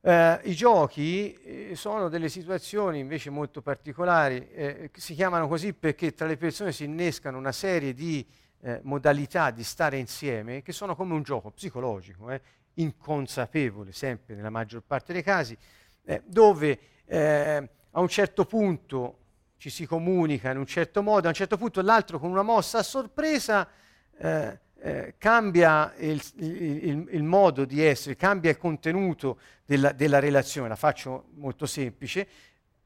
uh, 0.00 0.48
i 0.48 0.54
giochi 0.54 1.32
eh, 1.32 1.76
sono 1.76 2.08
delle 2.08 2.28
situazioni 2.28 2.98
invece 2.98 3.30
molto 3.30 3.62
particolari, 3.62 4.50
eh, 4.50 4.90
si 4.94 5.14
chiamano 5.14 5.46
così 5.46 5.72
perché 5.72 6.12
tra 6.12 6.26
le 6.26 6.36
persone 6.36 6.72
si 6.72 6.84
innescano 6.84 7.38
una 7.38 7.52
serie 7.52 7.94
di 7.94 8.26
eh, 8.66 8.80
modalità 8.82 9.52
di 9.52 9.62
stare 9.62 9.96
insieme 9.96 10.60
che 10.60 10.72
sono 10.72 10.96
come 10.96 11.14
un 11.14 11.22
gioco 11.22 11.52
psicologico, 11.52 12.30
eh, 12.32 12.40
inconsapevole 12.74 13.92
sempre 13.92 14.34
nella 14.34 14.50
maggior 14.50 14.82
parte 14.84 15.12
dei 15.12 15.22
casi, 15.22 15.56
eh, 16.04 16.22
dove 16.26 16.78
eh, 17.04 17.68
a 17.92 18.00
un 18.00 18.08
certo 18.08 18.44
punto 18.44 19.18
ci 19.56 19.70
si 19.70 19.86
comunica 19.86 20.50
in 20.50 20.58
un 20.58 20.66
certo 20.66 21.00
modo, 21.00 21.26
a 21.26 21.28
un 21.28 21.34
certo 21.34 21.56
punto 21.56 21.80
l'altro 21.80 22.18
con 22.18 22.28
una 22.28 22.42
mossa 22.42 22.78
a 22.78 22.82
sorpresa 22.82 23.68
eh, 24.18 24.58
eh, 24.80 25.14
cambia 25.16 25.94
il, 25.98 26.20
il, 26.38 27.08
il, 27.10 27.22
modo 27.22 27.64
di 27.64 27.80
essere, 27.80 28.16
cambia 28.16 28.50
il 28.50 28.58
contenuto 28.58 29.38
della, 29.64 29.92
della 29.92 30.18
relazione, 30.18 30.68
la 30.68 30.76
faccio 30.76 31.28
molto 31.34 31.66
semplice, 31.66 32.26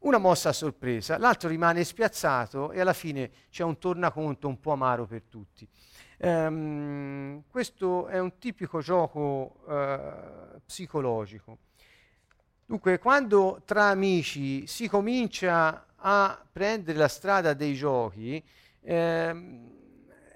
una 0.00 0.18
mossa 0.18 0.50
a 0.50 0.52
sorpresa, 0.52 1.18
l'altro 1.18 1.48
rimane 1.48 1.84
spiazzato 1.84 2.72
e 2.72 2.80
alla 2.80 2.92
fine 2.92 3.30
c'è 3.50 3.64
un 3.64 3.78
tornaconto 3.78 4.48
un 4.48 4.58
po' 4.58 4.72
amaro 4.72 5.06
per 5.06 5.22
tutti. 5.28 5.68
Um, 6.18 7.42
questo 7.48 8.06
è 8.06 8.18
un 8.18 8.38
tipico 8.38 8.80
gioco 8.80 9.62
uh, 9.66 10.60
psicologico. 10.64 11.58
Dunque, 12.66 12.98
quando 12.98 13.62
tra 13.64 13.88
amici 13.88 14.66
si 14.66 14.88
comincia 14.88 15.86
a 15.96 16.46
prendere 16.52 16.98
la 16.98 17.08
strada 17.08 17.52
dei 17.52 17.74
giochi, 17.74 18.42
ehm, 18.82 19.78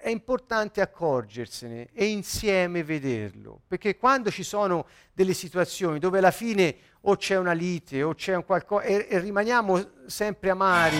è 0.05 0.09
importante 0.09 0.81
accorgersene 0.81 1.89
e 1.93 2.05
insieme 2.05 2.83
vederlo, 2.83 3.61
perché 3.67 3.97
quando 3.97 4.29
ci 4.29 4.43
sono 4.43 4.85
delle 5.13 5.33
situazioni 5.33 5.97
dove 5.97 6.19
alla 6.19 6.29
fine 6.29 6.75
o 7.07 7.15
c'è 7.17 7.37
una 7.37 7.51
lite 7.51 8.03
o 8.03 8.13
c'è 8.13 8.35
un 8.35 8.45
qualcosa 8.45 8.83
e, 8.83 9.07
e, 9.09 9.19
rimaniamo 9.19 10.05
sempre 10.07 10.49
amari, 10.49 10.97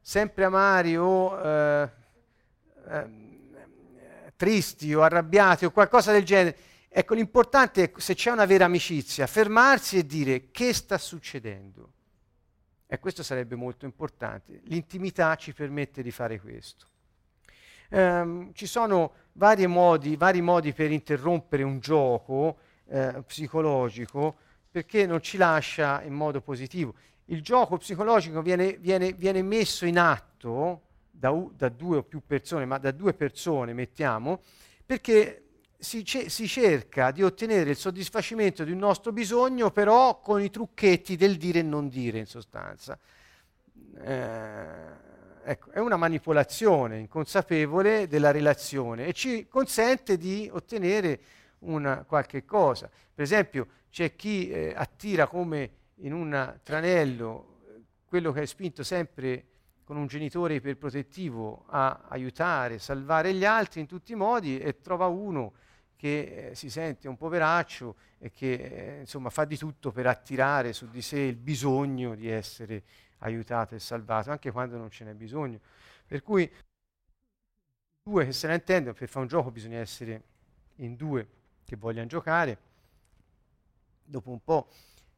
sempre 0.00 0.44
amari 0.44 0.96
o 0.96 1.40
eh, 1.40 1.90
eh, 2.88 3.22
tristi 4.36 4.94
o 4.94 5.02
arrabbiati 5.02 5.64
o 5.64 5.70
qualcosa 5.70 6.12
del 6.12 6.24
genere, 6.24 6.56
ecco 6.88 7.14
l'importante 7.14 7.82
è 7.84 7.92
se 7.96 8.14
c'è 8.14 8.30
una 8.30 8.44
vera 8.44 8.66
amicizia, 8.66 9.26
fermarsi 9.26 9.98
e 9.98 10.06
dire 10.06 10.50
che 10.50 10.72
sta 10.72 10.98
succedendo. 10.98 11.92
E 12.86 13.00
questo 13.00 13.24
sarebbe 13.24 13.56
molto 13.56 13.86
importante. 13.86 14.60
L'intimità 14.64 15.34
ci 15.34 15.52
permette 15.52 16.00
di 16.02 16.12
fare 16.12 16.38
questo. 16.38 16.86
Um, 17.90 18.52
ci 18.52 18.66
sono 18.66 19.12
modi, 19.66 20.16
vari 20.16 20.40
modi, 20.40 20.72
per 20.72 20.92
interrompere 20.92 21.64
un 21.64 21.80
gioco 21.80 22.58
eh, 22.88 23.22
psicologico 23.26 24.36
perché 24.70 25.06
non 25.06 25.22
ci 25.22 25.36
lascia 25.36 26.02
in 26.02 26.14
modo 26.14 26.40
positivo. 26.40 26.94
Il 27.26 27.42
gioco 27.42 27.76
psicologico 27.76 28.42
viene, 28.42 28.76
viene, 28.78 29.12
viene 29.12 29.40
messo 29.42 29.86
in 29.86 29.98
atto 29.98 30.82
da, 31.10 31.32
da, 31.56 31.68
due 31.68 31.98
o 31.98 32.02
più 32.02 32.22
persone, 32.26 32.64
ma 32.64 32.78
da 32.78 32.90
due 32.90 33.14
persone 33.14 33.72
mettiamo, 33.72 34.40
perché 34.84 35.44
si, 35.78 36.04
ce- 36.04 36.28
si, 36.28 36.48
cerca 36.48 37.12
di 37.12 37.22
ottenere 37.22 37.70
il 37.70 37.76
soddisfacimento 37.76 38.64
di 38.64 38.72
un 38.72 38.78
nostro 38.78 39.12
bisogno, 39.12 39.70
però 39.70 40.20
con 40.20 40.42
i 40.42 40.50
trucchetti 40.50 41.16
del 41.16 41.36
dire 41.36 41.60
e 41.60 41.62
non 41.62 41.88
dire 41.88 42.18
in 42.18 42.26
sostanza. 42.26 42.98
Eh, 43.96 44.66
ecco, 45.44 45.70
è 45.70 45.78
una 45.78 45.96
manipolazione 45.96 46.98
inconsapevole 46.98 48.08
della 48.08 48.30
relazione 48.32 49.06
e 49.06 49.12
ci 49.12 49.46
consente 49.48 50.16
di 50.16 50.50
ottenere 50.52 51.20
una 51.64 52.04
qualche 52.04 52.44
cosa. 52.44 52.88
Per 52.88 53.22
esempio, 53.22 53.68
c'è 53.90 54.16
chi 54.16 54.50
eh, 54.50 54.72
attira 54.74 55.26
come 55.26 55.70
in 55.98 56.12
un 56.12 56.58
tranello 56.62 57.58
eh, 57.66 57.82
quello 58.04 58.32
che 58.32 58.42
è 58.42 58.46
spinto 58.46 58.82
sempre 58.82 59.46
con 59.84 59.96
un 59.96 60.06
genitore 60.06 60.54
iperprotettivo 60.54 61.66
a 61.68 62.06
aiutare, 62.08 62.78
salvare 62.78 63.34
gli 63.34 63.44
altri 63.44 63.80
in 63.80 63.86
tutti 63.86 64.12
i 64.12 64.16
modi 64.16 64.58
e 64.58 64.80
trova 64.80 65.06
uno 65.06 65.52
che 65.94 66.50
eh, 66.50 66.54
si 66.54 66.70
sente 66.70 67.06
un 67.06 67.16
poveraccio 67.16 67.96
e 68.18 68.30
che 68.30 68.52
eh, 68.52 69.00
insomma 69.00 69.30
fa 69.30 69.44
di 69.44 69.56
tutto 69.56 69.92
per 69.92 70.06
attirare 70.06 70.72
su 70.72 70.88
di 70.88 71.02
sé 71.02 71.20
il 71.20 71.36
bisogno 71.36 72.14
di 72.14 72.28
essere 72.28 72.82
aiutato 73.18 73.74
e 73.74 73.78
salvato, 73.78 74.30
anche 74.30 74.50
quando 74.50 74.76
non 74.76 74.90
ce 74.90 75.04
n'è 75.04 75.14
bisogno. 75.14 75.60
Per 76.06 76.22
cui 76.22 76.50
due 78.02 78.24
che 78.26 78.32
se 78.32 78.46
la 78.46 78.54
intendono, 78.54 78.94
per 78.94 79.08
fare 79.08 79.20
un 79.20 79.28
gioco 79.28 79.50
bisogna 79.50 79.78
essere 79.78 80.22
in 80.76 80.96
due 80.96 81.26
che 81.64 81.76
vogliano 81.76 82.06
giocare. 82.06 82.58
Dopo 84.04 84.30
un 84.30 84.42
po' 84.42 84.68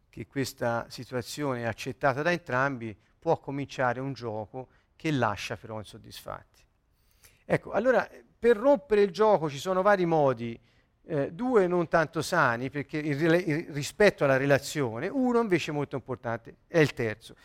che 0.08 0.26
questa 0.26 0.86
situazione 0.88 1.62
è 1.62 1.66
accettata 1.66 2.22
da 2.22 2.32
entrambi, 2.32 2.96
può 3.18 3.38
cominciare 3.38 4.00
un 4.00 4.12
gioco 4.12 4.68
che 4.96 5.10
lascia 5.10 5.56
però 5.56 5.78
insoddisfatti. 5.78 6.64
Ecco, 7.44 7.72
allora 7.72 8.08
per 8.38 8.56
rompere 8.56 9.02
il 9.02 9.10
gioco 9.10 9.50
ci 9.50 9.58
sono 9.58 9.82
vari 9.82 10.06
modi, 10.06 10.58
eh, 11.08 11.32
due 11.32 11.66
non 11.66 11.88
tanto 11.88 12.22
sani 12.22 12.70
perché 12.70 12.98
in, 12.98 13.42
in, 13.46 13.72
rispetto 13.72 14.24
alla 14.24 14.36
relazione, 14.36 15.08
uno 15.08 15.40
invece 15.40 15.72
molto 15.72 15.96
importante, 15.96 16.56
è 16.66 16.78
il 16.78 16.92
terzo. 16.94 17.36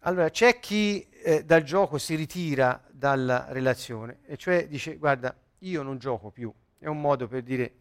Allora, 0.00 0.30
c'è 0.30 0.58
chi 0.58 1.06
eh, 1.08 1.44
dal 1.44 1.62
gioco 1.62 1.98
si 1.98 2.14
ritira 2.14 2.82
dalla 2.90 3.46
relazione, 3.50 4.20
e 4.24 4.36
cioè 4.36 4.66
dice, 4.66 4.96
guarda, 4.96 5.34
io 5.58 5.82
non 5.82 5.98
gioco 5.98 6.30
più, 6.30 6.52
è 6.78 6.86
un 6.86 7.00
modo 7.00 7.28
per 7.28 7.42
dire 7.42 7.74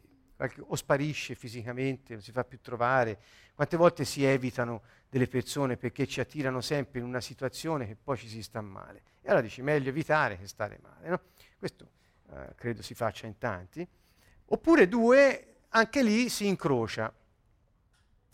o 0.67 0.75
sparisce 0.75 1.35
fisicamente, 1.35 2.13
non 2.13 2.21
si 2.21 2.31
fa 2.31 2.43
più 2.43 2.59
trovare. 2.61 3.19
Quante 3.53 3.75
volte 3.75 4.05
si 4.05 4.23
evitano 4.23 4.81
delle 5.09 5.27
persone 5.27 5.75
perché 5.75 6.07
ci 6.07 6.21
attirano 6.21 6.61
sempre 6.61 6.99
in 6.99 7.05
una 7.05 7.19
situazione 7.19 7.85
che 7.87 7.97
poi 8.01 8.17
ci 8.17 8.27
si 8.27 8.41
sta 8.41 8.61
male. 8.61 9.01
E 9.21 9.27
allora 9.27 9.41
dici 9.41 9.61
meglio 9.61 9.89
evitare 9.89 10.37
che 10.37 10.47
stare 10.47 10.79
male. 10.81 11.09
No? 11.09 11.21
Questo 11.57 11.89
eh, 12.31 12.55
credo 12.55 12.81
si 12.81 12.93
faccia 12.93 13.27
in 13.27 13.37
tanti. 13.37 13.85
Oppure 14.51 14.87
due, 14.87 15.55
anche 15.69 16.01
lì 16.01 16.29
si 16.29 16.47
incrocia. 16.47 17.13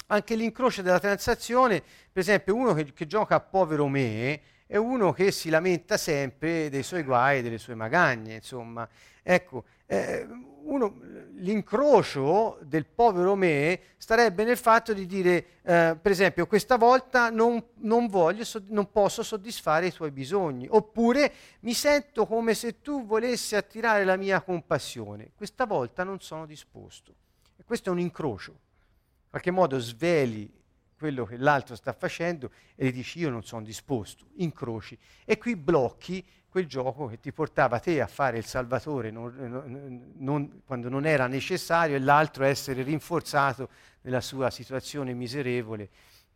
Anche 0.07 0.35
l'incrocio 0.35 0.83
della 0.83 0.99
transazione, 0.99 1.81
per 1.81 2.21
esempio 2.21 2.53
uno 2.53 2.73
che, 2.73 2.93
che 2.93 3.07
gioca 3.07 3.35
a 3.35 3.39
povero 3.39 3.87
me, 3.87 4.41
è 4.67 4.77
uno 4.77 5.11
che 5.11 5.31
si 5.31 5.49
lamenta 5.49 5.97
sempre 5.97 6.69
dei 6.69 6.83
suoi 6.83 7.03
guai, 7.03 7.41
delle 7.41 7.57
sue 7.57 7.73
magagne, 7.73 8.35
insomma. 8.35 8.87
Ecco, 9.23 9.65
eh, 9.87 10.27
uno, 10.66 10.99
l'incrocio 11.36 12.59
del 12.61 12.86
povero 12.86 13.36
me 13.36 13.80
starebbe 13.97 14.43
nel 14.43 14.57
fatto 14.57 14.93
di 14.93 15.05
dire, 15.05 15.45
eh, 15.63 15.97
per 16.01 16.11
esempio, 16.11 16.47
questa 16.47 16.78
volta 16.78 17.30
non, 17.30 17.63
non, 17.76 18.07
voglio, 18.07 18.43
non 18.68 18.91
posso 18.91 19.24
soddisfare 19.24 19.88
i 19.88 19.93
tuoi 19.93 20.11
bisogni, 20.11 20.68
oppure 20.70 21.32
mi 21.61 21.74
sento 21.74 22.26
come 22.26 22.53
se 22.53 22.82
tu 22.82 23.05
volessi 23.05 23.55
attirare 23.55 24.03
la 24.03 24.16
mia 24.16 24.41
compassione, 24.41 25.32
questa 25.36 25.66
volta 25.66 26.03
non 26.03 26.20
sono 26.20 26.45
disposto. 26.45 27.13
E 27.57 27.63
questo 27.63 27.89
è 27.89 27.91
un 27.91 27.99
incrocio, 27.99 28.51
in 28.51 29.30
qualche 29.30 29.51
modo 29.51 29.80
sveli 29.80 30.51
quello 30.97 31.26
che 31.26 31.38
l'altro 31.38 31.76
sta 31.76 31.93
facendo 31.93 32.51
e 32.76 32.88
gli 32.88 32.93
dici 32.93 33.20
io 33.20 33.30
non 33.30 33.43
sono 33.43 33.63
disposto, 33.63 34.26
incroci. 34.36 34.97
E 35.26 35.38
qui 35.38 35.55
blocchi 35.55 36.26
quel 36.55 36.67
gioco 36.67 37.07
che 37.07 37.19
ti 37.19 37.33
portava 37.33 37.79
te 37.79 37.99
a 37.99 38.07
fare 38.07 38.37
il 38.37 38.45
salvatore 38.45 39.11
non, 39.11 40.13
non, 40.15 40.61
quando 40.65 40.87
non 40.87 41.05
era 41.05 41.27
necessario 41.27 41.97
e 41.97 41.99
l'altro 41.99 42.45
a 42.45 42.47
essere 42.47 42.81
rinforzato 42.81 43.67
nella 44.03 44.21
sua 44.21 44.49
situazione 44.49 45.13
miserevole. 45.13 45.89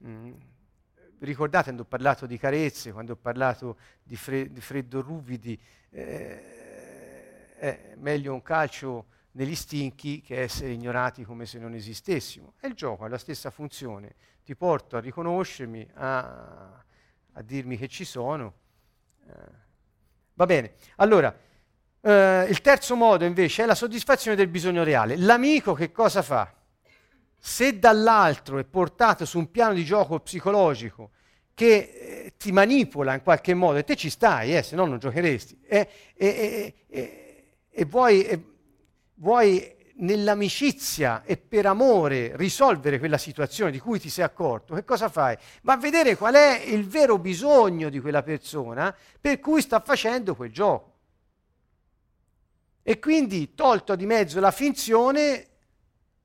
Mm. 0.05 0.33
Ricordate 1.19 1.63
quando 1.63 1.83
ho 1.83 1.85
parlato 1.85 2.25
di 2.25 2.37
carezze, 2.37 2.91
quando 2.91 3.13
ho 3.13 3.15
parlato 3.15 3.77
di, 4.03 4.17
fre- 4.17 4.51
di 4.51 4.59
freddo 4.59 4.99
ruvidi, 4.99 5.57
eh, 5.91 7.55
è 7.55 7.93
meglio 7.95 8.33
un 8.33 8.41
calcio 8.41 9.05
negli 9.31 9.55
stinchi 9.55 10.19
che 10.19 10.41
essere 10.41 10.71
ignorati 10.71 11.23
come 11.23 11.45
se 11.45 11.59
non 11.59 11.73
esistessimo. 11.73 12.55
E 12.59 12.67
il 12.67 12.73
gioco 12.73 13.05
ha 13.05 13.07
la 13.07 13.17
stessa 13.17 13.51
funzione, 13.51 14.15
ti 14.43 14.53
porto 14.53 14.97
a 14.97 14.99
riconoscermi, 14.99 15.87
a, 15.93 16.83
a 17.31 17.41
dirmi 17.41 17.77
che 17.77 17.87
ci 17.87 18.03
sono. 18.03 18.53
Eh, 19.25 19.67
Va 20.39 20.45
bene, 20.45 20.71
allora, 20.95 21.37
eh, 21.99 22.45
il 22.47 22.61
terzo 22.61 22.95
modo 22.95 23.25
invece 23.25 23.63
è 23.63 23.65
la 23.65 23.75
soddisfazione 23.75 24.37
del 24.37 24.47
bisogno 24.47 24.85
reale. 24.85 25.17
L'amico 25.17 25.73
che 25.73 25.91
cosa 25.91 26.21
fa? 26.21 26.53
Se 27.37 27.77
dall'altro 27.77 28.57
è 28.57 28.63
portato 28.63 29.25
su 29.25 29.37
un 29.37 29.51
piano 29.51 29.73
di 29.73 29.83
gioco 29.83 30.17
psicologico 30.21 31.09
che 31.53 31.75
eh, 31.75 32.33
ti 32.37 32.53
manipola 32.53 33.15
in 33.15 33.21
qualche 33.21 33.53
modo, 33.53 33.79
e 33.79 33.83
te 33.83 33.97
ci 33.97 34.09
stai, 34.09 34.55
eh, 34.55 34.63
se 34.63 34.77
no 34.77 34.85
non 34.85 34.97
giocheresti, 34.97 35.59
e, 35.67 35.89
e, 36.15 36.73
e, 36.87 37.57
e 37.69 37.83
vuoi, 37.83 38.45
vuoi 39.15 39.75
nell'amicizia 39.99 41.23
e 41.23 41.37
per 41.37 41.65
amore 41.65 42.35
risolvere 42.35 42.99
quella 42.99 43.17
situazione 43.17 43.71
di 43.71 43.79
cui 43.79 43.99
ti 43.99 44.09
sei 44.09 44.23
accorto, 44.23 44.75
che 44.75 44.83
cosa 44.83 45.09
fai? 45.09 45.37
Va 45.61 45.73
a 45.73 45.77
vedere 45.77 46.15
qual 46.15 46.35
è 46.35 46.61
il 46.65 46.87
vero 46.87 47.17
bisogno 47.17 47.89
di 47.89 47.99
quella 47.99 48.23
persona 48.23 48.95
per 49.19 49.39
cui 49.39 49.61
sta 49.61 49.79
facendo 49.79 50.35
quel 50.35 50.51
gioco. 50.51 50.93
E 52.83 52.99
quindi, 52.99 53.53
tolto 53.53 53.95
di 53.95 54.05
mezzo 54.05 54.39
la 54.39 54.51
finzione, 54.51 55.47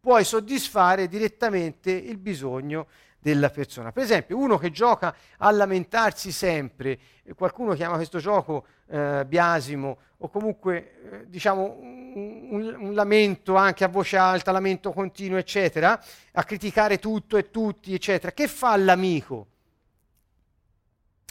puoi 0.00 0.24
soddisfare 0.24 1.08
direttamente 1.08 1.90
il 1.90 2.18
bisogno 2.18 2.86
della 3.24 3.48
persona. 3.48 3.90
Per 3.90 4.02
esempio, 4.02 4.36
uno 4.36 4.58
che 4.58 4.70
gioca 4.70 5.14
a 5.38 5.50
lamentarsi 5.50 6.30
sempre, 6.30 6.98
qualcuno 7.34 7.72
chiama 7.72 7.96
questo 7.96 8.18
gioco 8.18 8.66
eh, 8.88 9.24
biasimo 9.26 9.96
o 10.18 10.28
comunque 10.28 11.22
eh, 11.22 11.28
diciamo 11.30 11.78
un, 11.80 12.76
un, 12.78 12.92
lamento 12.92 13.54
anche 13.54 13.82
a 13.82 13.88
voce 13.88 14.18
alta, 14.18 14.52
lamento 14.52 14.92
continuo, 14.92 15.38
eccetera, 15.38 15.98
a 16.32 16.44
criticare 16.44 16.98
tutto 16.98 17.38
e 17.38 17.50
tutti, 17.50 17.94
eccetera. 17.94 18.30
Che 18.32 18.46
fa 18.46 18.76
l'amico? 18.76 19.46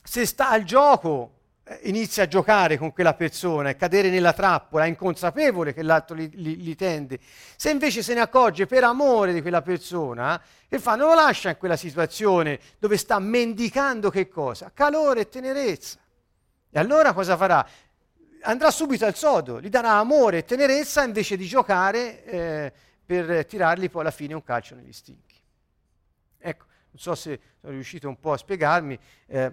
Se 0.03 0.25
sta 0.25 0.49
al 0.49 0.63
gioco 0.63 1.29
eh, 1.29 1.32
inizia 1.83 2.23
a 2.23 2.27
giocare 2.27 2.77
con 2.77 2.91
quella 2.91 3.13
persona 3.13 3.69
e 3.69 3.75
cadere 3.75 4.09
nella 4.09 4.33
trappola, 4.33 4.83
è 4.83 4.87
inconsapevole 4.87 5.73
che 5.73 5.81
l'altro 5.81 6.15
li, 6.15 6.29
li, 6.33 6.61
li, 6.61 6.75
tende. 6.75 7.19
Se 7.55 7.69
invece 7.69 8.03
se 8.03 8.13
ne 8.13 8.19
accorge 8.19 8.65
per 8.65 8.83
amore 8.83 9.33
di 9.33 9.41
quella 9.41 9.61
persona, 9.61 10.41
che 10.67 10.79
fa? 10.79 10.95
Non 10.95 11.09
lo 11.09 11.13
lascia 11.15 11.49
in 11.49 11.57
quella 11.57 11.77
situazione 11.77 12.59
dove 12.79 12.97
sta 12.97 13.17
mendicando 13.19 14.09
che 14.09 14.27
cosa? 14.27 14.71
Calore 14.73 15.21
e 15.21 15.29
tenerezza. 15.29 15.99
E 16.69 16.79
allora 16.79 17.13
cosa 17.13 17.37
farà? 17.37 17.65
Andrà 18.41 18.69
subito 18.69 19.05
al 19.05 19.15
sodo, 19.15 19.61
gli 19.61 19.69
darà 19.69 19.91
amore 19.91 20.39
e 20.39 20.45
tenerezza 20.45 21.03
invece 21.03 21.37
di 21.37 21.45
giocare 21.45 22.25
eh, 22.25 22.73
per 23.05 23.45
tirargli 23.45 23.89
poi 23.89 24.01
alla 24.01 24.11
fine 24.11 24.33
un 24.33 24.43
calcio 24.43 24.75
negli 24.75 24.91
stinchi. 24.91 25.35
Ecco, 26.39 26.65
non 26.93 27.01
so 27.01 27.15
se 27.15 27.39
sono 27.59 27.73
riuscito 27.73 28.07
un 28.07 28.19
po' 28.19 28.33
a 28.33 28.37
spiegarmi, 28.37 28.97
eh, 29.25 29.51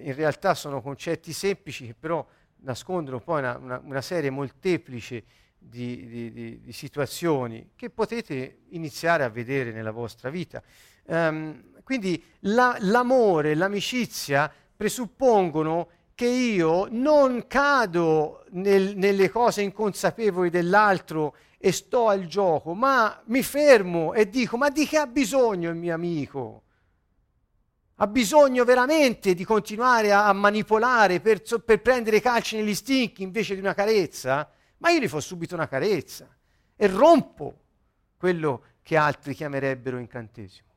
in 0.00 0.14
realtà 0.14 0.54
sono 0.54 0.80
concetti 0.80 1.34
semplici 1.34 1.86
che 1.86 1.94
però 1.94 2.26
nascondono 2.60 3.20
poi 3.20 3.40
una, 3.40 3.58
una, 3.58 3.80
una 3.84 4.00
serie 4.00 4.30
molteplice 4.30 5.22
di, 5.58 6.06
di, 6.06 6.32
di, 6.32 6.60
di, 6.62 6.72
situazioni 6.72 7.72
che 7.76 7.90
potete 7.90 8.60
iniziare 8.70 9.24
a 9.24 9.28
vedere 9.28 9.70
nella 9.70 9.90
vostra 9.90 10.30
vita. 10.30 10.62
Um, 11.04 11.82
quindi 11.84 12.22
la, 12.40 12.76
l'amore, 12.80 13.54
l'amicizia 13.54 14.50
presuppongono 14.74 15.88
che 16.14 16.26
io 16.26 16.86
non 16.90 17.46
cado 17.46 18.44
nel, 18.50 18.96
nelle 18.96 19.28
cose 19.28 19.62
inconsapevoli 19.62 20.48
dell'altro 20.48 21.34
e 21.58 21.70
sto 21.70 22.08
al 22.08 22.26
gioco, 22.26 22.72
ma 22.72 23.20
mi 23.26 23.42
fermo 23.42 24.14
e 24.14 24.28
dico, 24.28 24.56
ma 24.56 24.70
di 24.70 24.86
che 24.86 24.96
ha 24.96 25.06
bisogno 25.06 25.70
il 25.70 25.76
mio 25.76 25.92
amico? 25.92 26.62
Ha 28.00 28.06
bisogno 28.06 28.64
veramente 28.64 29.34
di 29.34 29.44
continuare 29.44 30.12
a, 30.12 30.32
manipolare 30.32 31.20
per, 31.20 31.42
per 31.64 31.80
prendere 31.80 32.20
calci 32.20 32.56
negli 32.56 32.74
stinchi 32.74 33.22
invece 33.22 33.54
di 33.54 33.60
una 33.60 33.74
carezza? 33.74 34.48
Ma 34.78 34.90
io 34.90 35.00
gli 35.00 35.08
fo 35.08 35.18
subito 35.18 35.54
una 35.54 35.66
carezza 35.66 36.28
e 36.76 36.86
rompo 36.86 37.62
quello 38.16 38.62
che 38.82 38.96
altri 38.96 39.34
chiamerebbero 39.34 39.98
incantesimo. 39.98 40.68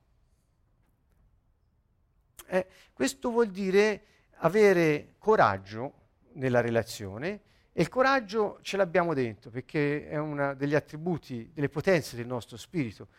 Eh, 2.48 2.68
questo 2.92 3.30
vuol 3.30 3.50
dire 3.50 4.06
avere 4.38 5.14
coraggio 5.20 5.94
nella 6.34 6.60
relazione 6.60 7.42
e 7.72 7.82
il 7.84 7.90
coraggio 7.90 8.58
ce 8.64 8.78
l'abbiamo 8.78 9.14
dentro 9.14 9.52
perché 9.52 10.10
è 10.10 10.18
uno 10.18 10.56
degli 10.56 10.74
attributi, 10.74 11.52
delle 11.54 11.70
potenze 11.70 12.16
del 12.16 12.26
nostro 12.26 12.58
spirito. 12.58 13.10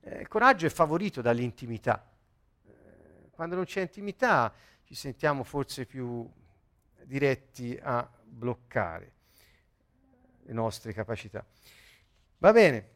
Eh, 0.00 0.22
il 0.22 0.28
coraggio 0.28 0.66
è 0.66 0.70
favorito 0.70 1.20
dall'intimità 1.20 2.11
quando 3.32 3.56
non 3.56 3.64
c'è 3.64 3.80
intimità 3.80 4.52
ci 4.84 4.94
sentiamo 4.94 5.42
forse 5.42 5.86
più 5.86 6.28
diretti 7.04 7.78
a 7.82 8.08
bloccare 8.22 9.12
le 10.42 10.52
nostre 10.52 10.92
capacità. 10.92 11.44
Va 12.38 12.52
bene, 12.52 12.90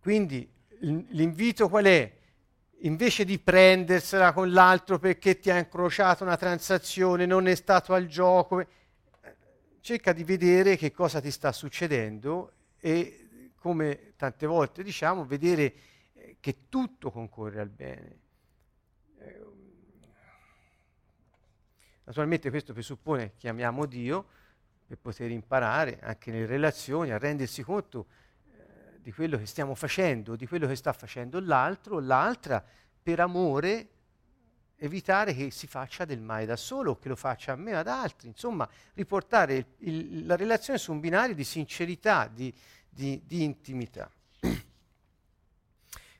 quindi 0.00 0.50
l'invito 0.80 1.68
qual 1.68 1.84
è? 1.84 2.18
Invece 2.82 3.24
di 3.24 3.38
prendersela 3.38 4.32
con 4.32 4.50
l'altro 4.52 4.98
perché 4.98 5.38
ti 5.38 5.50
ha 5.50 5.58
incrociato 5.58 6.24
una 6.24 6.36
transazione, 6.36 7.26
non 7.26 7.46
è 7.46 7.54
stato 7.54 7.92
al 7.92 8.06
gioco, 8.06 8.66
cerca 9.80 10.12
di 10.12 10.24
vedere 10.24 10.76
che 10.76 10.90
cosa 10.90 11.20
ti 11.20 11.30
sta 11.30 11.52
succedendo 11.52 12.52
e 12.78 13.52
come 13.56 14.14
tante 14.16 14.46
volte 14.46 14.82
diciamo, 14.82 15.26
vedere 15.26 15.74
che 16.40 16.68
tutto 16.68 17.10
concorre 17.10 17.60
al 17.60 17.68
bene 17.68 18.18
Naturalmente 22.10 22.50
questo 22.50 22.72
presuppone 22.72 23.34
che 23.38 23.48
amiamo 23.48 23.86
Dio 23.86 24.26
per 24.84 24.98
poter 24.98 25.30
imparare 25.30 26.00
anche 26.02 26.32
nelle 26.32 26.46
relazioni 26.46 27.12
a 27.12 27.18
rendersi 27.18 27.62
conto 27.62 28.06
eh, 28.48 29.00
di 29.00 29.12
quello 29.12 29.38
che 29.38 29.46
stiamo 29.46 29.76
facendo, 29.76 30.34
di 30.34 30.44
quello 30.48 30.66
che 30.66 30.74
sta 30.74 30.92
facendo 30.92 31.38
l'altro, 31.38 32.00
l'altra, 32.00 32.64
per 33.00 33.20
amore 33.20 33.90
evitare 34.74 35.34
che 35.34 35.52
si 35.52 35.68
faccia 35.68 36.04
del 36.04 36.20
male 36.20 36.46
da 36.46 36.56
solo 36.56 36.90
o 36.90 36.98
che 36.98 37.08
lo 37.08 37.14
faccia 37.14 37.52
a 37.52 37.54
me 37.54 37.76
o 37.76 37.78
ad 37.78 37.86
altri, 37.86 38.26
insomma 38.26 38.68
riportare 38.94 39.54
il, 39.54 39.66
il, 39.78 40.26
la 40.26 40.34
relazione 40.34 40.80
su 40.80 40.90
un 40.90 40.98
binario 40.98 41.36
di 41.36 41.44
sincerità, 41.44 42.26
di, 42.26 42.52
di, 42.88 43.22
di 43.24 43.44
intimità. 43.44 44.10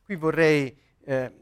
Qui 0.05 0.15
vorrei 0.15 0.79
eh, 1.01 1.33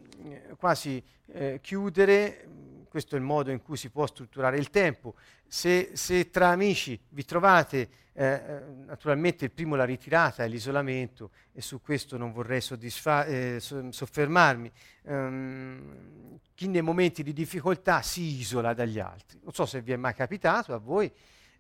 quasi 0.57 1.05
eh, 1.26 1.59
chiudere, 1.61 2.49
questo 2.89 3.14
è 3.14 3.18
il 3.18 3.24
modo 3.24 3.51
in 3.51 3.62
cui 3.62 3.76
si 3.76 3.91
può 3.91 4.07
strutturare 4.07 4.59
il 4.59 4.70
tempo. 4.70 5.14
Se, 5.47 5.91
se 5.95 6.30
tra 6.30 6.49
amici 6.49 6.99
vi 7.11 7.24
trovate, 7.24 7.89
eh, 8.12 8.24
eh 8.24 8.61
naturalmente 8.86 9.45
il 9.45 9.51
primo 9.53 9.76
la 9.76 9.84
ritirata 9.84 10.45
e 10.45 10.49
l'isolamento, 10.49 11.30
e 11.53 11.61
su 11.61 11.80
questo 11.80 12.16
non 12.16 12.32
vorrei 12.32 12.61
soddisfa- 12.61 13.24
eh, 13.26 13.59
soffermarmi, 13.61 14.70
um, 15.03 16.39
chi 16.55 16.68
nei 16.68 16.82
momenti 16.82 17.22
di 17.22 17.32
difficoltà 17.32 18.03
si 18.03 18.22
isola 18.39 18.74
dagli 18.74 18.99
altri. 18.99 19.39
Non 19.43 19.53
so 19.53 19.66
se 19.66 19.80
vi 19.80 19.93
è 19.93 19.97
mai 19.97 20.14
capitato 20.14 20.74
a 20.74 20.78
voi. 20.78 21.11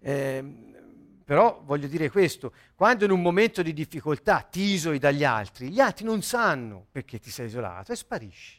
Eh, 0.00 0.76
però 1.28 1.60
voglio 1.62 1.88
dire 1.88 2.08
questo, 2.08 2.54
quando 2.74 3.04
in 3.04 3.10
un 3.10 3.20
momento 3.20 3.60
di 3.60 3.74
difficoltà 3.74 4.40
ti 4.40 4.62
isoli 4.62 4.98
dagli 4.98 5.24
altri, 5.24 5.68
gli 5.68 5.78
altri 5.78 6.06
non 6.06 6.22
sanno 6.22 6.86
perché 6.90 7.18
ti 7.18 7.30
sei 7.30 7.48
isolato 7.48 7.92
e 7.92 7.96
sparisci. 7.96 8.57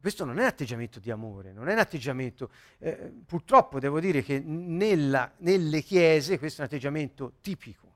Questo 0.00 0.24
non 0.24 0.38
è 0.38 0.42
un 0.42 0.46
atteggiamento 0.46 1.00
di 1.00 1.10
amore, 1.10 1.52
non 1.52 1.68
è 1.68 1.72
un 1.72 1.78
atteggiamento, 1.78 2.50
eh, 2.78 3.12
purtroppo 3.26 3.80
devo 3.80 3.98
dire 3.98 4.22
che 4.22 4.38
nella, 4.38 5.32
nelle 5.38 5.82
chiese 5.82 6.38
questo 6.38 6.60
è 6.60 6.64
un 6.64 6.70
atteggiamento 6.70 7.34
tipico, 7.40 7.94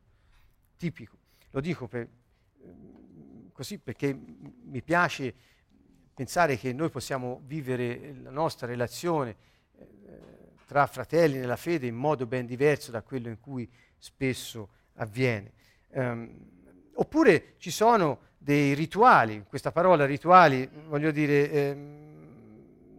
tipico. 0.76 1.16
Lo 1.50 1.60
dico 1.60 1.86
per, 1.86 2.08
così 3.52 3.78
perché 3.78 4.12
mi 4.14 4.82
piace 4.82 5.32
pensare 6.14 6.56
che 6.56 6.72
noi 6.72 6.90
possiamo 6.90 7.40
vivere 7.44 8.14
la 8.20 8.30
nostra 8.30 8.66
relazione 8.66 9.36
eh, 9.76 9.86
tra 10.66 10.86
fratelli 10.86 11.38
nella 11.38 11.56
fede 11.56 11.86
in 11.86 11.94
modo 11.94 12.26
ben 12.26 12.46
diverso 12.46 12.90
da 12.90 13.02
quello 13.02 13.28
in 13.28 13.38
cui 13.38 13.70
spesso 13.96 14.70
avviene. 14.94 15.52
Um, 15.88 16.61
oppure 16.94 17.54
ci 17.58 17.70
sono 17.70 18.30
dei 18.38 18.74
rituali, 18.74 19.44
questa 19.48 19.70
parola 19.70 20.04
rituali, 20.04 20.68
voglio 20.88 21.12
dire, 21.12 21.50
ehm, 21.50 22.10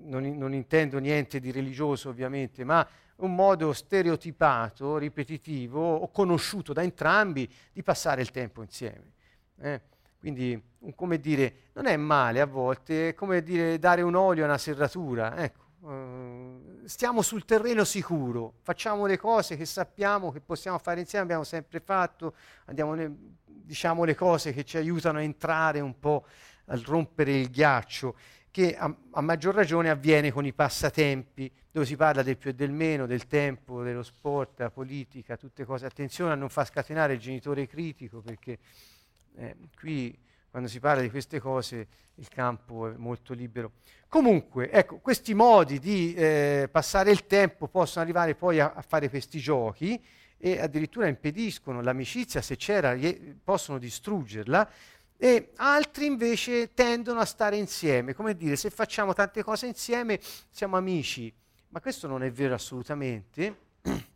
non, 0.06 0.38
non, 0.38 0.54
intendo 0.54 1.00
niente 1.00 1.40
di 1.40 1.52
religioso 1.52 2.10
ovviamente, 2.10 2.64
ma 2.64 2.88
un 3.18 3.36
modo 3.36 3.74
stereotipato, 3.74 4.98
ripetitivo 4.98 5.96
o 5.96 6.10
conosciuto 6.12 6.74
da 6.74 6.82
entrambi 6.82 7.50
di 7.72 7.84
passare 7.84 8.22
il 8.22 8.32
tempo 8.32 8.62
insieme. 8.62 9.12
Eh? 9.60 9.82
Quindi, 10.18 10.62
un, 10.80 10.96
come 10.96 11.20
dire, 11.20 11.56
non 11.74 11.86
è 11.86 11.98
male 11.98 12.40
a 12.40 12.46
volte, 12.46 13.10
è 13.10 13.14
come 13.14 13.44
dire 13.44 13.78
dare 13.80 14.02
un 14.02 14.16
olio 14.16 14.44
a 14.44 14.48
una 14.48 14.58
serratura, 14.58 15.38
ecco. 15.38 15.62
Uh, 15.84 16.84
stiamo 16.86 17.22
sul 17.22 17.44
terreno 17.44 17.84
sicuro, 17.84 18.54
facciamo 18.62 19.06
le 19.06 19.18
cose 19.18 19.58
che 19.58 19.66
sappiamo 19.66 20.32
che 20.32 20.40
possiamo 20.40 20.78
fare 20.78 21.02
insieme, 21.02 21.26
abbiamo 21.26 21.44
sempre 21.44 21.82
fatto, 21.82 22.36
andiamo 22.68 22.94
ne, 22.94 23.14
diciamo 23.64 24.04
le 24.04 24.16
cose 24.16 24.54
che 24.54 24.64
ci 24.64 24.78
aiutano 24.78 25.20
a 25.20 25.22
entrare 25.22 25.80
un 25.80 26.00
po' 26.00 26.26
a 26.66 26.80
rompere 26.84 27.40
il 27.40 27.50
ghiaccio, 27.50 28.16
che 28.52 28.76
a, 28.76 28.94
a, 29.12 29.22
maggior 29.22 29.56
ragione 29.56 29.90
avviene 29.90 30.32
con 30.32 30.46
i 30.46 30.54
passatempi, 30.54 31.52
dove 31.72 31.86
si 31.86 31.96
parla 31.96 32.22
del 32.22 32.38
più 32.38 32.52
e 32.52 32.54
del 32.54 32.72
meno, 32.72 33.06
del 33.06 33.26
tempo, 33.26 33.82
dello 33.82 34.04
sport, 34.04 34.58
della 34.58 34.70
politica, 34.70 35.38
tutte 35.38 35.66
cose. 35.66 35.86
Attenzione 35.86 36.34
a 36.34 36.36
non 36.36 36.50
far 36.50 36.68
scatenare 36.68 37.14
il 37.14 37.20
genitore 37.20 37.68
critico, 37.68 38.22
perché 38.22 38.60
eh, 39.36 39.56
qui 39.76 40.16
quando 40.54 40.70
si 40.70 40.80
parla 40.80 41.02
di 41.02 41.10
queste 41.10 41.40
cose 41.40 41.88
il 42.16 42.28
campo 42.28 42.88
è 42.88 42.96
molto 42.96 43.34
libero. 43.34 43.72
Comunque, 44.08 44.70
ecco, 44.70 45.00
questi 45.00 45.34
modi 45.34 45.80
di 45.80 46.14
eh, 46.14 46.70
passare 46.72 47.10
il 47.10 47.26
tempo 47.26 47.68
possono 47.68 48.04
arrivare 48.04 48.36
poi 48.36 48.60
a, 48.60 48.74
a, 48.76 48.84
fare 48.84 49.10
questi 49.10 49.40
giochi 49.40 50.00
e 50.46 50.60
addirittura 50.60 51.08
impediscono 51.08 51.82
l'amicizia, 51.82 52.42
se 52.42 52.58
c'era, 52.58 53.00
possono 53.42 53.78
distruggerla, 53.78 54.70
e 55.16 55.52
altri 55.56 56.06
invece 56.06 56.74
tendono 56.74 57.22
a 57.22 57.26
stare 57.26 57.56
insieme, 57.56 58.14
come 58.14 58.36
dire, 58.36 58.58
se 58.58 58.70
facciamo 58.70 59.14
tante 59.14 59.42
cose 59.42 59.68
insieme 59.68 60.20
siamo 60.50 60.76
amici, 60.76 61.34
ma 61.70 61.80
questo 61.80 62.08
non 62.08 62.24
è 62.24 62.32
vero 62.32 62.56
assolutamente. 62.56 63.58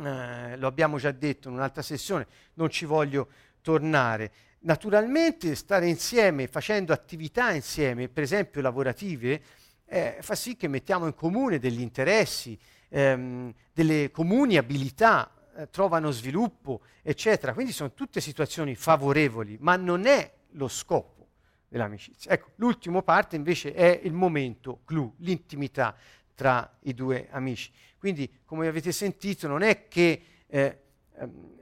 Eh, 0.00 0.56
lo 0.58 0.68
abbiamo 0.68 0.96
già 0.98 1.10
detto 1.10 1.48
in 1.48 1.54
un'altra 1.54 1.82
sessione, 1.82 2.24
non 2.54 2.70
ci 2.70 2.84
voglio 2.84 3.30
tornare. 3.62 4.30
Naturalmente 4.60 5.56
stare 5.56 5.88
insieme, 5.88 6.46
facendo 6.46 6.92
attività 6.92 7.50
insieme, 7.50 8.08
per 8.08 8.22
esempio 8.22 8.60
lavorative, 8.60 9.42
eh, 9.86 10.18
fa 10.20 10.36
sì 10.36 10.54
che 10.54 10.68
mettiamo 10.68 11.06
in 11.06 11.14
comune 11.14 11.58
degli 11.58 11.80
interessi, 11.80 12.56
ehm, 12.88 13.52
delle 13.72 14.10
comuni 14.10 14.56
abilità, 14.56 15.30
eh, 15.56 15.68
trovano 15.70 16.10
sviluppo, 16.10 16.82
eccetera. 17.02 17.52
Quindi 17.52 17.72
sono 17.72 17.92
tutte 17.92 18.20
situazioni 18.20 18.74
favorevoli, 18.74 19.56
ma 19.60 19.76
non 19.76 20.06
è 20.06 20.32
lo 20.52 20.68
scopo 20.68 21.28
dell'amicizia. 21.68 22.32
Ecco, 22.32 22.50
l'ultima 22.56 23.02
parte 23.02 23.36
invece 23.36 23.72
è 23.72 24.00
il 24.02 24.12
momento 24.12 24.80
clou, 24.84 25.14
l'intimità 25.18 25.94
tra 26.34 26.78
i 26.82 26.94
due 26.94 27.28
amici. 27.30 27.70
Quindi, 27.98 28.40
come 28.44 28.68
avete 28.68 28.92
sentito, 28.92 29.48
non 29.48 29.62
è 29.62 29.88
che 29.88 30.22
eh, 30.46 30.78
ehm, 31.18 31.56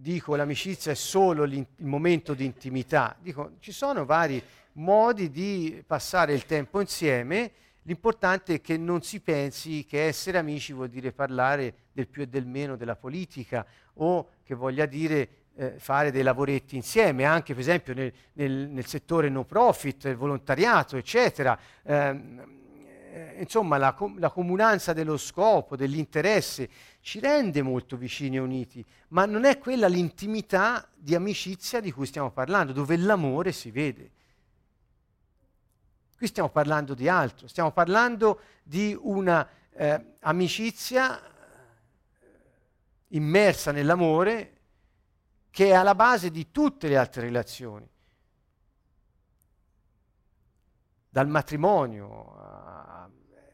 dico 0.00 0.34
l'amicizia 0.34 0.92
è 0.92 0.94
solo 0.94 1.44
il 1.44 1.66
momento 1.78 2.32
di 2.32 2.44
intimità, 2.44 3.16
dico 3.20 3.56
ci 3.58 3.70
sono 3.70 4.06
vari 4.06 4.42
modi 4.72 5.30
di 5.30 5.82
passare 5.86 6.32
il 6.32 6.46
tempo 6.46 6.80
insieme, 6.80 7.52
l'importante 7.82 8.54
è 8.54 8.60
che 8.60 8.76
non 8.76 9.02
si 9.02 9.20
pensi 9.20 9.84
che 9.84 10.04
essere 10.06 10.38
amici 10.38 10.72
vuol 10.72 10.88
dire 10.88 11.12
parlare 11.12 11.74
del 11.92 12.08
più 12.08 12.22
e 12.22 12.26
del 12.28 12.46
meno 12.46 12.76
della 12.76 12.96
politica 12.96 13.66
o 13.94 14.28
che 14.42 14.54
voglia 14.54 14.86
dire 14.86 15.28
eh, 15.56 15.74
fare 15.78 16.10
dei 16.10 16.22
lavoretti 16.22 16.76
insieme, 16.76 17.24
anche 17.24 17.52
per 17.52 17.62
esempio 17.62 17.94
nel, 17.94 18.12
nel, 18.34 18.68
nel 18.70 18.86
settore 18.86 19.28
no 19.28 19.44
profit, 19.44 20.04
il 20.04 20.16
volontariato, 20.16 20.96
eccetera. 20.96 21.58
Eh, 21.82 22.48
eh, 23.12 23.36
insomma, 23.40 23.76
la, 23.76 23.94
la, 24.16 24.30
comunanza 24.30 24.92
dello 24.92 25.16
scopo, 25.16 25.76
dell'interesse, 25.76 26.68
ci 27.00 27.18
rende 27.18 27.60
molto 27.60 27.96
vicini 27.96 28.36
e 28.36 28.40
uniti, 28.40 28.84
ma 29.08 29.26
non 29.26 29.44
è 29.44 29.58
quella 29.58 29.88
l'intimità 29.88 30.88
di 30.94 31.14
amicizia 31.14 31.80
di 31.80 31.90
cui 31.90 32.06
stiamo 32.06 32.30
parlando, 32.30 32.72
dove 32.72 32.96
l'amore 32.96 33.52
si 33.52 33.70
vede. 33.70 34.10
Qui 36.20 36.28
stiamo 36.28 36.50
parlando 36.50 36.92
di 36.92 37.08
altro, 37.08 37.48
stiamo 37.48 37.72
parlando 37.72 38.40
di 38.62 38.94
una 39.00 39.48
eh, 39.70 40.16
amicizia 40.18 41.18
eh, 41.18 41.26
immersa 43.08 43.72
nell'amore 43.72 44.58
che 45.48 45.68
è 45.68 45.72
alla 45.72 45.94
base 45.94 46.30
di 46.30 46.50
tutte 46.50 46.88
le 46.88 46.98
altre 46.98 47.22
relazioni. 47.22 47.88
Dal 51.08 51.26
matrimonio 51.26 52.36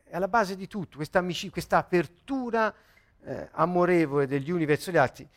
è 0.02 0.16
alla 0.16 0.26
base 0.26 0.56
di 0.56 0.66
tutto, 0.66 0.96
questa, 0.96 1.20
amici- 1.20 1.50
questa 1.50 1.76
apertura 1.76 2.74
eh, 3.20 3.48
amorevole 3.52 4.26
degli 4.26 4.50
uni 4.50 4.64
verso 4.64 4.90
gli 4.90 4.96
altri 4.96 5.28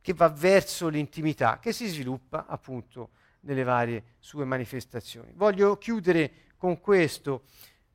che 0.00 0.14
va 0.14 0.28
verso 0.28 0.88
l'intimità, 0.88 1.60
che 1.60 1.72
si 1.72 1.86
sviluppa 1.86 2.46
appunto 2.48 3.10
nelle 3.42 3.62
varie 3.62 4.16
sue 4.18 4.44
manifestazioni. 4.44 5.30
Voglio 5.36 5.78
chiudere 5.78 6.50
con 6.62 6.78
questo, 6.78 7.42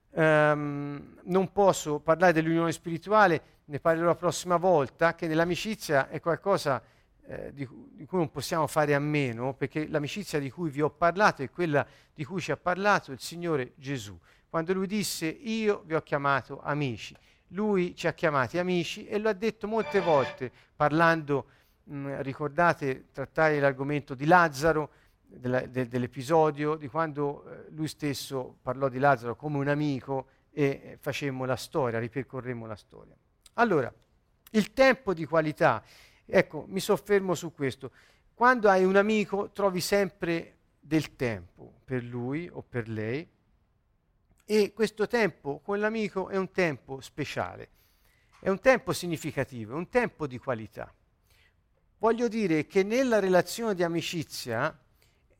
um, 0.09 1.15
non 1.23 1.51
posso 1.53 1.99
parlare 2.01 2.33
dell'unione 2.33 2.73
spirituale, 2.73 3.41
ne 3.63 3.79
parlerò 3.79 4.07
la 4.07 4.15
prossima 4.15 4.57
volta, 4.57 5.15
che 5.15 5.25
nell'amicizia 5.25 6.09
è 6.09 6.19
qualcosa 6.19 6.83
eh, 7.27 7.53
di, 7.53 7.65
di, 7.93 8.05
cui 8.05 8.17
non 8.17 8.29
possiamo 8.29 8.67
fare 8.67 8.93
a 8.93 8.99
meno, 8.99 9.53
perché 9.53 9.87
l'amicizia 9.87 10.37
di 10.37 10.49
cui 10.49 10.69
vi 10.69 10.81
ho 10.81 10.89
parlato 10.89 11.43
è 11.43 11.49
quella 11.49 11.87
di 12.13 12.25
cui 12.25 12.41
ci 12.41 12.51
ha 12.51 12.57
parlato 12.57 13.13
il 13.13 13.21
Signore 13.21 13.71
Gesù 13.77 14.19
quando 14.49 14.73
lui 14.73 14.87
disse 14.87 15.27
io 15.27 15.83
vi 15.85 15.95
ho 15.95 16.01
chiamato 16.01 16.59
amici. 16.61 17.15
Lui 17.51 17.95
ci 17.95 18.07
ha 18.07 18.13
chiamati 18.13 18.57
amici 18.57 19.07
e 19.07 19.17
lo 19.17 19.29
ha 19.29 19.33
detto 19.33 19.65
molte 19.65 20.01
volte 20.01 20.51
parlando, 20.75 21.45
mh, 21.83 22.21
ricordate, 22.21 23.05
trattare 23.13 23.61
l'argomento 23.61 24.13
di 24.13 24.25
Lazzaro, 24.25 24.89
della, 25.27 25.65
de, 25.65 25.87
dell'episodio 25.87 26.75
di 26.75 26.87
quando 26.87 27.45
eh, 27.45 27.65
lui 27.69 27.87
stesso 27.87 28.57
parlò 28.61 28.89
di 28.89 28.99
Lazzaro 28.99 29.35
come 29.35 29.57
un 29.57 29.67
amico 29.67 30.27
e 30.51 30.63
eh, 30.63 30.97
facemmo 30.99 31.45
la 31.45 31.55
storia, 31.55 31.99
ripercorremmo 31.99 32.65
la 32.65 32.75
storia. 32.75 33.15
Allora, 33.53 33.93
il 34.51 34.73
tempo 34.73 35.13
di 35.13 35.25
qualità, 35.25 35.83
ecco, 36.25 36.65
mi 36.67 36.79
soffermo 36.79 37.35
su 37.35 37.53
questo. 37.53 37.91
Quando 38.33 38.69
hai 38.69 38.83
un 38.83 38.95
amico 38.95 39.51
trovi 39.51 39.81
sempre 39.81 40.55
del 40.79 41.15
tempo 41.15 41.81
per 41.83 42.03
lui 42.03 42.49
o 42.51 42.61
per 42.61 42.87
lei, 42.87 43.27
e 44.49 44.71
questo 44.73 45.07
tempo 45.07 45.59
con 45.59 45.79
l'amico 45.79 46.29
è 46.29 46.37
un 46.37 46.51
tempo 46.51 47.01
speciale, 47.01 47.69
è 48.39 48.49
un 48.49 48.59
tempo 48.59 48.93
significativo, 48.93 49.73
è 49.73 49.75
un 49.75 49.89
tempo 49.89 50.25
di 50.25 50.37
qualità. 50.37 50.93
Voglio 51.97 52.27
dire 52.27 52.65
che 52.65 52.83
nella 52.83 53.19
relazione 53.19 53.75
di 53.75 53.83
amicizia 53.83 54.77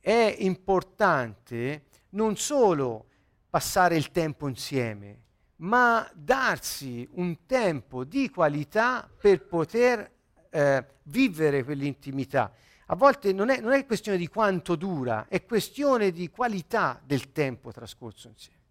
è 0.08 0.38
importante 0.40 1.88
non 2.12 2.38
solo 2.38 3.08
passare 3.50 3.98
il 3.98 4.10
tempo 4.12 4.48
insieme, 4.48 5.24
ma 5.58 6.10
darsi 6.16 7.06
un 7.16 7.46
tempo 7.46 8.06
di 8.06 8.30
qualità 8.30 9.10
per 9.20 9.46
poter 9.46 10.10
eh, 10.50 10.86
vivere 11.04 11.66
quell'intimità. 11.66 12.54
A 12.86 12.96
volte 12.96 13.34
non 13.34 13.50
è, 13.50 13.60
non 13.60 13.74
è, 13.74 13.86
questione 13.86 14.18
di 14.18 14.28
quanto 14.28 14.78
dura, 14.78 15.26
è 15.28 15.44
questione 15.44 16.12
di 16.12 16.30
qualità 16.30 17.02
del 17.04 17.34
tempo 17.34 17.74
trascorso 17.74 18.30
insieme. 18.30 18.62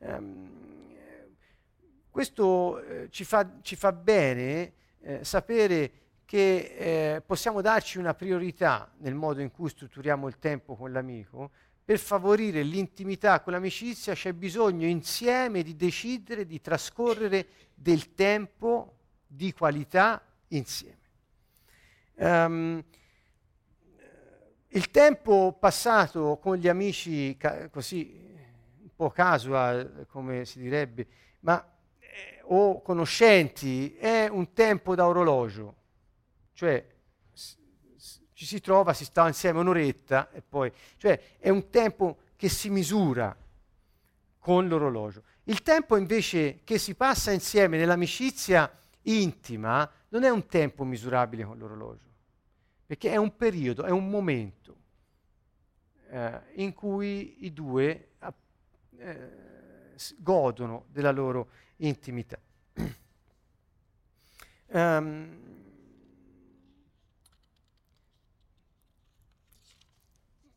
Um, 0.00 0.50
questo 2.10 2.82
eh, 2.82 3.08
ci, 3.08 3.24
fa, 3.24 3.50
ci, 3.62 3.76
fa, 3.76 3.92
bene 3.92 4.74
eh, 5.00 5.24
sapere 5.24 6.05
che 6.26 7.14
eh, 7.14 7.20
possiamo 7.20 7.60
darci 7.60 7.98
una 7.98 8.12
priorità 8.12 8.90
nel 8.98 9.14
modo 9.14 9.40
in 9.40 9.52
cui 9.52 9.70
strutturiamo 9.70 10.26
il 10.26 10.38
tempo 10.38 10.74
con 10.74 10.90
l'amico. 10.90 11.52
Per 11.84 12.00
favorire 12.00 12.62
l'intimità 12.62 13.40
con 13.40 13.52
l'amicizia 13.52 14.12
c'è 14.12 14.32
bisogno 14.32 14.88
insieme 14.88 15.62
di 15.62 15.76
decidere 15.76 16.44
di 16.44 16.60
trascorrere 16.60 17.46
del 17.72 18.12
tempo 18.14 18.96
di 19.24 19.52
qualità 19.52 20.20
insieme. 20.48 21.04
Um, 22.14 22.82
il 24.68 24.90
tempo 24.90 25.56
passato 25.58 26.38
con 26.42 26.56
gli 26.56 26.66
amici, 26.66 27.36
ca- 27.36 27.68
così 27.68 28.20
un 28.82 28.90
po' 28.96 29.10
casual, 29.10 30.06
come 30.10 30.44
si 30.44 30.58
direbbe, 30.58 31.06
ma, 31.40 31.64
eh, 32.00 32.40
o 32.46 32.82
conoscenti, 32.82 33.94
è 33.94 34.26
un 34.28 34.52
tempo 34.52 34.96
da 34.96 35.06
orologio 35.06 35.84
cioè 36.56 36.94
ci 38.32 38.46
si 38.46 38.60
trova, 38.60 38.94
si 38.94 39.04
sta 39.04 39.26
insieme 39.26 39.60
un'oretta 39.60 40.30
e 40.30 40.42
poi, 40.42 40.72
cioè 40.96 41.36
è 41.38 41.50
un 41.50 41.68
tempo 41.70 42.18
che 42.36 42.48
si 42.48 42.70
misura 42.70 43.36
con 44.38 44.66
l'orologio. 44.66 45.22
Il 45.44 45.62
tempo 45.62 45.96
invece 45.96 46.60
che 46.64 46.78
si 46.78 46.94
passa 46.94 47.30
insieme 47.30 47.76
nell'amicizia 47.76 48.70
intima 49.02 49.90
non 50.08 50.24
è 50.24 50.28
un 50.30 50.46
tempo 50.46 50.84
misurabile 50.84 51.44
con 51.44 51.58
l'orologio, 51.58 52.08
perché 52.86 53.10
è 53.10 53.16
un 53.16 53.36
periodo, 53.36 53.84
è 53.84 53.90
un 53.90 54.08
momento 54.08 54.76
eh, 56.08 56.40
in 56.54 56.72
cui 56.72 57.44
i 57.44 57.52
due 57.52 58.12
eh, 58.98 59.30
godono 60.16 60.86
della 60.88 61.10
loro 61.10 61.48
intimità. 61.76 62.38
um, 64.68 65.44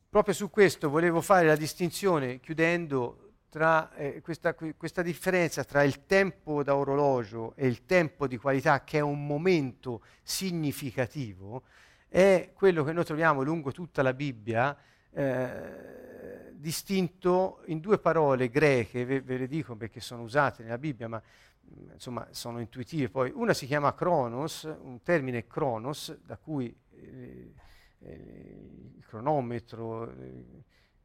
Proprio 0.09 0.33
su 0.33 0.49
questo 0.49 0.89
volevo 0.89 1.21
fare 1.21 1.45
la 1.45 1.55
distinzione, 1.55 2.39
chiudendo, 2.39 3.33
tra 3.47 3.93
eh, 3.93 4.21
questa, 4.21 4.55
questa, 4.55 5.03
differenza 5.03 5.63
tra 5.63 5.83
il 5.83 6.07
tempo 6.07 6.63
da 6.63 6.75
orologio 6.75 7.53
e 7.55 7.67
il 7.67 7.85
tempo 7.85 8.25
di 8.25 8.37
qualità, 8.37 8.83
che 8.83 8.97
è 8.97 9.01
un 9.01 9.27
momento 9.27 10.01
significativo, 10.23 11.61
è 12.07 12.49
quello 12.55 12.83
che 12.83 12.91
noi 12.91 13.05
troviamo 13.05 13.43
lungo 13.43 13.71
tutta 13.71 14.01
la 14.01 14.15
Bibbia, 14.15 14.75
eh, 15.11 16.53
distinto 16.53 17.61
in 17.67 17.79
due 17.79 17.99
parole 17.99 18.49
greche, 18.49 19.05
ve, 19.05 19.21
ve, 19.21 19.37
le 19.37 19.47
dico 19.47 19.75
perché 19.75 19.99
sono 19.99 20.23
usate 20.23 20.63
nella 20.63 20.79
Bibbia, 20.79 21.07
ma 21.07 21.21
mm, 21.21 21.91
insomma 21.93 22.27
sono 22.31 22.59
intuitive. 22.59 23.09
Poi 23.09 23.31
una 23.35 23.53
si 23.53 23.67
chiama 23.67 23.93
Kronos, 23.93 24.63
un 24.63 25.03
termine 25.03 25.45
Kronos, 25.45 26.17
da 26.23 26.35
cui 26.37 26.75
eh, 26.95 27.53
il 28.01 29.03
cronometro, 29.05 30.11
eh, 30.11 30.45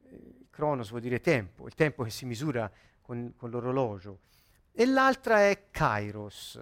il 0.09 0.47
cronos 0.49 0.89
vuol 0.89 1.01
dire 1.01 1.19
tempo, 1.19 1.65
il 1.65 1.73
tempo 1.73 2.03
che 2.03 2.09
si 2.09 2.25
misura 2.25 2.71
con, 3.01 3.33
con 3.35 3.49
l'orologio, 3.49 4.19
e 4.71 4.85
l'altra 4.85 5.47
è 5.47 5.67
kairos, 5.71 6.61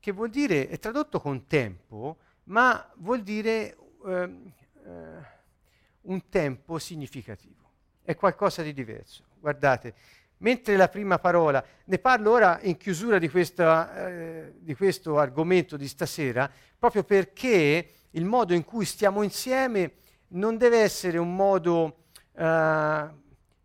che 0.00 0.12
vuol 0.12 0.30
dire, 0.30 0.68
è 0.68 0.78
tradotto 0.78 1.20
con 1.20 1.46
tempo, 1.46 2.18
ma 2.44 2.92
vuol 2.96 3.22
dire 3.22 3.76
eh, 4.06 4.52
eh, 4.84 5.32
un 6.02 6.28
tempo 6.28 6.78
significativo, 6.78 7.70
è 8.02 8.14
qualcosa 8.14 8.62
di 8.62 8.72
diverso. 8.72 9.24
Guardate, 9.38 9.94
mentre 10.38 10.76
la 10.76 10.88
prima 10.88 11.18
parola, 11.18 11.64
ne 11.84 11.98
parlo 11.98 12.32
ora 12.32 12.58
in 12.62 12.76
chiusura 12.76 13.18
di, 13.18 13.28
questa, 13.28 14.06
eh, 14.08 14.54
di 14.58 14.74
questo 14.74 15.18
argomento 15.18 15.76
di 15.76 15.88
stasera, 15.88 16.50
proprio 16.78 17.04
perché 17.04 17.88
il 18.10 18.24
modo 18.24 18.54
in 18.54 18.64
cui 18.64 18.84
stiamo 18.84 19.22
insieme 19.22 19.92
non 20.28 20.56
deve 20.56 20.78
essere 20.78 21.18
un 21.18 21.34
modo 21.34 22.04
eh, 22.36 23.08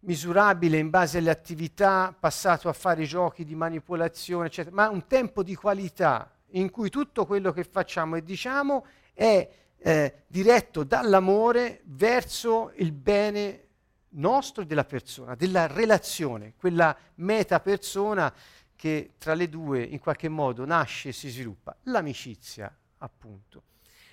misurabile 0.02 0.78
in 0.78 0.90
base 0.90 1.18
alle 1.18 1.30
attività, 1.30 2.16
passato 2.18 2.70
a 2.70 2.74
fare 2.74 3.04
giochi 3.04 3.44
di 3.44 3.56
manipolazione, 3.56 4.48
eccetera, 4.48 4.76
ma 4.76 4.90
un 4.90 5.08
tempo 5.08 5.44
di 5.44 5.56
qualità 5.56 6.32
in 6.54 6.70
cui 6.70 6.90
tutto 6.90 7.26
quello 7.26 7.52
che 7.52 7.64
facciamo 7.64 8.16
e 8.16 8.24
diciamo 8.24 8.86
è 9.14 9.48
eh, 9.78 10.24
diretto 10.28 10.84
dall'amore 10.84 11.82
verso 11.86 12.72
il 12.76 12.92
bene 12.92 13.68
nostro 14.12 14.64
e 14.64 14.66
della 14.66 14.86
persona, 14.86 15.36
della 15.36 15.68
relazione, 15.68 16.54
quella 16.58 16.96
meta 17.16 17.60
persona 17.60 18.34
che 18.76 19.12
tra 19.18 19.34
le 19.34 19.50
due 19.50 19.82
in 19.84 20.00
qualche 20.00 20.30
modo 20.30 20.66
nasce 20.66 21.10
e 21.10 21.12
si 21.12 21.30
sviluppa, 21.30 21.76
l'amicizia 21.84 22.74
appunto. 23.00 23.64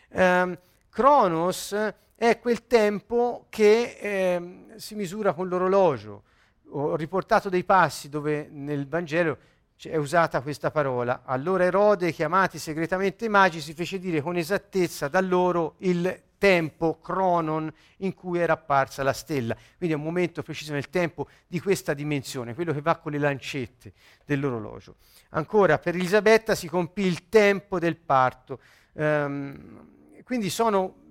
Um, 0.09 0.59
Cronos 0.91 1.77
è 2.15 2.39
quel 2.39 2.67
tempo 2.67 3.47
che 3.49 3.99
eh, 4.01 4.65
si 4.77 4.95
misura 4.95 5.35
con 5.35 5.49
l'orologio. 5.49 6.23
Ho 6.71 6.97
riportato 6.97 7.49
dei 7.49 7.65
passi 7.65 8.09
dove 8.09 8.49
nel 8.51 8.89
Vangelo 8.89 9.39
è 9.83 9.97
usata 9.97 10.41
questa 10.41 10.71
parola. 10.71 11.23
Allora 11.25 11.65
Erode, 11.65 12.13
chiamati 12.13 12.59
segretamente 12.59 13.27
i 13.27 13.29
magi, 13.29 13.61
si 13.61 13.75
fece 13.75 13.99
dire 13.99 14.23
con 14.23 14.37
esattezza 14.37 15.09
da 15.09 15.21
loro 15.21 15.75
il 15.79 16.23
tempo, 16.39 16.99
cronon, 17.01 17.73
in 17.99 18.15
cui 18.15 18.39
era 18.39 18.55
apparsa 18.55 19.03
la 19.03 19.13
stella. 19.13 19.55
Quindi 19.77 19.95
è 19.95 19.99
un 19.99 20.05
momento 20.05 20.43
preciso 20.43 20.73
nel 20.73 20.91
tempo 20.91 21.29
di 21.47 21.61
questa 21.61 21.95
dimensione, 21.95 22.55
quello 22.55 22.73
che 22.73 22.81
va 22.81 22.97
con 22.97 23.13
le 23.13 23.19
lancette 23.19 23.93
dell'orologio. 24.25 24.97
Ancora, 25.31 25.79
per 25.79 25.95
Elisabetta 25.95 26.55
si 26.55 26.69
compì 26.69 27.03
il 27.03 27.29
tempo 27.29 27.79
del 27.79 27.97
parto. 27.97 28.61
Um, 28.93 30.23
quindi 30.25 30.51
sono, 30.51 31.03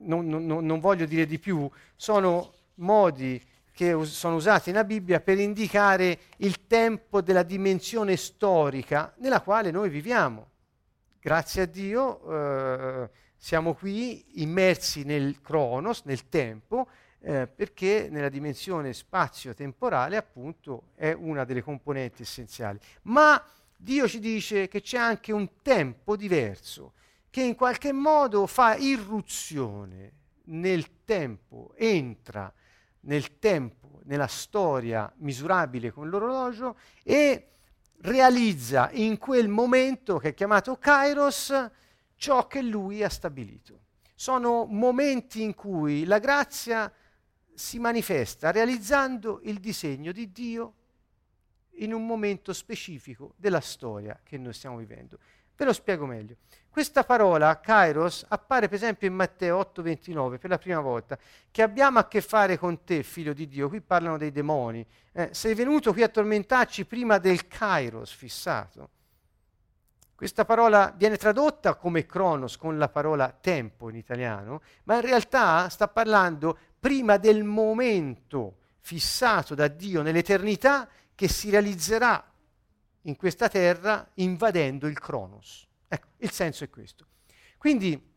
non, 0.00 0.26
non, 0.26 0.44
non, 0.44 0.80
voglio 0.80 1.06
dire 1.06 1.26
di 1.26 1.38
più, 1.38 1.70
sono 1.96 2.52
modi 2.76 3.40
che 3.72 3.92
us- 3.92 4.10
sono 4.10 4.34
usati 4.34 4.70
nella 4.70 4.84
Bibbia 4.84 5.20
per 5.20 5.38
indicare 5.38 6.18
il 6.38 6.66
tempo 6.66 7.20
della 7.20 7.44
dimensione 7.44 8.16
storica 8.16 9.14
nella 9.18 9.40
quale 9.40 9.70
noi 9.70 9.88
viviamo. 9.88 10.48
Grazie 11.20 11.62
a 11.62 11.66
Dio 11.66 12.20
eh, 12.30 13.10
siamo 13.38 13.72
qui 13.72 14.42
immersi 14.42 15.04
nel 15.04 15.40
cronos, 15.40 16.02
nel 16.04 16.28
tempo, 16.28 16.88
eh, 17.20 17.46
perché 17.46 18.08
nella 18.10 18.28
dimensione 18.28 18.92
spazio-temporale 18.92 20.16
appunto 20.16 20.88
è 20.94 21.12
una 21.12 21.44
delle 21.44 21.62
componenti 21.62 22.22
essenziali. 22.22 22.78
Ma 23.02 23.42
Dio 23.76 24.08
ci 24.08 24.18
dice 24.18 24.66
che 24.68 24.80
c'è 24.80 24.98
anche 24.98 25.32
un 25.32 25.62
tempo 25.62 26.16
diverso 26.16 26.94
che 27.30 27.42
in 27.42 27.54
qualche 27.54 27.92
modo 27.92 28.46
fa 28.46 28.74
irruzione 28.76 30.12
nel 30.44 31.04
tempo, 31.04 31.72
entra 31.76 32.52
nel 33.00 33.38
tempo, 33.38 34.00
nella 34.04 34.26
storia 34.26 35.12
misurabile 35.18 35.92
con 35.92 36.08
l'orologio 36.08 36.76
e 37.04 37.50
realizza 38.00 38.90
in 38.92 39.18
quel 39.18 39.48
momento 39.48 40.18
che 40.18 40.30
è 40.30 40.34
chiamato 40.34 40.76
Kairos 40.76 41.70
ciò 42.18 42.46
che 42.46 42.60
lui 42.60 43.02
ha 43.02 43.08
stabilito. 43.08 43.86
Sono 44.14 44.66
momenti 44.66 45.42
in 45.42 45.54
cui 45.54 46.04
la 46.04 46.18
grazia 46.18 46.92
si 47.54 47.78
manifesta 47.78 48.50
realizzando 48.50 49.40
il 49.44 49.58
disegno 49.58 50.12
di 50.12 50.30
Dio 50.32 50.74
in 51.78 51.94
un 51.94 52.04
momento 52.04 52.52
specifico 52.52 53.34
della 53.36 53.60
storia 53.60 54.20
che 54.22 54.36
noi 54.36 54.52
stiamo 54.52 54.76
vivendo. 54.76 55.18
Ve 55.56 55.64
lo 55.64 55.72
spiego 55.72 56.06
meglio. 56.06 56.36
Questa 56.68 57.04
parola, 57.04 57.58
kairos, 57.60 58.24
appare 58.28 58.66
per 58.66 58.76
esempio 58.76 59.08
in 59.08 59.14
Matteo 59.14 59.58
8:29 59.58 60.38
per 60.38 60.50
la 60.50 60.58
prima 60.58 60.80
volta, 60.80 61.18
che 61.50 61.62
abbiamo 61.62 61.98
a 61.98 62.06
che 62.06 62.20
fare 62.20 62.58
con 62.58 62.84
te, 62.84 63.02
figlio 63.02 63.32
di 63.32 63.48
Dio. 63.48 63.68
Qui 63.68 63.80
parlano 63.80 64.18
dei 64.18 64.30
demoni. 64.30 64.84
Eh, 65.12 65.30
sei 65.32 65.54
venuto 65.54 65.92
qui 65.92 66.02
a 66.02 66.08
tormentarci 66.08 66.84
prima 66.84 67.18
del 67.18 67.46
kairos 67.46 68.12
fissato. 68.12 68.90
Questa 70.18 70.44
parola 70.44 70.92
viene 70.96 71.16
tradotta 71.16 71.76
come 71.76 72.04
cronos 72.04 72.56
con 72.56 72.76
la 72.76 72.88
parola 72.88 73.30
tempo 73.30 73.88
in 73.88 73.94
italiano, 73.94 74.62
ma 74.82 74.96
in 74.96 75.02
realtà 75.02 75.68
sta 75.68 75.86
parlando 75.86 76.58
prima 76.80 77.18
del 77.18 77.44
momento 77.44 78.56
fissato 78.80 79.54
da 79.54 79.68
Dio 79.68 80.02
nell'eternità 80.02 80.88
che 81.14 81.28
si 81.28 81.50
realizzerà 81.50 82.32
in 83.02 83.14
questa 83.14 83.48
terra 83.48 84.10
invadendo 84.14 84.88
il 84.88 84.98
Cronos. 84.98 85.68
Ecco, 85.86 86.08
il 86.16 86.32
senso 86.32 86.64
è 86.64 86.68
questo. 86.68 87.06
Quindi 87.56 88.12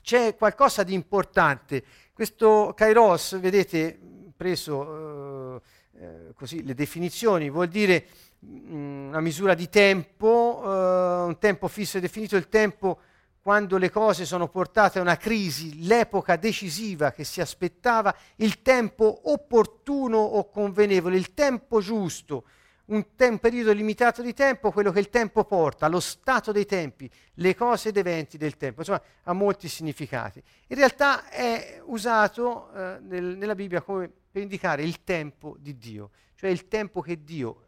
c'è 0.00 0.34
qualcosa 0.36 0.84
di 0.84 0.94
importante. 0.94 1.84
Questo 2.14 2.72
Kairos, 2.74 3.38
vedete, 3.38 4.00
preso 4.34 5.60
eh, 5.96 6.32
così, 6.34 6.64
le 6.64 6.74
definizioni, 6.74 7.50
vuol 7.50 7.68
dire 7.68 8.06
mh, 8.40 8.74
mm, 8.74 9.08
una 9.08 9.20
misura 9.20 9.54
di 9.54 9.68
tempo, 9.68 10.43
eh, 10.64 11.24
un 11.26 11.36
tempo 11.38 11.68
fisso 11.68 11.98
e 11.98 12.00
definito, 12.00 12.36
il 12.36 12.48
tempo 12.48 12.98
quando 13.44 13.76
le 13.76 13.90
cose 13.90 14.24
sono 14.24 14.48
portate 14.48 14.98
a 14.98 15.02
una 15.02 15.18
crisi, 15.18 15.86
l'epoca 15.86 16.36
decisiva 16.36 17.12
che 17.12 17.24
si 17.24 17.42
aspettava, 17.42 18.16
il 18.36 18.62
tempo 18.62 19.30
opportuno 19.30 20.16
o 20.16 20.48
convenevole, 20.48 21.18
il 21.18 21.34
tempo 21.34 21.80
giusto, 21.80 22.44
un, 22.86 23.14
te- 23.14 23.28
un, 23.28 23.38
periodo 23.38 23.72
limitato 23.72 24.22
di 24.22 24.32
tempo, 24.32 24.72
quello 24.72 24.90
che 24.92 25.00
il 25.00 25.10
tempo 25.10 25.44
porta, 25.44 25.88
lo 25.88 26.00
stato 26.00 26.52
dei 26.52 26.64
tempi, 26.64 27.10
le 27.34 27.54
cose 27.54 27.90
ed 27.90 27.98
eventi 27.98 28.38
del 28.38 28.56
tempo, 28.56 28.80
insomma 28.80 29.02
ha 29.24 29.32
molti 29.34 29.68
significati. 29.68 30.42
In 30.68 30.76
realtà 30.76 31.28
è 31.28 31.82
usato 31.84 32.72
eh, 32.72 32.98
nel, 33.02 33.36
nella 33.36 33.54
Bibbia 33.54 33.82
come 33.82 34.10
per 34.30 34.40
indicare 34.40 34.82
il 34.82 35.04
tempo 35.04 35.56
di 35.58 35.76
Dio, 35.76 36.10
cioè 36.34 36.48
il 36.48 36.66
tempo 36.66 37.02
che 37.02 37.22
Dio 37.22 37.64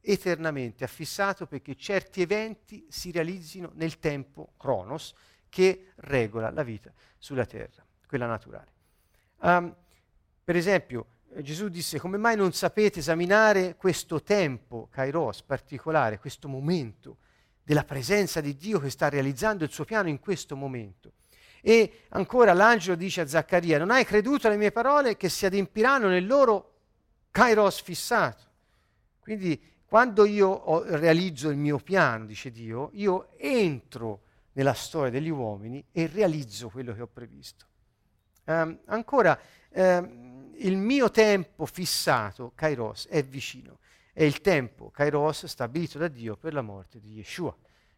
eternamente 0.00 0.84
ha 0.84 0.88
fissato 0.88 1.46
perché 1.46 1.76
certi 1.76 2.22
eventi 2.22 2.86
si 2.88 3.10
realizzino 3.10 3.70
nel 3.74 3.98
tempo 3.98 4.52
Cronos 4.56 5.12
che 5.48 5.92
regola 5.96 6.50
la 6.50 6.62
vita 6.62 6.92
sulla 7.18 7.44
terra, 7.44 7.84
quella 8.06 8.26
naturale. 8.26 8.72
Um, 9.40 9.74
per 10.42 10.56
esempio, 10.56 11.06
Gesù 11.42 11.68
disse, 11.68 12.00
come 12.00 12.16
mai 12.16 12.36
non 12.36 12.52
sapete 12.52 12.98
esaminare 12.98 13.76
questo 13.76 14.22
tempo, 14.22 14.88
Kairos, 14.90 15.42
particolare, 15.42 16.18
questo 16.18 16.48
momento 16.48 17.18
della 17.62 17.84
presenza 17.84 18.40
di 18.40 18.56
Dio 18.56 18.80
che 18.80 18.90
sta 18.90 19.08
realizzando 19.08 19.62
il 19.62 19.70
suo 19.70 19.84
piano 19.84 20.08
in 20.08 20.18
questo 20.18 20.56
momento? 20.56 21.12
E 21.62 22.06
ancora 22.08 22.52
l'angelo 22.52 22.96
dice 22.96 23.20
a 23.20 23.28
Zaccaria, 23.28 23.78
non 23.78 23.90
hai 23.90 24.04
creduto 24.04 24.46
alle 24.46 24.56
mie 24.56 24.72
parole 24.72 25.16
che 25.16 25.28
si 25.28 25.46
adempiranno 25.46 26.08
nel 26.08 26.26
loro 26.26 26.78
Kairos 27.30 27.80
fissato. 27.80 28.44
Quindi 29.20 29.62
quando 29.90 30.24
io 30.24 30.46
ho, 30.46 30.84
realizzo 30.84 31.48
il 31.48 31.56
mio 31.56 31.78
piano, 31.78 32.24
dice 32.24 32.52
Dio, 32.52 32.90
io 32.92 33.36
entro 33.36 34.20
nella 34.52 34.72
storia 34.72 35.10
degli 35.10 35.30
uomini 35.30 35.84
e 35.90 36.06
realizzo 36.06 36.68
quello 36.68 36.94
che 36.94 37.02
ho 37.02 37.08
previsto. 37.08 37.66
Um, 38.44 38.78
ancora, 38.84 39.36
um, 39.70 40.52
il 40.58 40.76
mio 40.76 41.10
tempo 41.10 41.66
fissato, 41.66 42.52
Kairos, 42.54 43.08
è 43.08 43.24
vicino. 43.24 43.80
È 44.12 44.22
il 44.22 44.40
tempo, 44.42 44.90
Kairos, 44.90 45.46
stabilito 45.46 45.98
da 45.98 46.06
Dio 46.06 46.36
per 46.36 46.52
la 46.52 46.62
morte 46.62 47.00
di 47.00 47.14
Yeshua. 47.14 47.52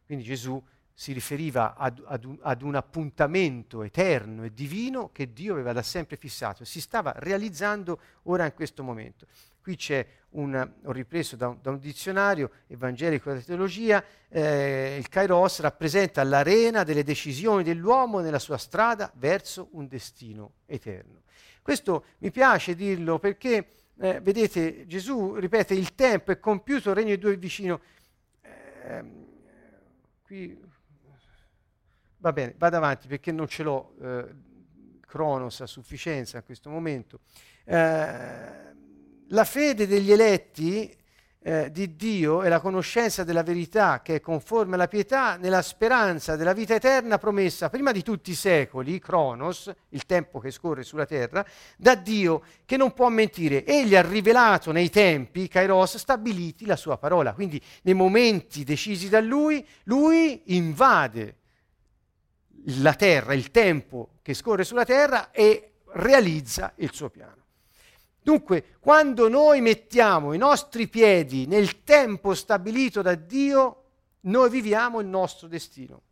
Quindi 0.06 0.24
Gesù 0.24 0.64
si 0.94 1.12
riferiva 1.12 1.74
ad, 1.74 2.02
ad, 2.06 2.24
un, 2.24 2.38
ad, 2.42 2.62
un, 2.62 2.74
appuntamento 2.74 3.82
eterno 3.82 4.44
e 4.44 4.52
divino 4.52 5.10
che 5.10 5.32
Dio 5.32 5.52
aveva 5.52 5.72
da 5.72 5.82
sempre 5.82 6.16
fissato, 6.16 6.64
si 6.64 6.80
stava 6.80 7.12
realizzando 7.16 7.98
ora 8.24 8.44
in 8.44 8.54
questo 8.54 8.82
momento. 8.82 9.26
Qui 9.60 9.76
c'è 9.76 10.06
un, 10.30 10.70
ho 10.84 10.92
ripreso 10.92 11.36
da 11.36 11.48
un, 11.48 11.58
da 11.62 11.70
un 11.70 11.78
dizionario 11.78 12.50
evangelico 12.66 13.30
della 13.30 13.42
teologia, 13.42 14.04
eh, 14.28 14.96
il 14.98 15.08
Kairos 15.08 15.60
rappresenta 15.60 16.22
l'arena 16.24 16.82
delle 16.82 17.04
decisioni 17.04 17.62
dell'uomo 17.62 18.20
nella 18.20 18.38
sua 18.38 18.58
strada 18.58 19.10
verso 19.16 19.68
un 19.72 19.86
destino 19.86 20.54
eterno. 20.66 21.22
Questo 21.62 22.04
mi 22.18 22.32
piace 22.32 22.74
dirlo 22.74 23.20
perché, 23.20 23.68
eh, 23.98 24.20
vedete, 24.20 24.84
Gesù 24.86 25.34
ripete 25.36 25.74
il 25.74 25.94
tempo 25.94 26.32
è 26.32 26.40
compiuto, 26.40 26.90
il 26.90 26.96
regno 26.96 27.14
di 27.14 27.18
Dio 27.18 27.30
è 27.30 27.38
vicino. 27.38 27.80
Eh, 28.42 29.04
qui 30.24 30.70
Va 32.22 32.32
bene, 32.32 32.54
vado 32.56 32.76
avanti 32.76 33.08
perché 33.08 33.32
non 33.32 33.48
ce 33.48 33.64
l'ho 33.64 33.96
eh, 34.00 34.24
Cronos 35.04 35.60
a 35.60 35.66
sufficienza 35.66 36.38
a 36.38 36.42
questo 36.44 36.70
momento. 36.70 37.18
Eh, 37.64 37.74
la 39.26 39.44
fede 39.44 39.88
degli 39.88 40.12
eletti 40.12 40.96
eh, 41.40 41.72
di 41.72 41.96
Dio 41.96 42.44
e 42.44 42.48
la 42.48 42.60
conoscenza 42.60 43.24
della 43.24 43.42
verità 43.42 44.02
che 44.02 44.14
è 44.14 44.20
conforme 44.20 44.76
alla 44.76 44.86
pietà 44.86 45.34
nella 45.34 45.62
speranza 45.62 46.36
della 46.36 46.52
vita 46.52 46.76
eterna 46.76 47.18
promessa 47.18 47.68
prima 47.68 47.90
di 47.90 48.04
tutti 48.04 48.30
i 48.30 48.36
secoli, 48.36 49.00
Cronos, 49.00 49.68
il 49.88 50.06
tempo 50.06 50.38
che 50.38 50.52
scorre 50.52 50.84
sulla 50.84 51.06
terra, 51.06 51.44
da 51.76 51.96
Dio 51.96 52.44
che 52.64 52.76
non 52.76 52.92
può 52.92 53.08
mentire. 53.08 53.64
Egli 53.66 53.96
ha 53.96 54.08
rivelato 54.08 54.70
nei 54.70 54.90
tempi, 54.90 55.48
Kairos, 55.48 55.96
stabiliti 55.96 56.66
la 56.66 56.76
sua 56.76 56.98
parola. 56.98 57.32
Quindi 57.32 57.60
nei 57.82 57.94
momenti 57.94 58.62
decisi 58.62 59.08
da 59.08 59.20
lui, 59.20 59.66
lui 59.82 60.40
invade 60.54 61.38
la 62.66 62.94
terra, 62.94 63.34
il 63.34 63.50
tempo 63.50 64.10
che 64.22 64.34
scorre 64.34 64.64
sulla 64.64 64.84
terra 64.84 65.30
e 65.30 65.72
realizza 65.92 66.72
il 66.76 66.92
suo 66.92 67.10
piano. 67.10 67.40
Dunque, 68.22 68.76
quando 68.78 69.28
noi 69.28 69.60
mettiamo 69.60 70.32
i 70.32 70.38
nostri 70.38 70.86
piedi 70.88 71.46
nel 71.46 71.82
tempo 71.82 72.34
stabilito 72.34 73.02
da 73.02 73.14
Dio, 73.16 73.82
noi 74.20 74.48
viviamo 74.48 75.00
il 75.00 75.06
nostro 75.08 75.48
destino. 75.48 76.02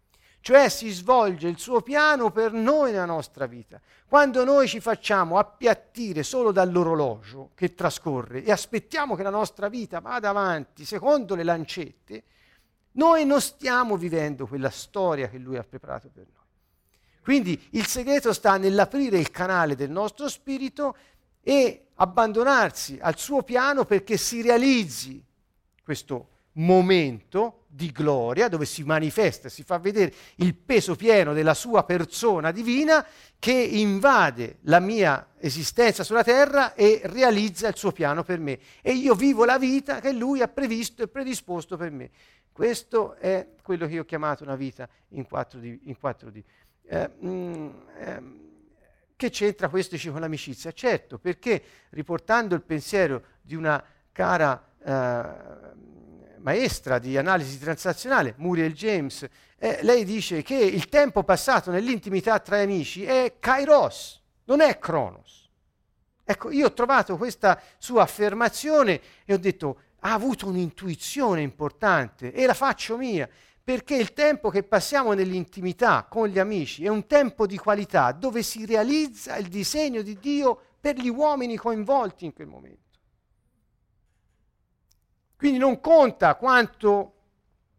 Cioè 0.43 0.71
si 0.71 0.89
svolge 0.89 1.49
il 1.49 1.59
suo 1.59 1.83
piano 1.83 2.31
per 2.31 2.53
noi 2.53 2.93
nella 2.93 3.05
nostra 3.05 3.47
vita. 3.47 3.79
Quando 4.09 4.43
noi 4.43 4.67
ci 4.67 4.81
facciamo 4.81 5.39
appiattire 5.39 6.23
solo 6.23 6.51
dall'orologio 6.51 7.51
che 7.55 7.75
trascorre 7.75 8.43
e 8.43 8.51
aspettiamo 8.51 9.15
che 9.15 9.23
la 9.23 9.31
nostra 9.31 9.69
vita 9.69 10.01
vada 10.01 10.31
avanti 10.31 10.85
secondo 10.85 11.35
le 11.35 11.45
lancette, 11.45 12.25
noi 12.93 13.25
non 13.25 13.41
stiamo 13.41 13.97
vivendo 13.97 14.47
quella 14.47 14.71
storia 14.71 15.29
che 15.29 15.39
lui 15.39 15.57
ha 15.57 15.63
preparato 15.63 16.09
per 16.13 16.25
noi. 16.33 16.40
Quindi 17.23 17.61
il 17.71 17.87
segreto 17.87 18.33
sta 18.33 18.57
nell'aprire 18.57 19.19
il 19.19 19.31
canale 19.31 19.77
del 19.77 19.91
nostro 19.91 20.29
spirito 20.29 20.97
e 21.43 21.87
abbandonarsi 21.95 22.99
al 23.01 23.19
suo 23.19 23.43
piano 23.43 23.85
perché 23.85 24.17
si 24.17 24.43
realizzi 24.43 25.23
questo 25.83 26.29
momento 26.53 27.65
di 27.73 27.93
gloria 27.93 28.49
dove 28.49 28.65
si 28.65 28.83
manifesta, 28.83 29.49
si 29.49 29.63
fa 29.63 29.79
vedere 29.79 30.13
il 30.37 30.55
peso 30.55 30.97
pieno 30.97 31.33
della 31.33 31.55
sua 31.55 31.85
persona 31.85 32.51
divina 32.51 33.07
che 33.39 33.53
invade 33.53 34.59
la 34.63 34.81
mia 34.81 35.29
esistenza 35.39 36.03
sulla 36.03 36.25
terra 36.25 36.75
e 36.75 37.01
realizza 37.05 37.69
il 37.69 37.77
suo 37.77 37.93
piano 37.93 38.25
per 38.25 38.41
me. 38.41 38.59
E 38.83 38.93
io 38.93 39.15
vivo 39.15 39.45
la 39.45 39.59
vita 39.59 40.01
che 40.01 40.13
lui 40.13 40.43
ha 40.43 40.49
previsto 40.49 41.03
e 41.03 41.09
predisposto 41.09 41.77
per 41.77 41.91
me. 41.91 42.11
Questo 42.51 43.15
è 43.15 43.47
quello 43.63 43.87
che 43.87 43.95
io 43.95 44.03
ho 44.03 44.05
chiamato 44.05 44.43
una 44.43 44.57
vita 44.57 44.89
in 45.11 45.25
4D. 45.31 45.79
In 45.85 45.97
4D. 46.03 46.43
Eh, 46.93 47.09
mm, 47.25 47.69
eh, 47.99 48.23
che 49.15 49.31
c'entra 49.31 49.69
questo 49.69 49.95
dice, 49.95 50.11
con 50.11 50.21
l'amicizia? 50.21 50.73
Certo, 50.73 51.19
perché 51.19 51.63
riportando 51.91 52.57
il 52.57 52.63
pensiero 52.63 53.23
di 53.41 53.55
una 53.55 53.81
cara 54.11 54.61
eh, 54.83 56.39
maestra 56.39 56.99
di 56.99 57.17
analisi 57.17 57.61
transazionale, 57.61 58.35
Muriel 58.39 58.73
James, 58.73 59.25
eh, 59.57 59.79
lei 59.83 60.05
dice 60.05 60.43
che 60.43 60.57
il 60.57 60.89
tempo 60.89 61.23
passato 61.23 61.71
nell'intimità 61.71 62.41
tra 62.41 62.59
amici 62.59 63.05
è 63.05 63.37
kairos, 63.39 64.21
non 64.47 64.61
è 64.61 64.77
cronos. 64.81 65.49
Ecco, 66.25 66.51
io 66.51 66.67
ho 66.67 66.73
trovato 66.73 67.17
questa 67.17 67.63
sua 67.79 68.03
affermazione 68.03 69.01
e 69.25 69.35
ho 69.35 69.39
detto, 69.39 69.81
ha 70.01 70.13
avuto 70.13 70.49
un'intuizione 70.49 71.41
importante 71.41 72.33
e 72.33 72.47
la 72.47 72.55
faccio 72.55 72.97
mia 72.97 73.29
perché 73.71 73.95
il 73.95 74.15
tempo 74.15 74.51
che 74.51 74.65
passiamo 74.65 75.13
nell'intimità 75.13 76.05
con 76.11 76.27
gli 76.27 76.41
amici 76.41 76.85
è 76.85 76.89
un 76.89 77.07
tempo 77.07 77.47
di 77.47 77.57
qualità 77.57 78.11
dove 78.11 78.43
si 78.43 78.67
realizza 78.67 79.37
il 79.37 79.47
disegno 79.47 80.03
di 80.03 80.19
Dio 80.19 80.61
per 80.81 80.97
gli 80.97 81.09
uomini 81.09 81.57
coinvolti 81.57 82.25
in 82.25 82.33
quel 82.33 82.49
momento. 82.49 82.99
Quindi 85.37 85.59
non 85.59 85.81
conta 85.81 86.35
quanto 86.35 87.13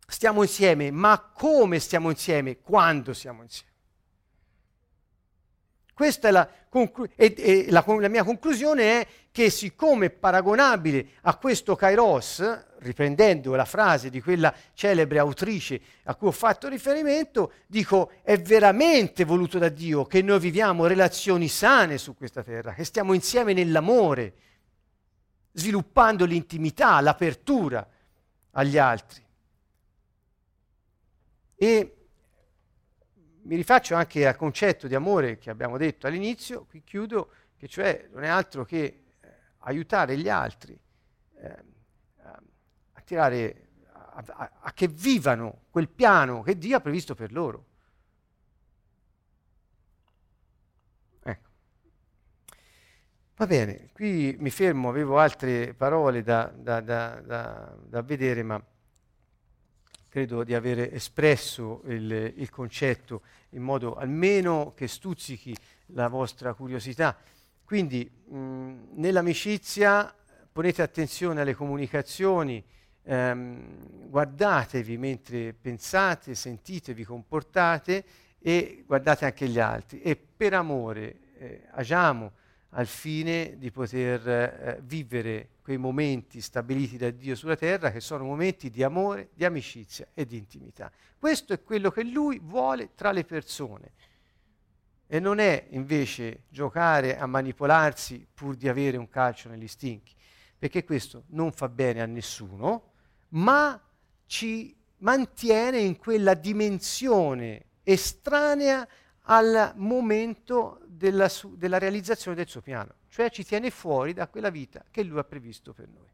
stiamo 0.08 0.44
insieme, 0.44 0.92
ma 0.92 1.20
come 1.20 1.78
stiamo 1.80 2.10
insieme, 2.10 2.62
quando 2.62 3.12
siamo 3.12 3.42
insieme. 3.42 3.74
Questa 5.94 6.30
è 6.30 6.32
la, 6.32 6.50
conclu- 6.70 7.12
e, 7.18 7.34
e 7.38 7.66
la, 7.70 7.84
la 7.86 8.08
mia 8.08 8.24
conclusione 8.24 9.02
è 9.02 9.08
che 9.30 9.50
siccome 9.50 10.06
è 10.06 10.10
paragonabile 10.10 11.16
a 11.24 11.36
questo 11.36 11.76
Kairos, 11.76 12.70
riprendendo 12.82 13.54
la 13.56 13.66
frase 13.66 14.10
di 14.10 14.22
quella 14.22 14.54
celebre 14.74 15.20
autrice 15.20 15.80
a 16.04 16.16
cui 16.16 16.28
ho 16.28 16.32
fatto 16.32 16.68
riferimento, 16.68 17.54
dico 17.68 18.12
è 18.24 18.40
veramente 18.40 19.24
voluto 19.24 19.60
da 19.60 19.70
Dio 19.70 20.06
che 20.06 20.22
noi 20.22 20.40
viviamo 20.40 20.88
relazioni 20.88 21.48
sane 21.48 21.98
su 21.98 22.16
questa 22.16 22.44
terra, 22.44 22.74
che 22.74 22.84
stiamo 22.84 23.14
insieme 23.14 23.54
nell'amore, 23.54 24.34
sviluppando 25.52 26.26
l'intimità, 26.26 27.00
l'apertura 27.02 27.88
agli 28.52 28.78
altri. 28.78 29.24
E 31.56 31.96
mi 33.44 33.56
rifaccio 33.56 33.94
anche 33.94 34.26
al 34.26 34.36
concetto 34.36 34.88
di 34.88 34.96
amore 34.96 35.38
che 35.38 35.52
abbiamo 35.52 35.78
detto 35.78 36.08
all'inizio, 36.08 36.66
qui 36.66 36.82
chiudo, 36.84 37.30
che 37.58 37.68
cioè 37.68 38.08
non 38.12 38.24
è 38.24 38.28
altro 38.28 38.66
che 38.66 38.84
eh, 38.84 39.28
aiutare 39.60 40.18
gli 40.18 40.30
altri 40.30 40.80
eh, 41.38 41.70
tirare, 43.12 43.68
a, 43.92 44.24
a, 44.26 44.52
a 44.62 44.74
che 44.74 44.88
vivano 44.88 45.64
quel 45.70 45.90
piano 45.90 46.44
che 46.44 46.58
Dio 46.58 46.78
ha 46.78 46.80
previsto 46.80 47.14
per 47.14 47.34
loro. 47.34 47.66
Ecco. 51.22 51.50
Va 53.36 53.46
bene, 53.48 53.90
qui 53.92 54.38
mi 54.40 54.50
fermo, 54.50 54.88
avevo 54.88 55.20
altre 55.20 55.74
parole 55.74 56.24
da, 56.24 56.54
da, 56.56 56.80
da, 56.80 57.76
da 57.84 58.02
vedere, 58.02 58.44
ma 58.44 58.64
credo 60.08 60.46
di 60.46 60.54
aver 60.54 60.94
espresso 60.94 61.82
il, 61.88 62.34
il, 62.38 62.50
concetto 62.50 63.24
in 63.52 63.62
modo 63.62 63.96
almeno 63.96 64.72
che 64.74 64.88
stuzzichi 64.88 65.54
la 65.88 66.08
vostra 66.08 66.54
curiosità. 66.54 67.18
Quindi 67.66 68.10
mh, 68.10 68.94
nell'amicizia 68.96 70.16
ponete 70.50 70.82
attenzione 70.82 71.42
alle 71.42 71.56
comunicazioni, 71.56 72.64
ehm, 73.04 74.10
guardatevi 74.10 74.98
mentre 74.98 75.54
pensate, 75.54 76.36
sentite, 76.36 76.94
vi 76.94 77.04
comportate 77.04 78.04
e 78.40 78.84
guardate 78.86 79.26
anche 79.26 79.48
gli 79.48 79.60
altri 79.60 80.02
e 80.02 80.16
per 80.16 80.54
amore 80.54 81.20
eh, 81.38 81.68
agiamo 81.72 82.32
al 82.70 82.88
fine 82.88 83.58
di 83.58 83.72
poter 83.72 84.28
eh, 84.28 84.80
vivere 84.84 85.50
quei 85.62 85.78
momenti 85.78 86.42
stabiliti 86.42 86.98
da 86.98 87.10
Dio 87.10 87.36
sulla 87.36 87.56
terra 87.56 87.92
che 87.92 88.00
sono 88.00 88.24
momenti 88.24 88.70
di 88.70 88.82
amore, 88.84 89.30
di 89.34 89.46
amicizia 89.46 90.08
e 90.14 90.26
di 90.26 90.38
intimità. 90.38 90.92
Questo 91.18 91.54
è 91.54 91.62
quello 91.64 91.92
che 91.92 92.04
Lui 92.04 92.40
vuole 92.40 92.92
tra 92.96 93.12
le 93.12 93.26
persone 93.26 93.92
e 95.06 95.20
non 95.20 95.40
è 95.40 95.68
invece 95.72 96.44
giocare 96.50 97.18
a 97.18 97.26
manipolarsi 97.26 98.26
pur 98.34 98.56
di 98.56 98.70
avere 98.70 98.98
un 98.98 99.10
calcio 99.10 99.50
negli 99.50 99.68
stinchi, 99.68 100.16
perché 100.58 100.86
questo 100.86 101.26
non 101.28 101.52
fa 101.52 101.68
bene 101.68 102.02
a 102.02 102.06
nessuno, 102.06 102.91
ma 103.32 103.80
ci 104.26 104.76
mantiene 104.98 105.80
in 105.80 105.98
quella 105.98 106.34
dimensione 106.34 107.66
estranea 107.84 108.88
al 109.24 109.74
momento 109.76 110.80
della, 110.86 111.30
su- 111.30 111.56
della 111.58 111.78
realizzazione 111.78 112.36
del 112.36 112.48
suo 112.48 112.62
piano, 112.62 112.94
cioè 113.10 113.30
ci 113.30 113.44
tiene 113.44 113.70
fuori 113.70 114.14
da 114.14 114.28
quella 114.28 114.50
vita 114.50 114.84
che 114.90 115.04
lui 115.04 115.20
ha 115.20 115.24
previsto 115.24 115.74
per 115.74 115.88
noi. 115.88 116.10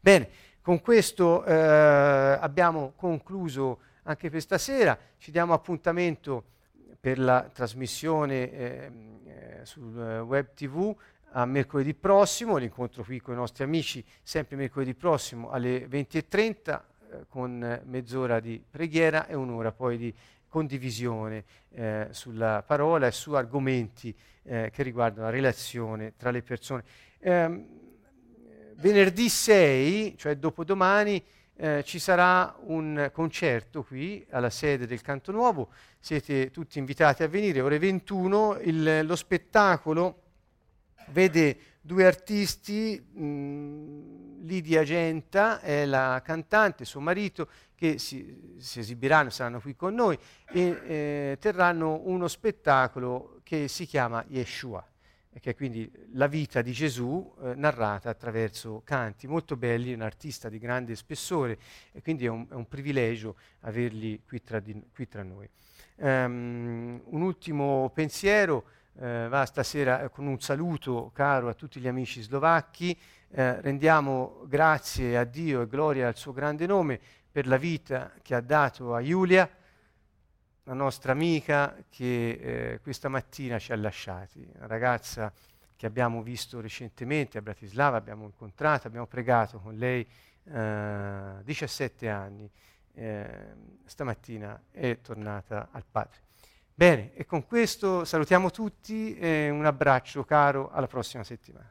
Bene, 0.00 0.28
con 0.60 0.80
questo 0.80 1.44
eh, 1.44 1.52
abbiamo 1.54 2.92
concluso 2.96 3.80
anche 4.04 4.30
per 4.30 4.40
stasera, 4.40 4.98
ci 5.18 5.30
diamo 5.30 5.52
appuntamento 5.52 6.44
per 7.00 7.18
la 7.18 7.48
trasmissione 7.52 8.52
eh, 8.52 8.92
eh, 9.24 9.64
sul 9.64 10.20
web 10.20 10.52
tv 10.54 10.94
a 11.32 11.44
mercoledì 11.46 11.94
prossimo, 11.94 12.56
l'incontro 12.56 13.02
qui 13.04 13.20
con 13.20 13.34
i 13.34 13.36
nostri 13.36 13.64
amici, 13.64 14.04
sempre 14.22 14.56
mercoledì 14.56 14.94
prossimo 14.94 15.50
alle 15.50 15.86
20.30 15.86 16.80
eh, 17.10 17.26
con 17.28 17.80
mezz'ora 17.84 18.40
di 18.40 18.62
preghiera 18.68 19.26
e 19.26 19.34
un'ora 19.34 19.72
poi 19.72 19.96
di 19.96 20.14
condivisione 20.48 21.44
eh, 21.70 22.08
sulla 22.10 22.62
parola 22.66 23.06
e 23.06 23.12
su 23.12 23.32
argomenti 23.32 24.14
eh, 24.42 24.70
che 24.70 24.82
riguardano 24.82 25.26
la 25.26 25.32
relazione 25.32 26.12
tra 26.16 26.30
le 26.30 26.42
persone. 26.42 26.84
Eh, 27.18 27.64
venerdì 28.74 29.28
6, 29.28 30.16
cioè 30.18 30.36
dopodomani, 30.36 31.24
eh, 31.56 31.82
ci 31.84 31.98
sarà 31.98 32.54
un 32.64 33.10
concerto 33.12 33.82
qui 33.84 34.26
alla 34.30 34.50
sede 34.50 34.86
del 34.86 35.00
Canto 35.00 35.32
Nuovo, 35.32 35.68
siete 35.98 36.50
tutti 36.50 36.78
invitati 36.78 37.22
a 37.22 37.28
venire, 37.28 37.60
ore 37.60 37.78
21, 37.78 38.58
il, 38.62 39.06
lo 39.06 39.16
spettacolo 39.16 40.21
vede 41.12 41.58
due 41.80 42.06
artisti, 42.06 42.98
mh, 43.00 44.44
Lidia 44.44 44.82
Genta 44.82 45.60
è 45.60 45.84
la 45.84 46.20
cantante, 46.24 46.84
suo 46.84 47.00
marito, 47.00 47.48
che 47.74 47.98
si, 47.98 48.54
si 48.58 48.78
esibiranno, 48.78 49.30
saranno 49.30 49.60
qui 49.60 49.74
con 49.74 49.94
noi 49.94 50.16
e 50.52 50.80
eh, 50.86 51.36
terranno 51.40 52.00
uno 52.04 52.28
spettacolo 52.28 53.40
che 53.42 53.66
si 53.68 53.86
chiama 53.86 54.24
Yeshua, 54.28 54.86
che 55.40 55.50
è 55.50 55.54
quindi 55.56 55.90
la 56.12 56.28
vita 56.28 56.62
di 56.62 56.72
Gesù 56.72 57.34
eh, 57.42 57.54
narrata 57.54 58.08
attraverso 58.08 58.82
canti 58.84 59.26
molto 59.26 59.56
belli, 59.56 59.92
un 59.92 60.02
artista 60.02 60.48
di 60.48 60.58
grande 60.58 60.94
spessore 60.94 61.58
e 61.92 62.02
quindi 62.02 62.24
è 62.24 62.28
un, 62.28 62.46
è 62.48 62.54
un 62.54 62.68
privilegio 62.68 63.36
averli 63.60 64.22
qui 64.24 64.42
tra, 64.42 64.60
di, 64.60 64.80
qui 64.92 65.08
tra 65.08 65.22
noi. 65.22 65.48
Um, 65.96 67.00
un 67.04 67.20
ultimo 67.20 67.90
pensiero 67.94 68.64
eh, 68.98 69.28
va 69.28 69.44
stasera 69.46 70.08
con 70.08 70.26
un 70.26 70.40
saluto 70.40 71.10
caro 71.14 71.48
a 71.48 71.54
tutti 71.54 71.80
gli 71.80 71.88
amici 71.88 72.20
slovacchi, 72.20 72.98
eh, 73.30 73.60
rendiamo 73.60 74.42
grazie 74.46 75.16
a 75.16 75.24
Dio 75.24 75.62
e 75.62 75.66
gloria 75.66 76.08
al 76.08 76.16
suo 76.16 76.32
grande 76.32 76.66
nome 76.66 77.00
per 77.30 77.46
la 77.46 77.56
vita 77.56 78.12
che 78.20 78.34
ha 78.34 78.40
dato 78.40 78.94
a 78.94 79.02
Giulia, 79.02 79.48
la 80.64 80.74
nostra 80.74 81.12
amica 81.12 81.76
che 81.88 82.30
eh, 82.30 82.80
questa 82.82 83.08
mattina 83.08 83.58
ci 83.58 83.72
ha 83.72 83.76
lasciati, 83.76 84.46
una 84.54 84.66
ragazza 84.66 85.32
che 85.74 85.86
abbiamo 85.86 86.22
visto 86.22 86.60
recentemente 86.60 87.38
a 87.38 87.42
Bratislava, 87.42 87.96
abbiamo 87.96 88.24
incontrato, 88.24 88.86
abbiamo 88.86 89.06
pregato 89.06 89.58
con 89.58 89.74
lei 89.74 90.06
eh, 90.44 91.42
17 91.42 92.08
anni, 92.08 92.48
eh, 92.94 93.54
stamattina 93.84 94.62
è 94.70 95.00
tornata 95.00 95.68
al 95.72 95.84
Padre. 95.90 96.31
Bene, 96.74 97.12
e 97.14 97.26
con 97.26 97.44
questo 97.44 98.04
salutiamo 98.04 98.50
tutti 98.50 99.14
e 99.16 99.50
un 99.50 99.64
abbraccio 99.66 100.24
caro 100.24 100.70
alla 100.70 100.86
prossima 100.86 101.22
settimana. 101.22 101.70